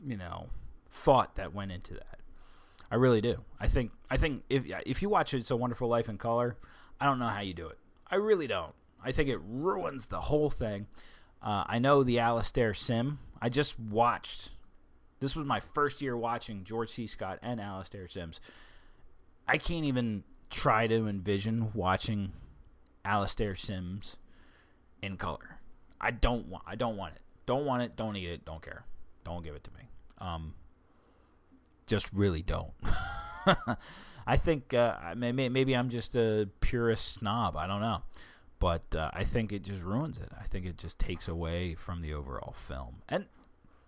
you 0.07 0.17
know 0.17 0.49
thought 0.89 1.35
that 1.35 1.53
went 1.53 1.73
into 1.73 1.95
that. 1.95 2.21
I 2.91 2.97
really 2.97 3.21
do. 3.21 3.43
I 3.59 3.67
think 3.67 3.91
I 4.09 4.17
think 4.17 4.45
if 4.49 4.65
if 4.87 5.03
you 5.03 5.09
watch 5.09 5.35
It's 5.35 5.51
a 5.51 5.57
Wonderful 5.57 5.89
Life 5.89 6.09
in 6.09 6.17
color, 6.17 6.57
I 7.01 7.07
don't 7.07 7.19
know 7.19 7.27
how 7.27 7.41
you 7.41 7.55
do 7.55 7.67
it. 7.69 7.79
I 8.09 8.17
really 8.17 8.47
don't. 8.47 8.75
I 9.03 9.13
think 9.13 9.29
it 9.29 9.41
ruins 9.45 10.07
the 10.07 10.21
whole 10.21 10.51
thing. 10.51 10.87
Uh, 11.43 11.65
I 11.67 11.79
know 11.79 12.03
the 12.03 12.21
Alastair 12.21 12.73
Sim. 12.73 13.19
I 13.41 13.49
just 13.49 13.79
watched. 13.79 14.51
This 15.25 15.35
was 15.35 15.47
my 15.47 15.59
first 15.59 16.03
year 16.03 16.15
watching 16.15 16.65
George 16.65 16.91
C. 16.91 17.07
Scott 17.07 17.39
and 17.41 17.59
Alastair 17.59 18.07
Sims. 18.09 18.43
I 19.49 19.57
can't 19.57 19.87
even 19.87 20.23
try 20.51 20.87
to 20.87 21.09
envision 21.09 21.71
watching 21.73 22.33
Alastair 23.07 23.55
Sims 23.55 24.19
in 25.01 25.17
color. 25.17 25.61
I 25.99 26.11
don't 26.11 26.49
want. 26.49 26.65
I 26.67 26.75
don't 26.75 26.99
want 26.99 27.15
it. 27.15 27.23
Don't 27.47 27.65
want 27.65 27.83
it. 27.83 27.97
Don't 27.97 28.13
need 28.13 28.29
it. 28.29 28.45
Don't 28.45 28.61
care. 28.61 28.85
Don't 29.25 29.43
give 29.43 29.55
it 29.55 29.65
to 29.65 29.71
me. 29.71 29.89
Um, 30.19 30.53
just 31.87 32.13
really 32.13 32.43
don't. 32.43 32.73
I 34.27 34.37
think 34.37 34.75
uh, 34.75 35.15
maybe, 35.17 35.49
maybe 35.49 35.75
I'm 35.75 35.89
just 35.89 36.17
a 36.17 36.51
purist 36.61 37.15
snob. 37.15 37.57
I 37.57 37.67
don't 37.67 37.81
know 37.81 38.03
but 38.65 38.97
uh, 38.97 39.11
I 39.13 39.25
think 39.25 39.53
it 39.53 39.63
just 39.63 39.83
ruins 39.83 40.17
it. 40.17 40.31
I 40.41 40.45
think 40.45 40.65
it 40.65 40.79
just 40.79 40.99
takes 40.99 41.29
away 41.29 41.75
from 41.75 42.01
the 42.01 42.15
overall 42.15 42.55
film. 42.57 43.03
And 43.11 43.27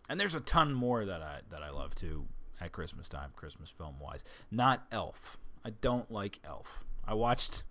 and 0.09 0.19
there's 0.21 0.35
a 0.35 0.41
ton 0.41 0.73
more 0.73 1.05
that 1.05 1.23
I 1.23 1.41
that 1.51 1.63
I 1.63 1.71
love 1.71 1.95
too 1.95 2.27
at 2.61 2.73
Christmas 2.73 3.09
time, 3.09 3.31
Christmas 3.37 3.71
film 3.71 3.97
wise. 4.01 4.25
Not 4.51 4.87
Elf. 4.91 5.39
I 5.65 5.71
don't 5.71 6.11
like 6.11 6.41
Elf. 6.45 6.85
I 7.07 7.15
watched 7.15 7.65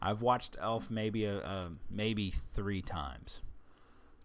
I've 0.00 0.22
watched 0.22 0.56
Elf 0.60 0.90
maybe 0.90 1.24
a, 1.24 1.38
a 1.38 1.70
maybe 1.90 2.34
3 2.52 2.82
times 2.82 3.40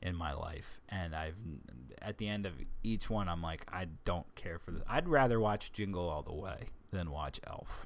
in 0.02 0.16
my 0.16 0.34
life 0.34 0.82
and 0.90 1.16
I've 1.16 1.36
at 2.02 2.18
the 2.18 2.28
end 2.28 2.46
of 2.46 2.54
each 2.84 3.10
one 3.10 3.28
I'm 3.28 3.42
like 3.42 3.66
I 3.72 3.88
don't 4.06 4.34
care 4.36 4.60
for 4.60 4.72
this. 4.72 4.84
I'd 4.88 5.08
rather 5.08 5.40
watch 5.40 5.72
Jingle 5.72 6.10
All 6.10 6.24
the 6.24 6.34
Way 6.34 6.68
than 6.92 7.12
watch 7.12 7.40
Elf. 7.48 7.86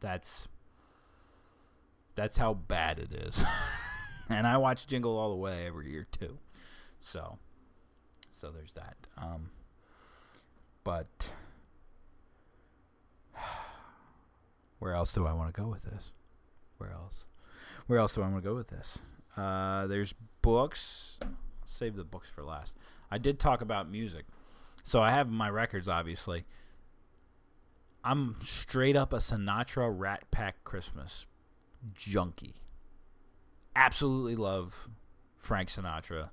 That's 0.00 0.48
that's 2.14 2.38
how 2.38 2.54
bad 2.54 2.98
it 2.98 3.12
is. 3.12 3.42
and 4.28 4.46
I 4.46 4.56
watch 4.56 4.86
Jingle 4.86 5.16
All 5.16 5.30
the 5.30 5.36
Way 5.36 5.66
every 5.66 5.90
year 5.90 6.06
too. 6.10 6.38
So, 7.00 7.38
so 8.32 8.50
there's 8.50 8.72
that. 8.72 8.96
Um, 9.16 9.50
but 10.82 11.30
where 14.80 14.94
else 14.94 15.12
do 15.12 15.26
I 15.26 15.32
want 15.32 15.54
to 15.54 15.60
go 15.60 15.68
with 15.68 15.82
this? 15.82 16.10
Where 16.78 16.90
else? 16.90 17.26
Where 17.86 17.98
else 18.00 18.14
do 18.14 18.22
I 18.22 18.28
want 18.28 18.42
to 18.42 18.48
go 18.48 18.56
with 18.56 18.68
this? 18.68 18.98
Uh, 19.36 19.86
there's 19.86 20.14
books. 20.40 21.18
I'll 21.22 21.28
save 21.64 21.94
the 21.94 22.04
books 22.04 22.28
for 22.28 22.42
last. 22.42 22.76
I 23.10 23.18
did 23.18 23.38
talk 23.38 23.60
about 23.60 23.90
music. 23.90 24.24
So 24.82 25.00
I 25.00 25.10
have 25.10 25.30
my 25.30 25.48
records, 25.48 25.88
obviously. 25.88 26.44
I'm 28.04 28.36
straight 28.42 28.96
up 28.96 29.12
a 29.12 29.16
Sinatra 29.16 29.92
Rat 29.96 30.24
Pack 30.30 30.64
Christmas 30.64 31.26
junkie. 31.94 32.54
Absolutely 33.76 34.34
love 34.34 34.88
Frank 35.38 35.68
Sinatra 35.68 36.30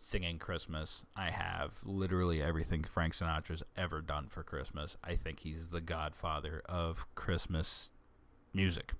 singing 0.00 0.38
Christmas. 0.38 1.04
I 1.14 1.30
have 1.30 1.74
literally 1.84 2.42
everything 2.42 2.82
Frank 2.84 3.14
Sinatra's 3.14 3.62
ever 3.76 4.00
done 4.00 4.28
for 4.28 4.42
Christmas. 4.42 4.96
I 5.04 5.14
think 5.14 5.40
he's 5.40 5.68
the 5.68 5.82
godfather 5.82 6.62
of 6.66 7.06
Christmas 7.14 7.92
music. 8.54 8.92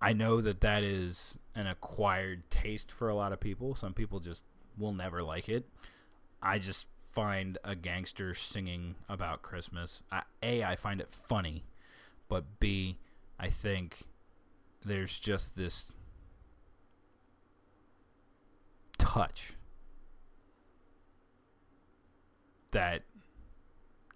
I 0.00 0.14
know 0.14 0.40
that 0.40 0.62
that 0.62 0.82
is 0.82 1.36
an 1.54 1.66
acquired 1.66 2.50
taste 2.50 2.90
for 2.90 3.10
a 3.10 3.14
lot 3.14 3.32
of 3.32 3.38
people. 3.38 3.74
Some 3.74 3.92
people 3.92 4.18
just 4.18 4.44
will 4.78 4.94
never 4.94 5.22
like 5.22 5.48
it. 5.48 5.68
I 6.42 6.58
just 6.58 6.86
find 7.04 7.58
a 7.64 7.74
gangster 7.74 8.32
singing 8.32 8.94
about 9.10 9.42
Christmas. 9.42 10.02
I, 10.10 10.22
a, 10.42 10.64
I 10.64 10.76
find 10.76 11.00
it 11.00 11.12
funny, 11.12 11.64
but 12.28 12.60
B, 12.60 12.96
I 13.38 13.50
think 13.50 14.04
there's 14.84 15.18
just 15.18 15.54
this 15.54 15.92
touch 19.08 19.54
that 22.72 23.02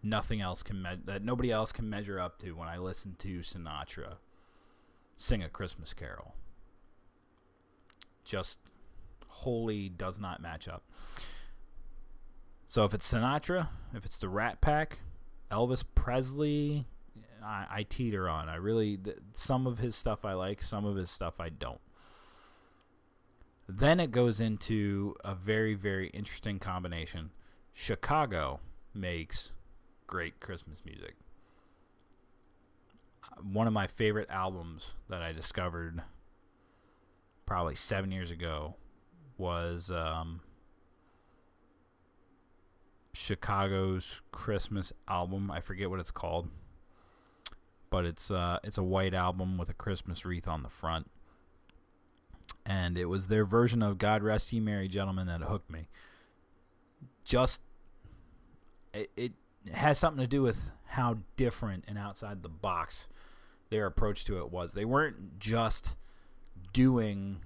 nothing 0.03 0.41
else 0.43 0.63
can 0.63 0.83
me- 0.83 1.01
that 1.07 1.25
nobody 1.25 1.51
else 1.51 1.73
can 1.73 1.89
measure 1.89 2.21
up 2.21 2.39
to 2.39 2.53
when 2.53 2.69
I 2.69 2.77
listen 2.77 3.15
to 3.21 3.39
Sinatra 3.39 4.17
sing 5.17 5.43
a 5.43 5.49
Christmas 5.49 5.95
carol. 5.95 6.35
Just 8.25 8.59
wholly 9.29 9.89
does 9.89 10.19
not 10.19 10.43
match 10.43 10.69
up. 10.69 10.83
So 12.67 12.85
if 12.85 12.93
it's 12.93 13.11
Sinatra, 13.11 13.69
if 13.95 14.05
it's 14.05 14.19
the 14.19 14.29
Rat 14.29 14.61
Pack, 14.61 14.99
Elvis 15.51 15.85
Presley, 15.95 16.87
I, 17.43 17.67
I 17.71 17.83
teeter 17.85 18.29
on. 18.29 18.49
I 18.49 18.57
really 18.57 18.99
th- 18.99 19.19
some 19.33 19.67
of 19.67 19.79
his 19.79 19.97
stuff 19.97 20.25
I 20.25 20.35
like, 20.35 20.63
some 20.63 20.85
of 20.85 20.97
his 20.97 21.11
stuff 21.11 21.41
I 21.41 21.49
don't. 21.49 21.81
Then 23.69 24.01
it 24.01 24.11
goes 24.11 24.41
into 24.41 25.15
a 25.25 25.35
very 25.35 25.75
very 25.75 26.09
interesting 26.09 26.59
combination. 26.59 27.31
Chicago 27.73 28.61
makes 28.95 29.53
great 30.07 30.41
Christmas 30.41 30.83
music. 30.85 31.15
One 33.43 33.67
of 33.67 33.73
my 33.73 33.87
favorite 33.87 34.29
albums 34.31 34.95
that 35.09 35.23
I 35.23 35.33
discovered 35.33 36.03
probably 37.47 37.75
7 37.75 38.13
years 38.13 38.31
ago 38.31 38.77
was 39.39 39.91
um, 39.91 40.41
Chicago's 43.13 44.23
Christmas 44.31 44.93
album. 45.09 45.51
I 45.51 45.61
forget 45.61 45.91
what 45.91 46.01
it's 46.01 46.11
called, 46.11 46.49
but 47.91 48.05
it's 48.05 48.31
uh, 48.31 48.59
it's 48.65 48.79
a 48.79 48.83
white 48.83 49.15
album 49.15 49.59
with 49.59 49.69
a 49.69 49.75
Christmas 49.75 50.25
wreath 50.25 50.49
on 50.49 50.63
the 50.63 50.69
front, 50.69 51.11
and 52.65 52.97
it 52.97 53.07
was 53.07 53.29
their 53.29 53.45
version 53.45 53.83
of 53.83 53.99
"God 53.99 54.23
Rest 54.23 54.53
Ye 54.53 54.61
Merry 54.61 54.89
Gentlemen" 54.89 55.27
that 55.27 55.43
hooked 55.43 55.71
me. 55.71 55.89
Just 57.25 57.61
it, 58.93 59.11
it 59.17 59.33
has 59.73 59.99
something 59.99 60.21
to 60.21 60.27
do 60.27 60.43
with 60.43 60.73
how 60.87 61.19
different 61.37 61.85
and 61.89 61.97
outside 61.97 62.43
the 62.43 62.49
box 62.49 63.09
their 63.71 63.87
approach 63.87 64.25
to 64.27 64.39
it 64.39 64.51
was. 64.51 64.75
They 64.75 64.85
weren't 64.85 65.39
just 65.39 65.97
doing 66.73 67.41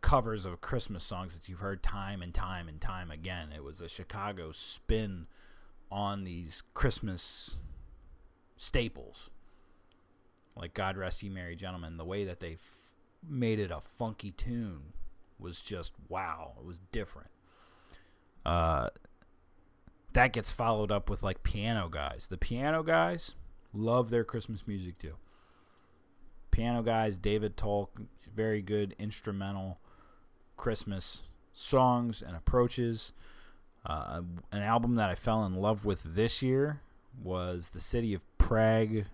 covers 0.00 0.44
of 0.44 0.60
Christmas 0.60 1.04
songs 1.04 1.34
that 1.34 1.48
you've 1.48 1.58
heard 1.58 1.82
time 1.82 2.22
and 2.22 2.32
time 2.32 2.68
and 2.68 2.80
time 2.80 3.10
again. 3.10 3.50
It 3.54 3.62
was 3.62 3.80
a 3.80 3.88
Chicago 3.88 4.52
spin 4.52 5.26
on 5.90 6.24
these 6.24 6.62
Christmas 6.74 7.56
staples. 8.56 9.30
Like 10.56 10.74
God 10.74 10.96
Rest 10.96 11.22
Ye 11.22 11.28
Merry 11.28 11.56
Gentlemen, 11.56 11.96
the 11.96 12.04
way 12.04 12.24
that 12.24 12.40
they 12.40 12.56
made 13.26 13.58
it 13.58 13.70
a 13.70 13.80
funky 13.80 14.30
tune 14.30 14.92
was 15.38 15.60
just 15.60 15.92
wow. 16.08 16.52
It 16.58 16.64
was 16.64 16.80
different. 16.92 17.30
Uh, 18.44 18.88
that 20.12 20.32
gets 20.32 20.50
followed 20.50 20.90
up 20.90 21.08
with 21.10 21.22
like 21.22 21.42
piano 21.42 21.88
guys. 21.88 22.26
The 22.28 22.38
piano 22.38 22.82
guys 22.82 23.34
love 23.72 24.10
their 24.10 24.24
Christmas 24.24 24.66
music 24.66 24.98
too. 24.98 25.14
Piano 26.50 26.82
guys, 26.82 27.18
David 27.18 27.56
Tolk, 27.56 27.88
very 28.34 28.62
good 28.62 28.96
instrumental 28.98 29.78
Christmas 30.56 31.22
songs 31.52 32.22
and 32.22 32.36
approaches. 32.36 33.12
Uh, 33.86 34.22
an 34.50 34.62
album 34.62 34.96
that 34.96 35.08
I 35.08 35.14
fell 35.14 35.44
in 35.44 35.56
love 35.56 35.84
with 35.84 36.02
this 36.02 36.42
year 36.42 36.80
was 37.22 37.70
the 37.70 37.80
City 37.80 38.14
of 38.14 38.22
Prague 38.38 39.04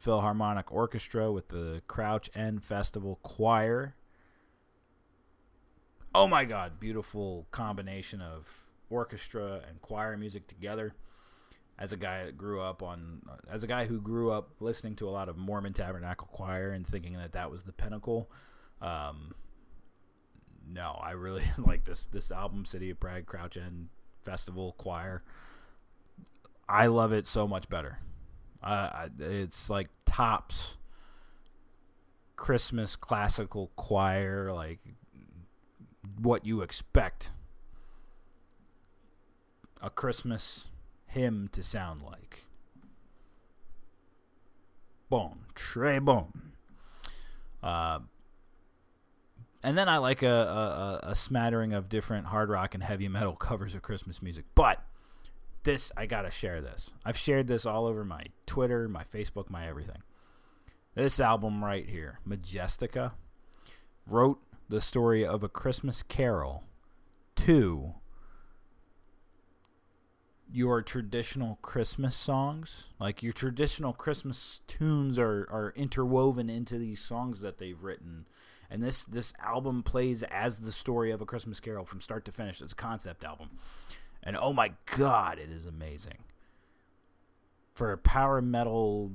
Philharmonic 0.00 0.72
Orchestra 0.72 1.30
with 1.30 1.48
the 1.48 1.82
Crouch 1.86 2.30
End 2.34 2.64
Festival 2.64 3.18
Choir. 3.22 3.94
Oh 6.14 6.26
my 6.26 6.46
God, 6.46 6.80
beautiful 6.80 7.46
combination 7.50 8.22
of 8.22 8.48
orchestra 8.88 9.60
and 9.68 9.80
choir 9.82 10.16
music 10.16 10.46
together. 10.46 10.94
As 11.78 11.92
a 11.92 11.96
guy 11.96 12.24
that 12.24 12.36
grew 12.36 12.60
up 12.60 12.82
on, 12.82 13.22
as 13.50 13.62
a 13.62 13.66
guy 13.66 13.86
who 13.86 14.00
grew 14.00 14.30
up 14.30 14.50
listening 14.60 14.96
to 14.96 15.08
a 15.08 15.10
lot 15.10 15.28
of 15.28 15.36
Mormon 15.36 15.72
Tabernacle 15.72 16.28
Choir 16.30 16.70
and 16.70 16.86
thinking 16.86 17.14
that 17.14 17.32
that 17.32 17.50
was 17.50 17.64
the 17.64 17.72
pinnacle, 17.72 18.30
um, 18.82 19.34
no, 20.66 20.98
I 21.02 21.12
really 21.12 21.44
like 21.58 21.84
this 21.84 22.06
this 22.06 22.30
album, 22.30 22.64
City 22.64 22.90
of 22.90 23.00
Prague 23.00 23.26
Crouch 23.26 23.56
End 23.56 23.88
Festival 24.22 24.74
Choir. 24.78 25.22
I 26.68 26.86
love 26.86 27.12
it 27.12 27.26
so 27.26 27.46
much 27.46 27.68
better. 27.68 27.98
Uh, 28.62 29.08
it's 29.18 29.70
like 29.70 29.88
tops 30.04 30.76
Christmas 32.36 32.96
classical 32.96 33.70
choir, 33.76 34.52
like 34.52 34.80
what 36.18 36.44
you 36.44 36.62
expect 36.62 37.30
a 39.82 39.90
Christmas 39.90 40.68
hymn 41.06 41.48
to 41.52 41.62
sound 41.62 42.02
like. 42.02 42.44
Bon, 45.08 45.40
très 45.54 46.02
bon. 46.04 46.52
Uh, 47.62 48.00
and 49.62 49.76
then 49.76 49.88
I 49.88 49.98
like 49.98 50.22
a, 50.22 51.00
a, 51.02 51.10
a 51.10 51.14
smattering 51.14 51.72
of 51.72 51.88
different 51.88 52.26
hard 52.26 52.48
rock 52.48 52.74
and 52.74 52.82
heavy 52.82 53.08
metal 53.08 53.34
covers 53.36 53.74
of 53.74 53.82
Christmas 53.82 54.22
music. 54.22 54.44
But 54.54 54.82
this, 55.64 55.92
I 55.96 56.06
gotta 56.06 56.30
share 56.30 56.60
this. 56.60 56.90
I've 57.04 57.16
shared 57.16 57.46
this 57.46 57.66
all 57.66 57.86
over 57.86 58.04
my 58.04 58.24
Twitter, 58.46 58.88
my 58.88 59.04
Facebook, 59.04 59.50
my 59.50 59.68
everything. 59.68 60.02
This 60.94 61.20
album 61.20 61.64
right 61.64 61.88
here, 61.88 62.18
Majestica, 62.28 63.12
wrote 64.06 64.40
the 64.68 64.80
story 64.80 65.24
of 65.24 65.42
a 65.42 65.48
Christmas 65.48 66.02
carol 66.02 66.64
to 67.36 67.94
your 70.52 70.82
traditional 70.82 71.58
Christmas 71.62 72.16
songs. 72.16 72.88
Like 72.98 73.22
your 73.22 73.32
traditional 73.32 73.92
Christmas 73.92 74.60
tunes 74.66 75.18
are, 75.18 75.46
are 75.50 75.72
interwoven 75.76 76.50
into 76.50 76.76
these 76.78 77.00
songs 77.00 77.40
that 77.42 77.58
they've 77.58 77.80
written 77.80 78.26
and 78.70 78.82
this 78.82 79.04
this 79.04 79.34
album 79.40 79.82
plays 79.82 80.22
as 80.22 80.60
the 80.60 80.72
story 80.72 81.10
of 81.10 81.20
a 81.20 81.26
Christmas 81.26 81.58
Carol 81.58 81.84
from 81.84 82.00
start 82.00 82.24
to 82.26 82.32
finish. 82.32 82.62
It's 82.62 82.72
a 82.72 82.76
concept 82.76 83.24
album, 83.24 83.50
and 84.22 84.36
oh 84.36 84.52
my 84.52 84.72
god, 84.96 85.38
it 85.38 85.50
is 85.50 85.66
amazing. 85.66 86.18
For 87.70 87.92
a 87.92 87.98
power 87.98 88.42
metal 88.42 89.10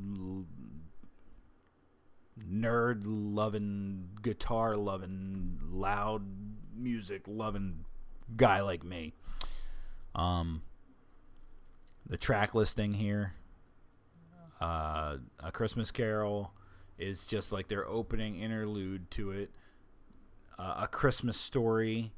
nerd 2.39 3.01
loving, 3.05 4.09
guitar 4.21 4.75
loving, 4.75 5.59
loud 5.69 6.23
music 6.75 7.23
loving 7.27 7.85
guy 8.35 8.61
like 8.61 8.83
me. 8.83 9.13
Um, 10.15 10.61
the 12.07 12.17
track 12.17 12.55
listing 12.55 12.93
here, 12.93 13.33
uh, 14.61 15.17
a 15.39 15.51
Christmas 15.51 15.91
Carol 15.91 16.53
is 16.97 17.25
just 17.25 17.51
like 17.51 17.67
their 17.67 17.87
opening 17.87 18.39
interlude 18.39 19.11
to 19.11 19.31
it. 19.31 19.51
Uh, 20.57 20.75
a 20.83 20.87
Christmas 20.87 21.37
Story 21.37 22.13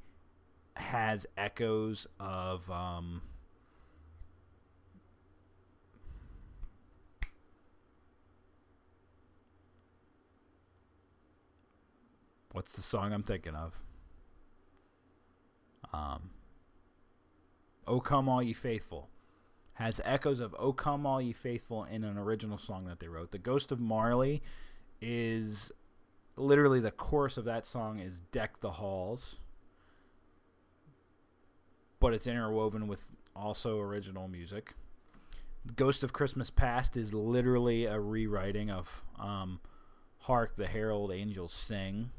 has 0.80 1.25
echoes 1.38 2.07
of 2.19 2.69
um, 2.71 3.21
what's 12.51 12.73
the 12.73 12.82
song 12.82 13.13
I'm 13.13 13.23
thinking 13.23 13.55
of? 13.55 13.82
Um, 15.93 16.32
"O 17.86 17.99
Come 17.99 18.28
All 18.30 18.41
Ye 18.41 18.53
Faithful" 18.53 19.09
has 19.73 20.01
echoes 20.03 20.39
of 20.39 20.55
"O 20.59 20.73
Come 20.73 21.05
All 21.05 21.21
Ye 21.21 21.34
Faithful" 21.34 21.84
in 21.84 22.03
an 22.03 22.17
original 22.17 22.57
song 22.57 22.86
that 22.86 22.99
they 22.99 23.07
wrote. 23.07 23.32
"The 23.32 23.38
Ghost 23.38 23.71
of 23.71 23.80
Marley" 23.80 24.41
is 25.01 25.71
literally 26.36 26.80
the 26.80 26.91
chorus 26.91 27.38
of 27.38 27.45
that 27.45 27.65
song 27.65 27.99
is 27.99 28.21
"Deck 28.32 28.59
the 28.59 28.71
Halls," 28.71 29.38
but 32.00 32.14
it's 32.14 32.28
interwoven 32.28 32.88
with 32.88 33.08
also 33.36 33.80
original 33.80 34.28
music. 34.28 34.74
"Ghost 35.76 36.04
of 36.04 36.14
Christmas 36.14 36.50
Past" 36.50 36.95
is 36.98 37.14
literally 37.14 37.86
a 37.86 38.00
rewriting 38.00 38.70
of 38.70 39.04
um, 39.20 39.60
"Hark 40.20 40.56
the 40.56 40.68
Herald 40.68 41.12
Angels 41.12 41.54
Sing." 41.54 42.12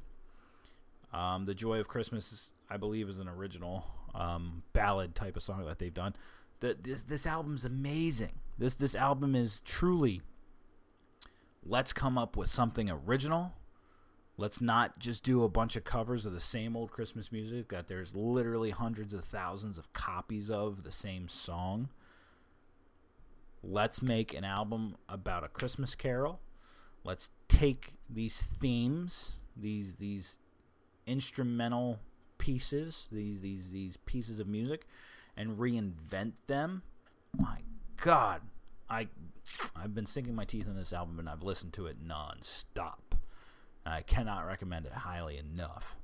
Um, 1.12 1.46
"The 1.46 1.54
Joy 1.54 1.80
of 1.80 1.88
Christmas," 1.88 2.52
I 2.68 2.76
believe, 2.76 3.08
is 3.08 3.18
an 3.18 3.28
original 3.28 3.86
um, 4.14 4.62
ballad 4.72 5.14
type 5.14 5.36
of 5.36 5.42
song 5.42 5.64
that 5.64 5.78
they've 5.78 5.94
done. 5.94 6.14
The, 6.60 6.76
this 6.80 7.02
this 7.02 7.26
album's 7.26 7.64
amazing. 7.64 8.40
This 8.58 8.74
this 8.74 8.94
album 8.94 9.34
is 9.34 9.60
truly 9.64 10.22
let's 11.64 11.92
come 11.92 12.18
up 12.18 12.36
with 12.36 12.48
something 12.48 12.90
original. 12.90 13.52
Let's 14.40 14.60
not 14.60 15.00
just 15.00 15.24
do 15.24 15.42
a 15.42 15.48
bunch 15.48 15.74
of 15.74 15.82
covers 15.82 16.24
of 16.24 16.32
the 16.32 16.38
same 16.38 16.76
old 16.76 16.92
Christmas 16.92 17.32
music 17.32 17.70
that 17.70 17.88
there's 17.88 18.14
literally 18.14 18.70
hundreds 18.70 19.12
of 19.12 19.24
thousands 19.24 19.78
of 19.78 19.92
copies 19.92 20.48
of 20.48 20.84
the 20.84 20.92
same 20.92 21.28
song. 21.28 21.88
Let's 23.64 24.00
make 24.00 24.34
an 24.34 24.44
album 24.44 24.94
about 25.08 25.42
a 25.42 25.48
Christmas 25.48 25.96
carol. 25.96 26.38
Let's 27.02 27.30
take 27.48 27.94
these 28.08 28.40
themes, 28.40 29.46
these 29.56 29.96
these 29.96 30.38
instrumental 31.04 31.98
pieces, 32.38 33.08
these 33.10 33.40
these 33.40 33.72
these 33.72 33.96
pieces 33.96 34.38
of 34.38 34.46
music 34.46 34.86
and 35.36 35.58
reinvent 35.58 36.34
them. 36.46 36.82
My 37.36 37.58
god, 37.96 38.42
I 38.88 39.08
I've 39.74 39.96
been 39.96 40.06
sinking 40.06 40.36
my 40.36 40.44
teeth 40.44 40.68
in 40.68 40.76
this 40.76 40.92
album 40.92 41.18
and 41.18 41.28
I've 41.28 41.42
listened 41.42 41.72
to 41.72 41.86
it 41.86 41.96
non-stop. 42.00 43.07
I 43.86 44.02
cannot 44.02 44.46
recommend 44.46 44.86
it 44.86 44.92
highly 44.92 45.38
enough 45.38 45.96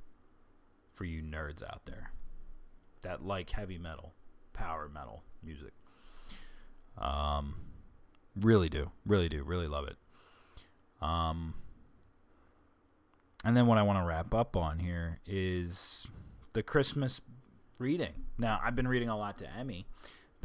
for 0.93 1.05
you 1.05 1.21
nerds 1.21 1.61
out 1.63 1.85
there 1.85 2.11
that 3.01 3.25
like 3.25 3.49
heavy 3.49 3.77
metal, 3.77 4.13
power 4.53 4.89
metal 4.91 5.23
music. 5.43 5.73
Um 6.97 7.55
really 8.35 8.69
do. 8.69 8.91
Really 9.05 9.29
do. 9.29 9.43
Really 9.43 9.67
love 9.67 9.87
it. 9.87 9.97
Um 11.01 11.55
and 13.43 13.55
then 13.55 13.67
what 13.67 13.77
I 13.77 13.83
want 13.83 13.99
to 13.99 14.05
wrap 14.05 14.33
up 14.33 14.57
on 14.57 14.79
here 14.79 15.19
is 15.27 16.07
the 16.53 16.63
Christmas 16.63 17.21
reading. 17.77 18.13
Now, 18.39 18.59
I've 18.63 18.75
been 18.75 18.87
reading 18.87 19.07
a 19.07 19.15
lot 19.15 19.37
to 19.37 19.47
Emmy 19.55 19.85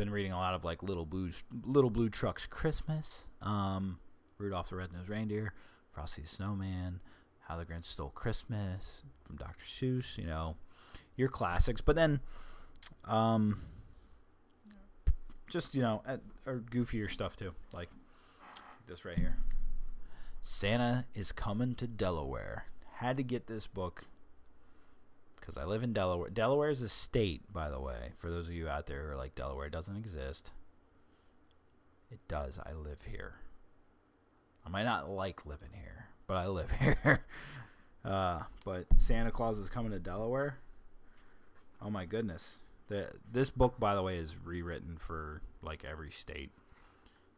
been 0.01 0.11
reading 0.11 0.33
a 0.33 0.39
lot 0.39 0.55
of 0.55 0.65
like 0.65 0.83
Little 0.83 1.05
Blue 1.05 1.31
Little 1.67 1.91
Blue 1.91 2.09
Truck's 2.09 2.47
Christmas, 2.47 3.27
um, 3.43 3.99
Rudolph 4.39 4.71
the 4.71 4.77
Red-Nosed 4.77 5.11
Reindeer, 5.11 5.53
Frosty 5.93 6.23
the 6.23 6.29
Snowman, 6.29 7.01
How 7.51 7.57
the 7.57 7.65
Grinch 7.67 7.87
Stole 7.87 8.11
Christmas 8.11 9.03
from 9.27 9.35
Dr. 9.35 9.65
Seuss. 9.65 10.17
You 10.17 10.27
know, 10.27 10.55
your 11.17 11.29
classics, 11.29 11.81
but 11.81 11.97
then, 11.97 12.21
um, 13.07 13.61
just 15.49 15.75
you 15.75 15.83
know, 15.83 16.01
at, 16.07 16.21
or 16.47 16.63
goofier 16.71 17.11
stuff 17.11 17.37
too, 17.37 17.53
like 17.73 17.89
this 18.87 19.05
right 19.05 19.19
here. 19.19 19.37
Santa 20.41 21.07
is 21.13 21.33
coming 21.33 21.75
to 21.75 21.89
Delaware. 21.89 22.67
Had 22.99 23.17
to 23.17 23.25
get 23.25 23.49
this 23.49 23.67
book 23.67 24.05
because 25.41 25.57
I 25.57 25.65
live 25.65 25.83
in 25.83 25.93
Delaware. 25.93 26.31
Delaware 26.31 26.71
is 26.71 26.83
a 26.83 26.89
state, 26.89 27.53
by 27.53 27.69
the 27.69 27.81
way. 27.81 28.13
For 28.19 28.31
those 28.31 28.47
of 28.47 28.55
you 28.55 28.69
out 28.69 28.87
there 28.87 29.03
who 29.03 29.09
are 29.09 29.17
like 29.17 29.35
Delaware 29.35 29.69
doesn't 29.69 29.97
exist, 29.97 30.53
it 32.13 32.21
does. 32.29 32.61
I 32.65 32.75
live 32.75 33.03
here. 33.11 33.35
I 34.65 34.69
might 34.69 34.85
not 34.85 35.11
like 35.11 35.45
living 35.47 35.71
here, 35.73 36.10
but 36.31 36.37
I 36.37 36.47
live 36.47 36.71
here. 36.79 37.25
uh, 38.05 38.43
but 38.65 38.87
Santa 38.99 39.33
Claus 39.33 39.59
is 39.59 39.69
coming 39.69 39.91
to 39.91 39.99
Delaware. 39.99 40.59
Oh 41.83 41.91
my 41.91 42.05
goodness! 42.05 42.59
The, 42.87 43.09
this 43.33 43.51
book, 43.51 43.81
by 43.81 43.97
the 43.97 44.03
way, 44.03 44.17
is 44.17 44.37
rewritten 44.45 44.97
for 44.97 45.43
like 45.61 45.85
every 45.85 46.13
state. 46.13 46.51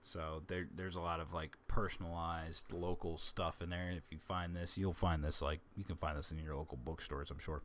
So 0.03 0.43
there, 0.47 0.67
there's 0.77 0.95
a 0.95 1.01
lot 1.01 1.21
of 1.21 1.33
like 1.33 1.57
personalized 1.69 2.71
local 2.71 3.17
stuff 3.17 3.63
in 3.63 3.71
there. 3.71 3.93
If 3.97 4.03
you 4.11 4.19
find 4.19 4.55
this, 4.55 4.77
you'll 4.77 4.93
find 4.93 5.25
this 5.25 5.41
like 5.41 5.61
you 5.75 5.85
can 5.85 5.97
find 5.97 6.19
this 6.19 6.31
in 6.31 6.39
your 6.39 6.55
local 6.55 6.77
bookstores, 6.77 7.31
I'm 7.31 7.39
sure. 7.39 7.63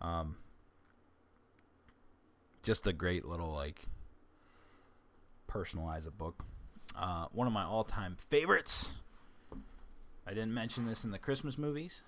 Um, 0.00 0.36
just 2.62 2.86
a 2.86 2.94
great 2.94 3.26
little 3.26 3.52
like 3.52 3.84
personalize 5.46 6.06
a 6.06 6.10
book. 6.10 6.42
Uh, 6.96 7.26
one 7.32 7.46
of 7.46 7.52
my 7.52 7.64
all-time 7.64 8.16
favorites. 8.30 8.88
I 10.28 10.34
didn't 10.34 10.52
mention 10.52 10.84
this 10.84 11.04
in 11.04 11.10
the 11.10 11.18
Christmas 11.18 11.56
movies, 11.56 12.02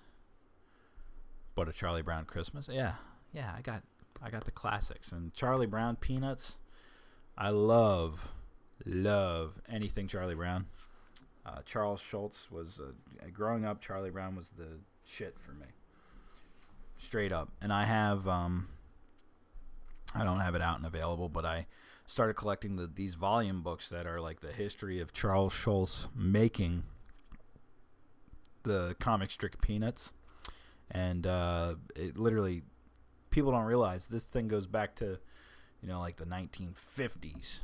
but 1.55 1.67
a 1.67 1.73
Charlie 1.73 2.03
Brown 2.03 2.25
Christmas. 2.25 2.69
Yeah, 2.71 2.93
yeah, 3.33 3.51
I 3.57 3.61
got 3.61 3.81
I 4.21 4.29
got 4.29 4.45
the 4.45 4.51
classics 4.51 5.11
and 5.11 5.33
Charlie 5.33 5.65
Brown 5.65 5.95
Peanuts. 5.95 6.57
I 7.35 7.49
love 7.49 8.31
love 8.85 9.59
anything 9.67 10.07
Charlie 10.07 10.35
Brown. 10.35 10.67
Uh, 11.43 11.61
Charles 11.65 11.99
Schulz 11.99 12.51
was 12.51 12.79
uh, 12.79 12.91
growing 13.33 13.65
up. 13.65 13.81
Charlie 13.81 14.11
Brown 14.11 14.35
was 14.35 14.51
the 14.55 14.67
shit 15.03 15.35
for 15.39 15.53
me, 15.53 15.65
straight 16.99 17.31
up. 17.31 17.49
And 17.59 17.73
I 17.73 17.85
have 17.85 18.27
um, 18.27 18.67
I 20.13 20.23
don't 20.23 20.41
have 20.41 20.53
it 20.53 20.61
out 20.61 20.77
and 20.77 20.85
available, 20.85 21.27
but 21.27 21.43
I 21.43 21.65
started 22.05 22.35
collecting 22.35 22.75
the, 22.75 22.85
these 22.85 23.15
volume 23.15 23.63
books 23.63 23.89
that 23.89 24.05
are 24.05 24.21
like 24.21 24.41
the 24.41 24.51
history 24.51 24.99
of 24.99 25.11
Charles 25.11 25.53
Schulz 25.53 26.07
making 26.15 26.83
the 28.63 28.95
comic 28.99 29.31
strip 29.31 29.61
Peanuts, 29.61 30.11
and 30.89 31.25
uh, 31.25 31.75
it 31.95 32.17
literally 32.17 32.63
people 33.29 33.51
don't 33.51 33.65
realize 33.65 34.07
this 34.07 34.23
thing 34.23 34.47
goes 34.47 34.67
back 34.67 34.95
to 34.95 35.19
you 35.81 35.87
know 35.87 35.99
like 35.99 36.17
the 36.17 36.25
1950s 36.25 37.61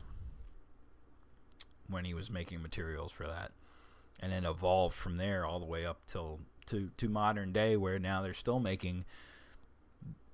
when 1.89 2.05
he 2.05 2.13
was 2.13 2.29
making 2.29 2.61
materials 2.61 3.11
for 3.11 3.27
that, 3.27 3.51
and 4.19 4.31
then 4.31 4.45
evolved 4.45 4.95
from 4.95 5.17
there 5.17 5.45
all 5.45 5.59
the 5.59 5.65
way 5.65 5.85
up 5.85 6.01
till 6.07 6.39
to 6.67 6.89
to 6.97 7.09
modern 7.09 7.51
day, 7.51 7.77
where 7.77 7.99
now 7.99 8.21
they're 8.21 8.33
still 8.33 8.59
making 8.59 9.05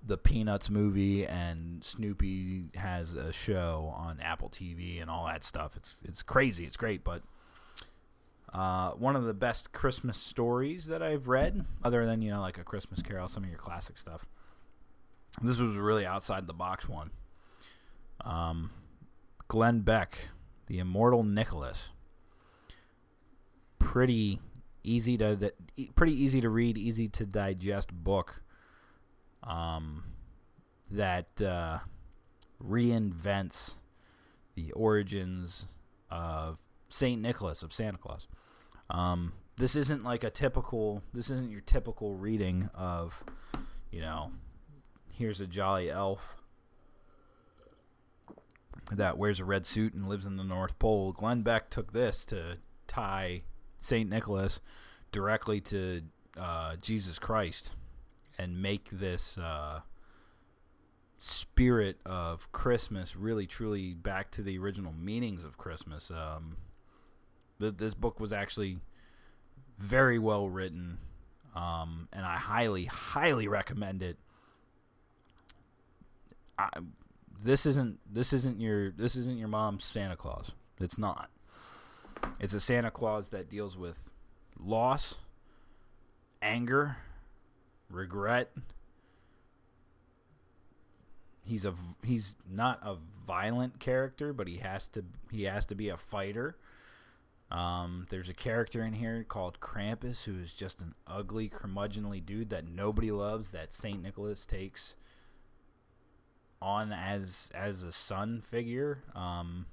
the 0.06 0.18
Peanuts 0.18 0.70
movie 0.70 1.26
and 1.26 1.84
Snoopy 1.84 2.66
has 2.76 3.14
a 3.14 3.32
show 3.32 3.94
on 3.96 4.20
Apple 4.20 4.50
TV 4.50 5.02
and 5.02 5.10
all 5.10 5.26
that 5.28 5.44
stuff. 5.44 5.76
It's 5.78 5.96
it's 6.04 6.22
crazy. 6.22 6.66
It's 6.66 6.78
great, 6.78 7.04
but 7.04 7.24
uh, 8.54 8.92
one 8.92 9.16
of 9.16 9.24
the 9.24 9.34
best 9.34 9.72
Christmas 9.72 10.18
stories 10.18 10.86
that 10.86 11.02
I've 11.02 11.28
read, 11.28 11.66
other 11.84 12.06
than 12.06 12.22
you 12.22 12.32
know 12.32 12.42
like 12.42 12.58
a 12.58 12.64
Christmas 12.64 13.02
Carol, 13.02 13.28
some 13.28 13.44
of 13.44 13.50
your 13.50 13.60
classic 13.60 13.98
stuff. 13.98 14.26
This 15.42 15.60
was 15.60 15.76
really 15.76 16.06
outside 16.06 16.46
the 16.46 16.54
box 16.54 16.88
one. 16.88 17.10
Um, 18.22 18.70
Glenn 19.48 19.82
Beck 19.82 20.30
the 20.68 20.80
Immortal 20.80 21.24
Nicholas. 21.24 21.90
Pretty 23.80 24.40
easy 24.84 25.18
to 25.18 25.54
pretty 25.96 26.14
easy 26.14 26.42
to 26.42 26.50
read, 26.50 26.78
easy 26.78 27.08
to 27.10 27.26
digest 27.26 27.92
book. 27.94 28.42
Um, 29.44 30.06
that 30.90 31.42
uh, 31.42 31.80
reinvents 32.64 33.76
the 34.56 34.72
origins 34.72 35.66
of 36.10 36.60
Saint 36.88 37.22
Nicholas 37.22 37.62
of 37.62 37.74
Santa 37.74 37.98
Claus. 37.98 38.28
Um, 38.94 39.34
this 39.58 39.76
isn't 39.76 40.04
like 40.04 40.24
a 40.24 40.30
typical. 40.30 41.04
This 41.14 41.30
isn't 41.30 41.52
your 41.52 41.62
typical 41.62 42.14
reading 42.14 42.70
of, 42.74 43.24
you 43.92 44.02
know, 44.02 44.32
here's 45.12 45.42
a 45.42 45.48
jolly 45.48 45.90
elf 45.90 46.36
that 48.92 49.18
wears 49.18 49.40
a 49.40 49.46
red 49.46 49.66
suit 49.66 49.94
and 49.94 50.08
lives 50.08 50.26
in 50.26 50.38
the 50.38 50.44
North 50.44 50.78
Pole. 50.80 51.12
Glenn 51.12 51.42
Beck 51.42 51.70
took 51.70 51.94
this 51.94 52.26
to 52.26 52.58
tie 52.88 53.44
Saint 53.80 54.10
Nicholas 54.10 54.60
directly 55.12 55.62
to 55.62 56.02
uh, 56.38 56.76
Jesus 56.82 57.20
Christ 57.20 57.72
and 58.38 58.62
make 58.62 58.90
this 58.90 59.38
uh, 59.38 59.82
spirit 61.20 62.00
of 62.06 62.52
Christmas 62.52 63.16
really 63.16 63.46
truly 63.46 63.94
back 63.94 64.32
to 64.32 64.42
the 64.42 64.58
original 64.58 64.94
meanings 64.94 65.44
of 65.46 65.58
Christmas. 65.58 66.12
Um, 66.12 66.58
th- 67.64 67.78
this 67.78 67.94
book 67.94 68.20
was 68.20 68.34
actually 68.34 68.78
very 69.78 70.20
well 70.20 70.50
written, 70.50 70.98
um, 71.56 72.08
and 72.12 72.26
I 72.26 72.36
highly, 72.36 72.86
highly 72.86 73.48
recommend 73.48 74.04
it. 74.04 74.18
I, 76.58 76.70
this 77.42 77.66
isn't 77.66 78.00
this 78.12 78.32
isn't 78.34 78.60
your 78.60 78.92
this 78.92 79.16
isn't 79.16 79.38
your 79.38 79.48
mom's 79.48 79.84
Santa 79.84 80.16
Claus. 80.16 80.52
It's 80.80 80.98
not. 80.98 81.30
It's 82.40 82.54
a 82.54 82.60
Santa 82.60 82.92
Claus 82.92 83.30
that 83.30 83.50
deals 83.50 83.78
with 83.78 84.12
loss, 84.60 85.16
anger, 86.42 86.98
regret. 87.90 88.52
He's 91.46 91.66
a 91.66 91.74
he's 92.04 92.36
not 92.50 92.80
a 92.84 92.96
violent 93.26 93.80
character, 93.80 94.32
but 94.32 94.48
he 94.48 94.58
has 94.58 94.88
to 94.90 95.04
he 95.32 95.44
has 95.44 95.66
to 95.66 95.76
be 95.76 95.90
a 95.90 95.98
fighter. 95.98 96.56
Um, 97.52 98.08
there's 98.10 98.30
a 98.30 98.34
character 98.34 98.84
in 98.84 98.94
here 98.94 99.24
called 99.24 99.60
Krampus 99.60 100.24
who 100.24 100.40
is 100.40 100.54
just 100.54 100.82
an 100.82 100.96
ugly, 101.06 101.50
curmudgeonly 101.50 102.26
dude 102.26 102.50
that 102.50 102.68
nobody 102.68 103.12
loves. 103.12 103.50
That 103.52 103.72
Saint 103.72 104.02
Nicholas 104.02 104.46
takes 104.46 104.96
on 106.62 106.92
as 106.92 107.52
as 107.54 107.84
a 107.84 107.92
son 107.92 108.42
figure. 108.42 109.04
Um, 109.14 109.68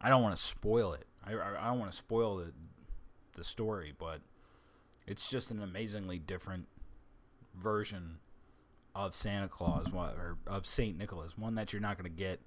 I 0.00 0.08
don't 0.08 0.22
want 0.22 0.36
to 0.36 0.42
spoil 0.42 0.92
it. 0.92 1.06
I, 1.24 1.32
I 1.32 1.68
don't 1.68 1.78
want 1.78 1.90
to 1.90 1.96
spoil 1.96 2.36
the 2.36 2.52
the 3.34 3.44
story, 3.44 3.92
but 3.96 4.20
it's 5.06 5.28
just 5.28 5.50
an 5.50 5.62
amazingly 5.62 6.18
different 6.18 6.66
version 7.54 8.18
of 8.94 9.14
Santa 9.14 9.48
Claus 9.48 9.86
or 9.92 10.38
of 10.46 10.66
Saint 10.66 10.96
Nicholas, 10.96 11.36
one 11.36 11.54
that 11.56 11.72
you're 11.72 11.82
not 11.82 11.98
going 11.98 12.10
to 12.10 12.16
get 12.16 12.40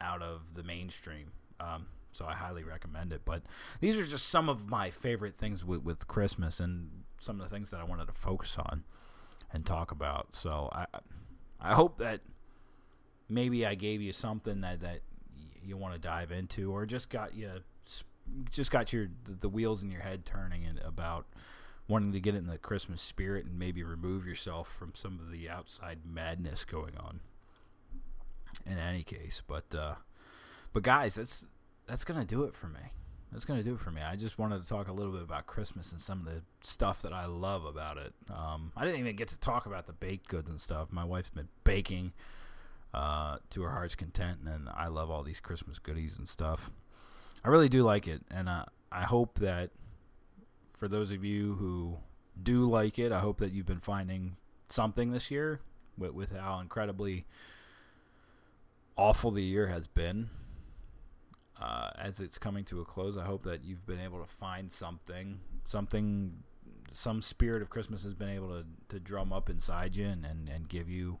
out 0.00 0.22
of 0.22 0.54
the 0.54 0.62
mainstream. 0.62 1.32
Um, 1.60 1.86
so 2.12 2.26
I 2.26 2.34
highly 2.34 2.62
recommend 2.62 3.12
it. 3.12 3.22
But 3.24 3.42
these 3.80 3.98
are 3.98 4.06
just 4.06 4.28
some 4.28 4.48
of 4.48 4.68
my 4.68 4.90
favorite 4.90 5.38
things 5.38 5.64
with, 5.64 5.82
with 5.82 6.06
Christmas 6.06 6.60
and 6.60 7.04
some 7.18 7.40
of 7.40 7.48
the 7.48 7.54
things 7.54 7.70
that 7.70 7.80
I 7.80 7.84
wanted 7.84 8.06
to 8.06 8.12
focus 8.12 8.56
on 8.58 8.84
and 9.52 9.66
talk 9.66 9.90
about. 9.90 10.34
So 10.34 10.68
I 10.72 10.86
I 11.60 11.74
hope 11.74 11.98
that 11.98 12.20
maybe 13.28 13.64
I 13.66 13.74
gave 13.74 14.00
you 14.00 14.12
something 14.12 14.60
that 14.60 14.80
that 14.80 15.00
you 15.64 15.76
want 15.76 15.94
to 15.94 16.00
dive 16.00 16.32
into, 16.32 16.72
or 16.72 16.86
just 16.86 17.10
got 17.10 17.34
you 17.34 17.50
just 18.50 18.70
got 18.70 18.92
your 18.92 19.08
the 19.24 19.48
wheels 19.48 19.82
in 19.82 19.90
your 19.90 20.02
head 20.02 20.24
turning 20.24 20.66
about 20.84 21.26
wanting 21.88 22.12
to 22.12 22.20
get 22.20 22.34
in 22.34 22.46
the 22.46 22.58
Christmas 22.58 23.02
spirit 23.02 23.44
and 23.44 23.58
maybe 23.58 23.82
remove 23.82 24.26
yourself 24.26 24.68
from 24.72 24.92
some 24.94 25.18
of 25.18 25.30
the 25.30 25.48
outside 25.48 25.98
madness 26.04 26.64
going 26.64 26.96
on. 26.96 27.20
In 28.66 28.78
any 28.78 29.02
case, 29.02 29.42
but 29.46 29.74
uh, 29.74 29.94
but 30.72 30.82
guys, 30.82 31.14
that's 31.14 31.46
that's 31.86 32.04
gonna 32.04 32.24
do 32.24 32.44
it 32.44 32.54
for 32.54 32.66
me. 32.66 32.80
That's 33.30 33.44
gonna 33.44 33.62
do 33.62 33.74
it 33.74 33.80
for 33.80 33.90
me. 33.90 34.02
I 34.02 34.16
just 34.16 34.38
wanted 34.38 34.62
to 34.62 34.68
talk 34.68 34.88
a 34.88 34.92
little 34.92 35.12
bit 35.12 35.22
about 35.22 35.46
Christmas 35.46 35.92
and 35.92 36.00
some 36.00 36.20
of 36.20 36.26
the 36.26 36.42
stuff 36.62 37.02
that 37.02 37.12
I 37.12 37.26
love 37.26 37.64
about 37.64 37.96
it. 37.96 38.12
Um, 38.30 38.72
I 38.76 38.84
didn't 38.84 39.00
even 39.00 39.16
get 39.16 39.28
to 39.28 39.38
talk 39.38 39.66
about 39.66 39.86
the 39.86 39.92
baked 39.92 40.28
goods 40.28 40.50
and 40.50 40.60
stuff. 40.60 40.88
My 40.90 41.04
wife's 41.04 41.30
been 41.30 41.48
baking 41.64 42.12
uh, 42.92 43.38
to 43.50 43.62
her 43.62 43.70
heart's 43.70 43.94
content, 43.94 44.40
and 44.46 44.68
I 44.68 44.88
love 44.88 45.10
all 45.10 45.22
these 45.22 45.40
Christmas 45.40 45.78
goodies 45.78 46.18
and 46.18 46.28
stuff. 46.28 46.70
I 47.44 47.48
really 47.48 47.68
do 47.68 47.82
like 47.82 48.06
it, 48.06 48.22
and 48.30 48.48
uh, 48.48 48.66
I 48.90 49.02
hope 49.04 49.38
that 49.38 49.70
for 50.74 50.88
those 50.88 51.10
of 51.10 51.24
you 51.24 51.54
who 51.54 51.98
do 52.40 52.68
like 52.68 52.98
it, 52.98 53.12
I 53.12 53.20
hope 53.20 53.38
that 53.38 53.52
you've 53.52 53.66
been 53.66 53.80
finding 53.80 54.36
something 54.68 55.12
this 55.12 55.30
year 55.30 55.60
with, 55.96 56.12
with 56.12 56.32
how 56.32 56.60
incredibly 56.60 57.24
awful 58.96 59.30
the 59.30 59.42
year 59.42 59.68
has 59.68 59.86
been. 59.86 60.30
Uh, 61.62 61.90
as 61.96 62.18
it's 62.18 62.38
coming 62.38 62.64
to 62.64 62.80
a 62.80 62.84
close, 62.84 63.16
I 63.16 63.24
hope 63.24 63.44
that 63.44 63.62
you've 63.64 63.86
been 63.86 64.00
able 64.00 64.20
to 64.20 64.26
find 64.26 64.72
something, 64.72 65.38
something, 65.64 66.42
some 66.92 67.22
spirit 67.22 67.62
of 67.62 67.70
Christmas 67.70 68.02
has 68.02 68.14
been 68.14 68.30
able 68.30 68.48
to, 68.48 68.64
to 68.88 68.98
drum 68.98 69.32
up 69.32 69.48
inside 69.48 69.94
you 69.94 70.06
and, 70.06 70.26
and, 70.26 70.48
and 70.48 70.68
give 70.68 70.90
you 70.90 71.20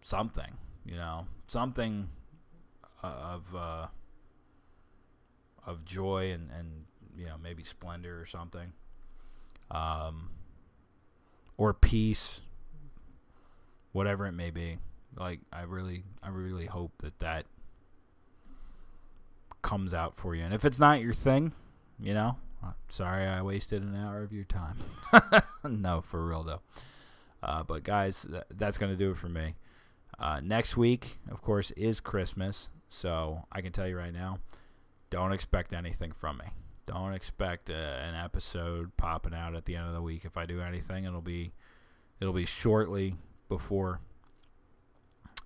something, 0.00 0.56
you 0.86 0.96
know, 0.96 1.26
something 1.48 2.08
of 3.02 3.54
uh, 3.54 3.86
of 5.66 5.84
joy 5.84 6.32
and 6.32 6.50
and 6.58 6.84
you 7.16 7.26
know 7.26 7.36
maybe 7.42 7.62
splendor 7.62 8.20
or 8.20 8.26
something, 8.26 8.72
um, 9.70 10.30
or 11.56 11.74
peace, 11.74 12.40
whatever 13.92 14.26
it 14.26 14.32
may 14.32 14.50
be. 14.50 14.78
Like 15.16 15.40
I 15.52 15.62
really, 15.62 16.04
I 16.22 16.30
really 16.30 16.66
hope 16.66 16.92
that 16.98 17.18
that 17.20 17.46
comes 19.64 19.92
out 19.92 20.16
for 20.16 20.36
you. 20.36 20.44
And 20.44 20.54
if 20.54 20.64
it's 20.64 20.78
not 20.78 21.00
your 21.00 21.14
thing, 21.14 21.52
you 21.98 22.14
know, 22.14 22.36
uh, 22.62 22.72
sorry 22.88 23.26
I 23.26 23.42
wasted 23.42 23.82
an 23.82 23.96
hour 23.96 24.22
of 24.22 24.32
your 24.32 24.44
time. 24.44 24.76
no, 25.68 26.02
for 26.02 26.24
real 26.24 26.44
though. 26.44 26.60
Uh, 27.42 27.64
but 27.64 27.82
guys, 27.82 28.26
th- 28.30 28.44
that's 28.52 28.78
gonna 28.78 28.94
do 28.94 29.10
it 29.10 29.16
for 29.16 29.28
me. 29.28 29.56
Uh, 30.18 30.40
next 30.44 30.76
week, 30.76 31.18
of 31.30 31.42
course, 31.42 31.72
is 31.72 32.00
Christmas, 32.00 32.68
so 32.88 33.44
I 33.50 33.62
can 33.62 33.72
tell 33.72 33.88
you 33.88 33.96
right 33.96 34.12
now, 34.12 34.38
don't 35.10 35.32
expect 35.32 35.74
anything 35.74 36.12
from 36.12 36.38
me. 36.38 36.44
Don't 36.86 37.14
expect 37.14 37.70
uh, 37.70 37.72
an 37.72 38.14
episode 38.14 38.96
popping 38.96 39.34
out 39.34 39.56
at 39.56 39.64
the 39.64 39.74
end 39.76 39.88
of 39.88 39.94
the 39.94 40.02
week. 40.02 40.24
If 40.24 40.36
I 40.36 40.46
do 40.46 40.60
anything, 40.60 41.04
it'll 41.04 41.20
be 41.20 41.52
it'll 42.20 42.34
be 42.34 42.44
shortly 42.44 43.16
before. 43.48 44.00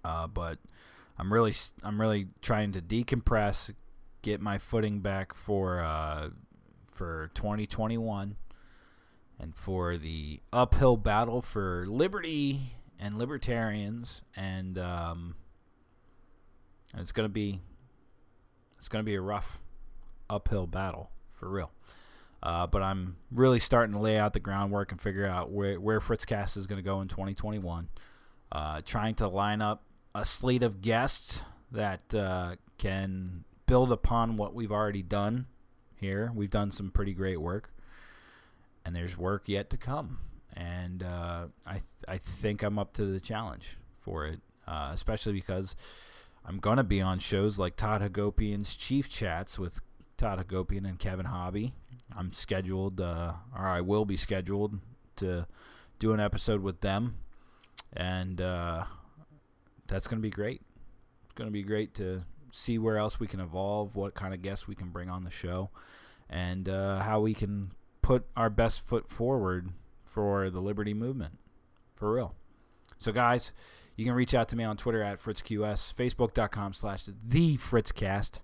Uh, 0.04 0.26
but 0.26 0.58
I'm 1.18 1.32
really 1.32 1.54
I'm 1.82 2.00
really 2.00 2.28
trying 2.42 2.72
to 2.72 2.80
decompress, 2.82 3.72
get 4.22 4.40
my 4.40 4.58
footing 4.58 5.00
back 5.00 5.34
for 5.34 5.80
uh, 5.80 6.30
for 6.86 7.30
2021 7.34 8.36
and 9.40 9.54
for 9.54 9.96
the 9.96 10.40
uphill 10.52 10.96
battle 10.96 11.40
for 11.40 11.86
liberty 11.88 12.76
and 12.98 13.16
libertarians 13.18 14.22
and 14.34 14.78
um, 14.78 15.36
it's 16.96 17.12
to 17.12 17.28
be 17.28 17.60
it's 18.78 18.88
to 18.88 19.06
be 19.06 19.14
a 19.14 19.20
rough 19.20 19.60
uphill 20.30 20.66
battle 20.66 21.10
for 21.32 21.48
real. 21.48 21.70
Uh, 22.42 22.66
but 22.66 22.82
I'm 22.82 23.16
really 23.32 23.58
starting 23.58 23.94
to 23.94 24.00
lay 24.00 24.16
out 24.16 24.32
the 24.32 24.40
groundwork 24.40 24.92
and 24.92 25.00
figure 25.00 25.26
out 25.26 25.50
where, 25.50 25.80
where 25.80 26.00
Fritzcast 26.00 26.56
is 26.56 26.66
going 26.66 26.78
to 26.78 26.84
go 26.84 27.00
in 27.00 27.08
2021. 27.08 27.88
Uh, 28.50 28.80
trying 28.84 29.14
to 29.16 29.28
line 29.28 29.60
up 29.60 29.82
a 30.14 30.24
slate 30.24 30.62
of 30.62 30.80
guests 30.80 31.42
that 31.72 32.14
uh, 32.14 32.54
can 32.78 33.44
build 33.68 33.92
upon 33.92 34.36
what 34.36 34.54
we've 34.54 34.72
already 34.72 35.02
done 35.02 35.46
here. 35.94 36.32
We've 36.34 36.50
done 36.50 36.72
some 36.72 36.90
pretty 36.90 37.12
great 37.12 37.40
work, 37.40 37.70
and 38.84 38.96
there's 38.96 39.16
work 39.16 39.44
yet 39.46 39.70
to 39.70 39.76
come. 39.76 40.18
And 40.56 41.04
uh, 41.04 41.46
I 41.64 41.74
th- 41.74 41.84
I 42.08 42.18
think 42.18 42.62
I'm 42.64 42.78
up 42.78 42.94
to 42.94 43.04
the 43.04 43.20
challenge 43.20 43.76
for 43.98 44.24
it, 44.24 44.40
uh, 44.66 44.90
especially 44.92 45.34
because 45.34 45.76
I'm 46.44 46.58
gonna 46.58 46.82
be 46.82 47.00
on 47.00 47.20
shows 47.20 47.58
like 47.58 47.76
Todd 47.76 48.00
Hagopian's 48.00 48.74
Chief 48.74 49.08
Chats 49.08 49.58
with 49.58 49.80
Todd 50.16 50.44
Hagopian 50.44 50.88
and 50.88 50.98
Kevin 50.98 51.26
Hobby. 51.26 51.74
I'm 52.16 52.32
scheduled, 52.32 53.00
uh, 53.00 53.34
or 53.56 53.66
I 53.66 53.82
will 53.82 54.06
be 54.06 54.16
scheduled 54.16 54.80
to 55.16 55.46
do 55.98 56.12
an 56.12 56.20
episode 56.20 56.62
with 56.62 56.80
them, 56.80 57.18
and 57.92 58.40
uh, 58.40 58.84
that's 59.86 60.06
gonna 60.06 60.22
be 60.22 60.30
great. 60.30 60.62
It's 61.24 61.34
gonna 61.34 61.50
be 61.50 61.62
great 61.62 61.94
to 61.96 62.24
see 62.52 62.78
where 62.78 62.96
else 62.96 63.20
we 63.20 63.26
can 63.26 63.40
evolve, 63.40 63.96
what 63.96 64.14
kind 64.14 64.34
of 64.34 64.42
guests 64.42 64.66
we 64.66 64.74
can 64.74 64.88
bring 64.90 65.08
on 65.08 65.24
the 65.24 65.30
show, 65.30 65.70
and 66.28 66.68
uh, 66.68 67.00
how 67.00 67.20
we 67.20 67.34
can 67.34 67.72
put 68.02 68.24
our 68.36 68.50
best 68.50 68.86
foot 68.86 69.08
forward 69.08 69.70
for 70.04 70.50
the 70.50 70.60
liberty 70.60 70.94
movement. 70.94 71.38
For 71.94 72.14
real. 72.14 72.34
So, 72.96 73.12
guys, 73.12 73.52
you 73.96 74.04
can 74.04 74.14
reach 74.14 74.34
out 74.34 74.48
to 74.48 74.56
me 74.56 74.64
on 74.64 74.76
Twitter 74.76 75.02
at 75.02 75.22
FritzQS, 75.22 75.94
Facebook.com 75.94 76.72
slash 76.72 77.06
The 77.26 77.56
Fritzcast, 77.56 78.40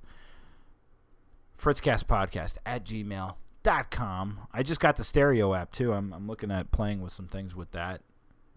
Fritzcast 1.58 2.04
Podcast 2.04 2.58
at 2.66 2.84
gmail.com. 2.84 4.38
I 4.52 4.62
just 4.62 4.80
got 4.80 4.96
the 4.96 5.04
stereo 5.04 5.54
app, 5.54 5.72
too. 5.72 5.92
I'm, 5.92 6.12
I'm 6.12 6.26
looking 6.26 6.50
at 6.50 6.70
playing 6.70 7.00
with 7.00 7.12
some 7.12 7.28
things 7.28 7.54
with 7.54 7.70
that, 7.70 8.02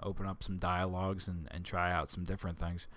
open 0.02 0.26
up 0.26 0.43
some 0.43 0.58
dialogues 0.58 1.28
and, 1.28 1.48
and 1.52 1.64
try 1.64 1.91
out 1.91 2.10
some 2.10 2.26
different 2.26 2.60
things. 2.60 2.88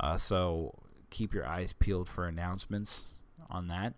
Uh, 0.00 0.16
so, 0.16 0.74
keep 1.14 1.32
your 1.32 1.46
eyes 1.46 1.72
peeled 1.72 2.08
for 2.08 2.26
announcements 2.26 3.14
on 3.48 3.68
that. 3.68 3.94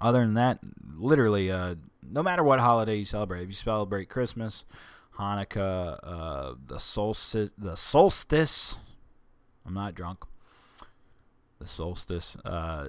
Other 0.00 0.20
than 0.20 0.34
that, 0.34 0.58
literally, 0.96 1.50
uh, 1.50 1.76
no 2.02 2.22
matter 2.22 2.42
what 2.42 2.58
holiday 2.58 2.96
you 2.96 3.04
celebrate, 3.04 3.42
if 3.42 3.48
you 3.48 3.54
celebrate 3.54 4.08
Christmas, 4.08 4.64
Hanukkah, 5.18 6.00
uh, 6.02 6.54
the 6.66 6.78
solstice, 6.78 7.50
the 7.56 7.76
solstice. 7.76 8.76
I'm 9.64 9.74
not 9.74 9.94
drunk. 9.94 10.24
The 11.60 11.66
solstice, 11.66 12.36
uh, 12.44 12.88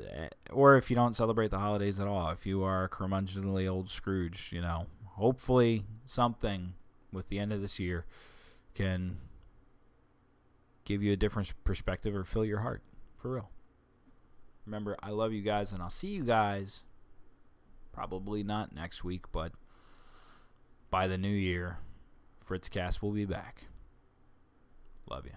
or 0.52 0.78
if 0.78 0.90
you 0.90 0.96
don't 0.96 1.16
celebrate 1.16 1.52
the 1.52 1.60
holidays 1.60 2.00
at 2.00 2.08
all, 2.08 2.30
if 2.30 2.46
you 2.46 2.64
are 2.64 2.84
a 2.84 2.90
curmudgeonly 2.90 3.70
old 3.70 3.90
Scrooge, 3.90 4.50
you 4.52 4.62
know, 4.62 4.86
hopefully 5.06 5.86
something 6.06 6.74
with 7.12 7.30
the 7.30 7.40
end 7.40 7.52
of 7.52 7.62
this 7.62 7.80
year 7.80 8.06
can 8.76 9.18
give 10.90 11.04
you 11.04 11.14
a 11.14 11.16
different 11.16 11.54
perspective 11.64 12.16
or 12.16 12.24
fill 12.24 12.44
your 12.44 12.62
heart 12.62 12.82
for 13.16 13.34
real. 13.34 13.52
Remember, 14.66 14.98
I 15.02 15.12
love 15.12 15.32
you 15.32 15.44
guys, 15.44 15.72
and 15.72 15.84
I'll 15.84 15.90
see 15.92 16.08
you 16.08 16.24
guys 16.24 16.84
probably 17.94 18.44
not 18.44 18.74
next 18.74 19.04
week, 19.04 19.26
but 19.32 19.52
by 20.90 21.08
the 21.08 21.18
new 21.18 21.30
year, 21.30 21.78
Fritzcast 22.48 23.04
will 23.04 23.12
be 23.12 23.26
back. 23.26 23.66
Love 25.08 25.26
you. 25.26 25.34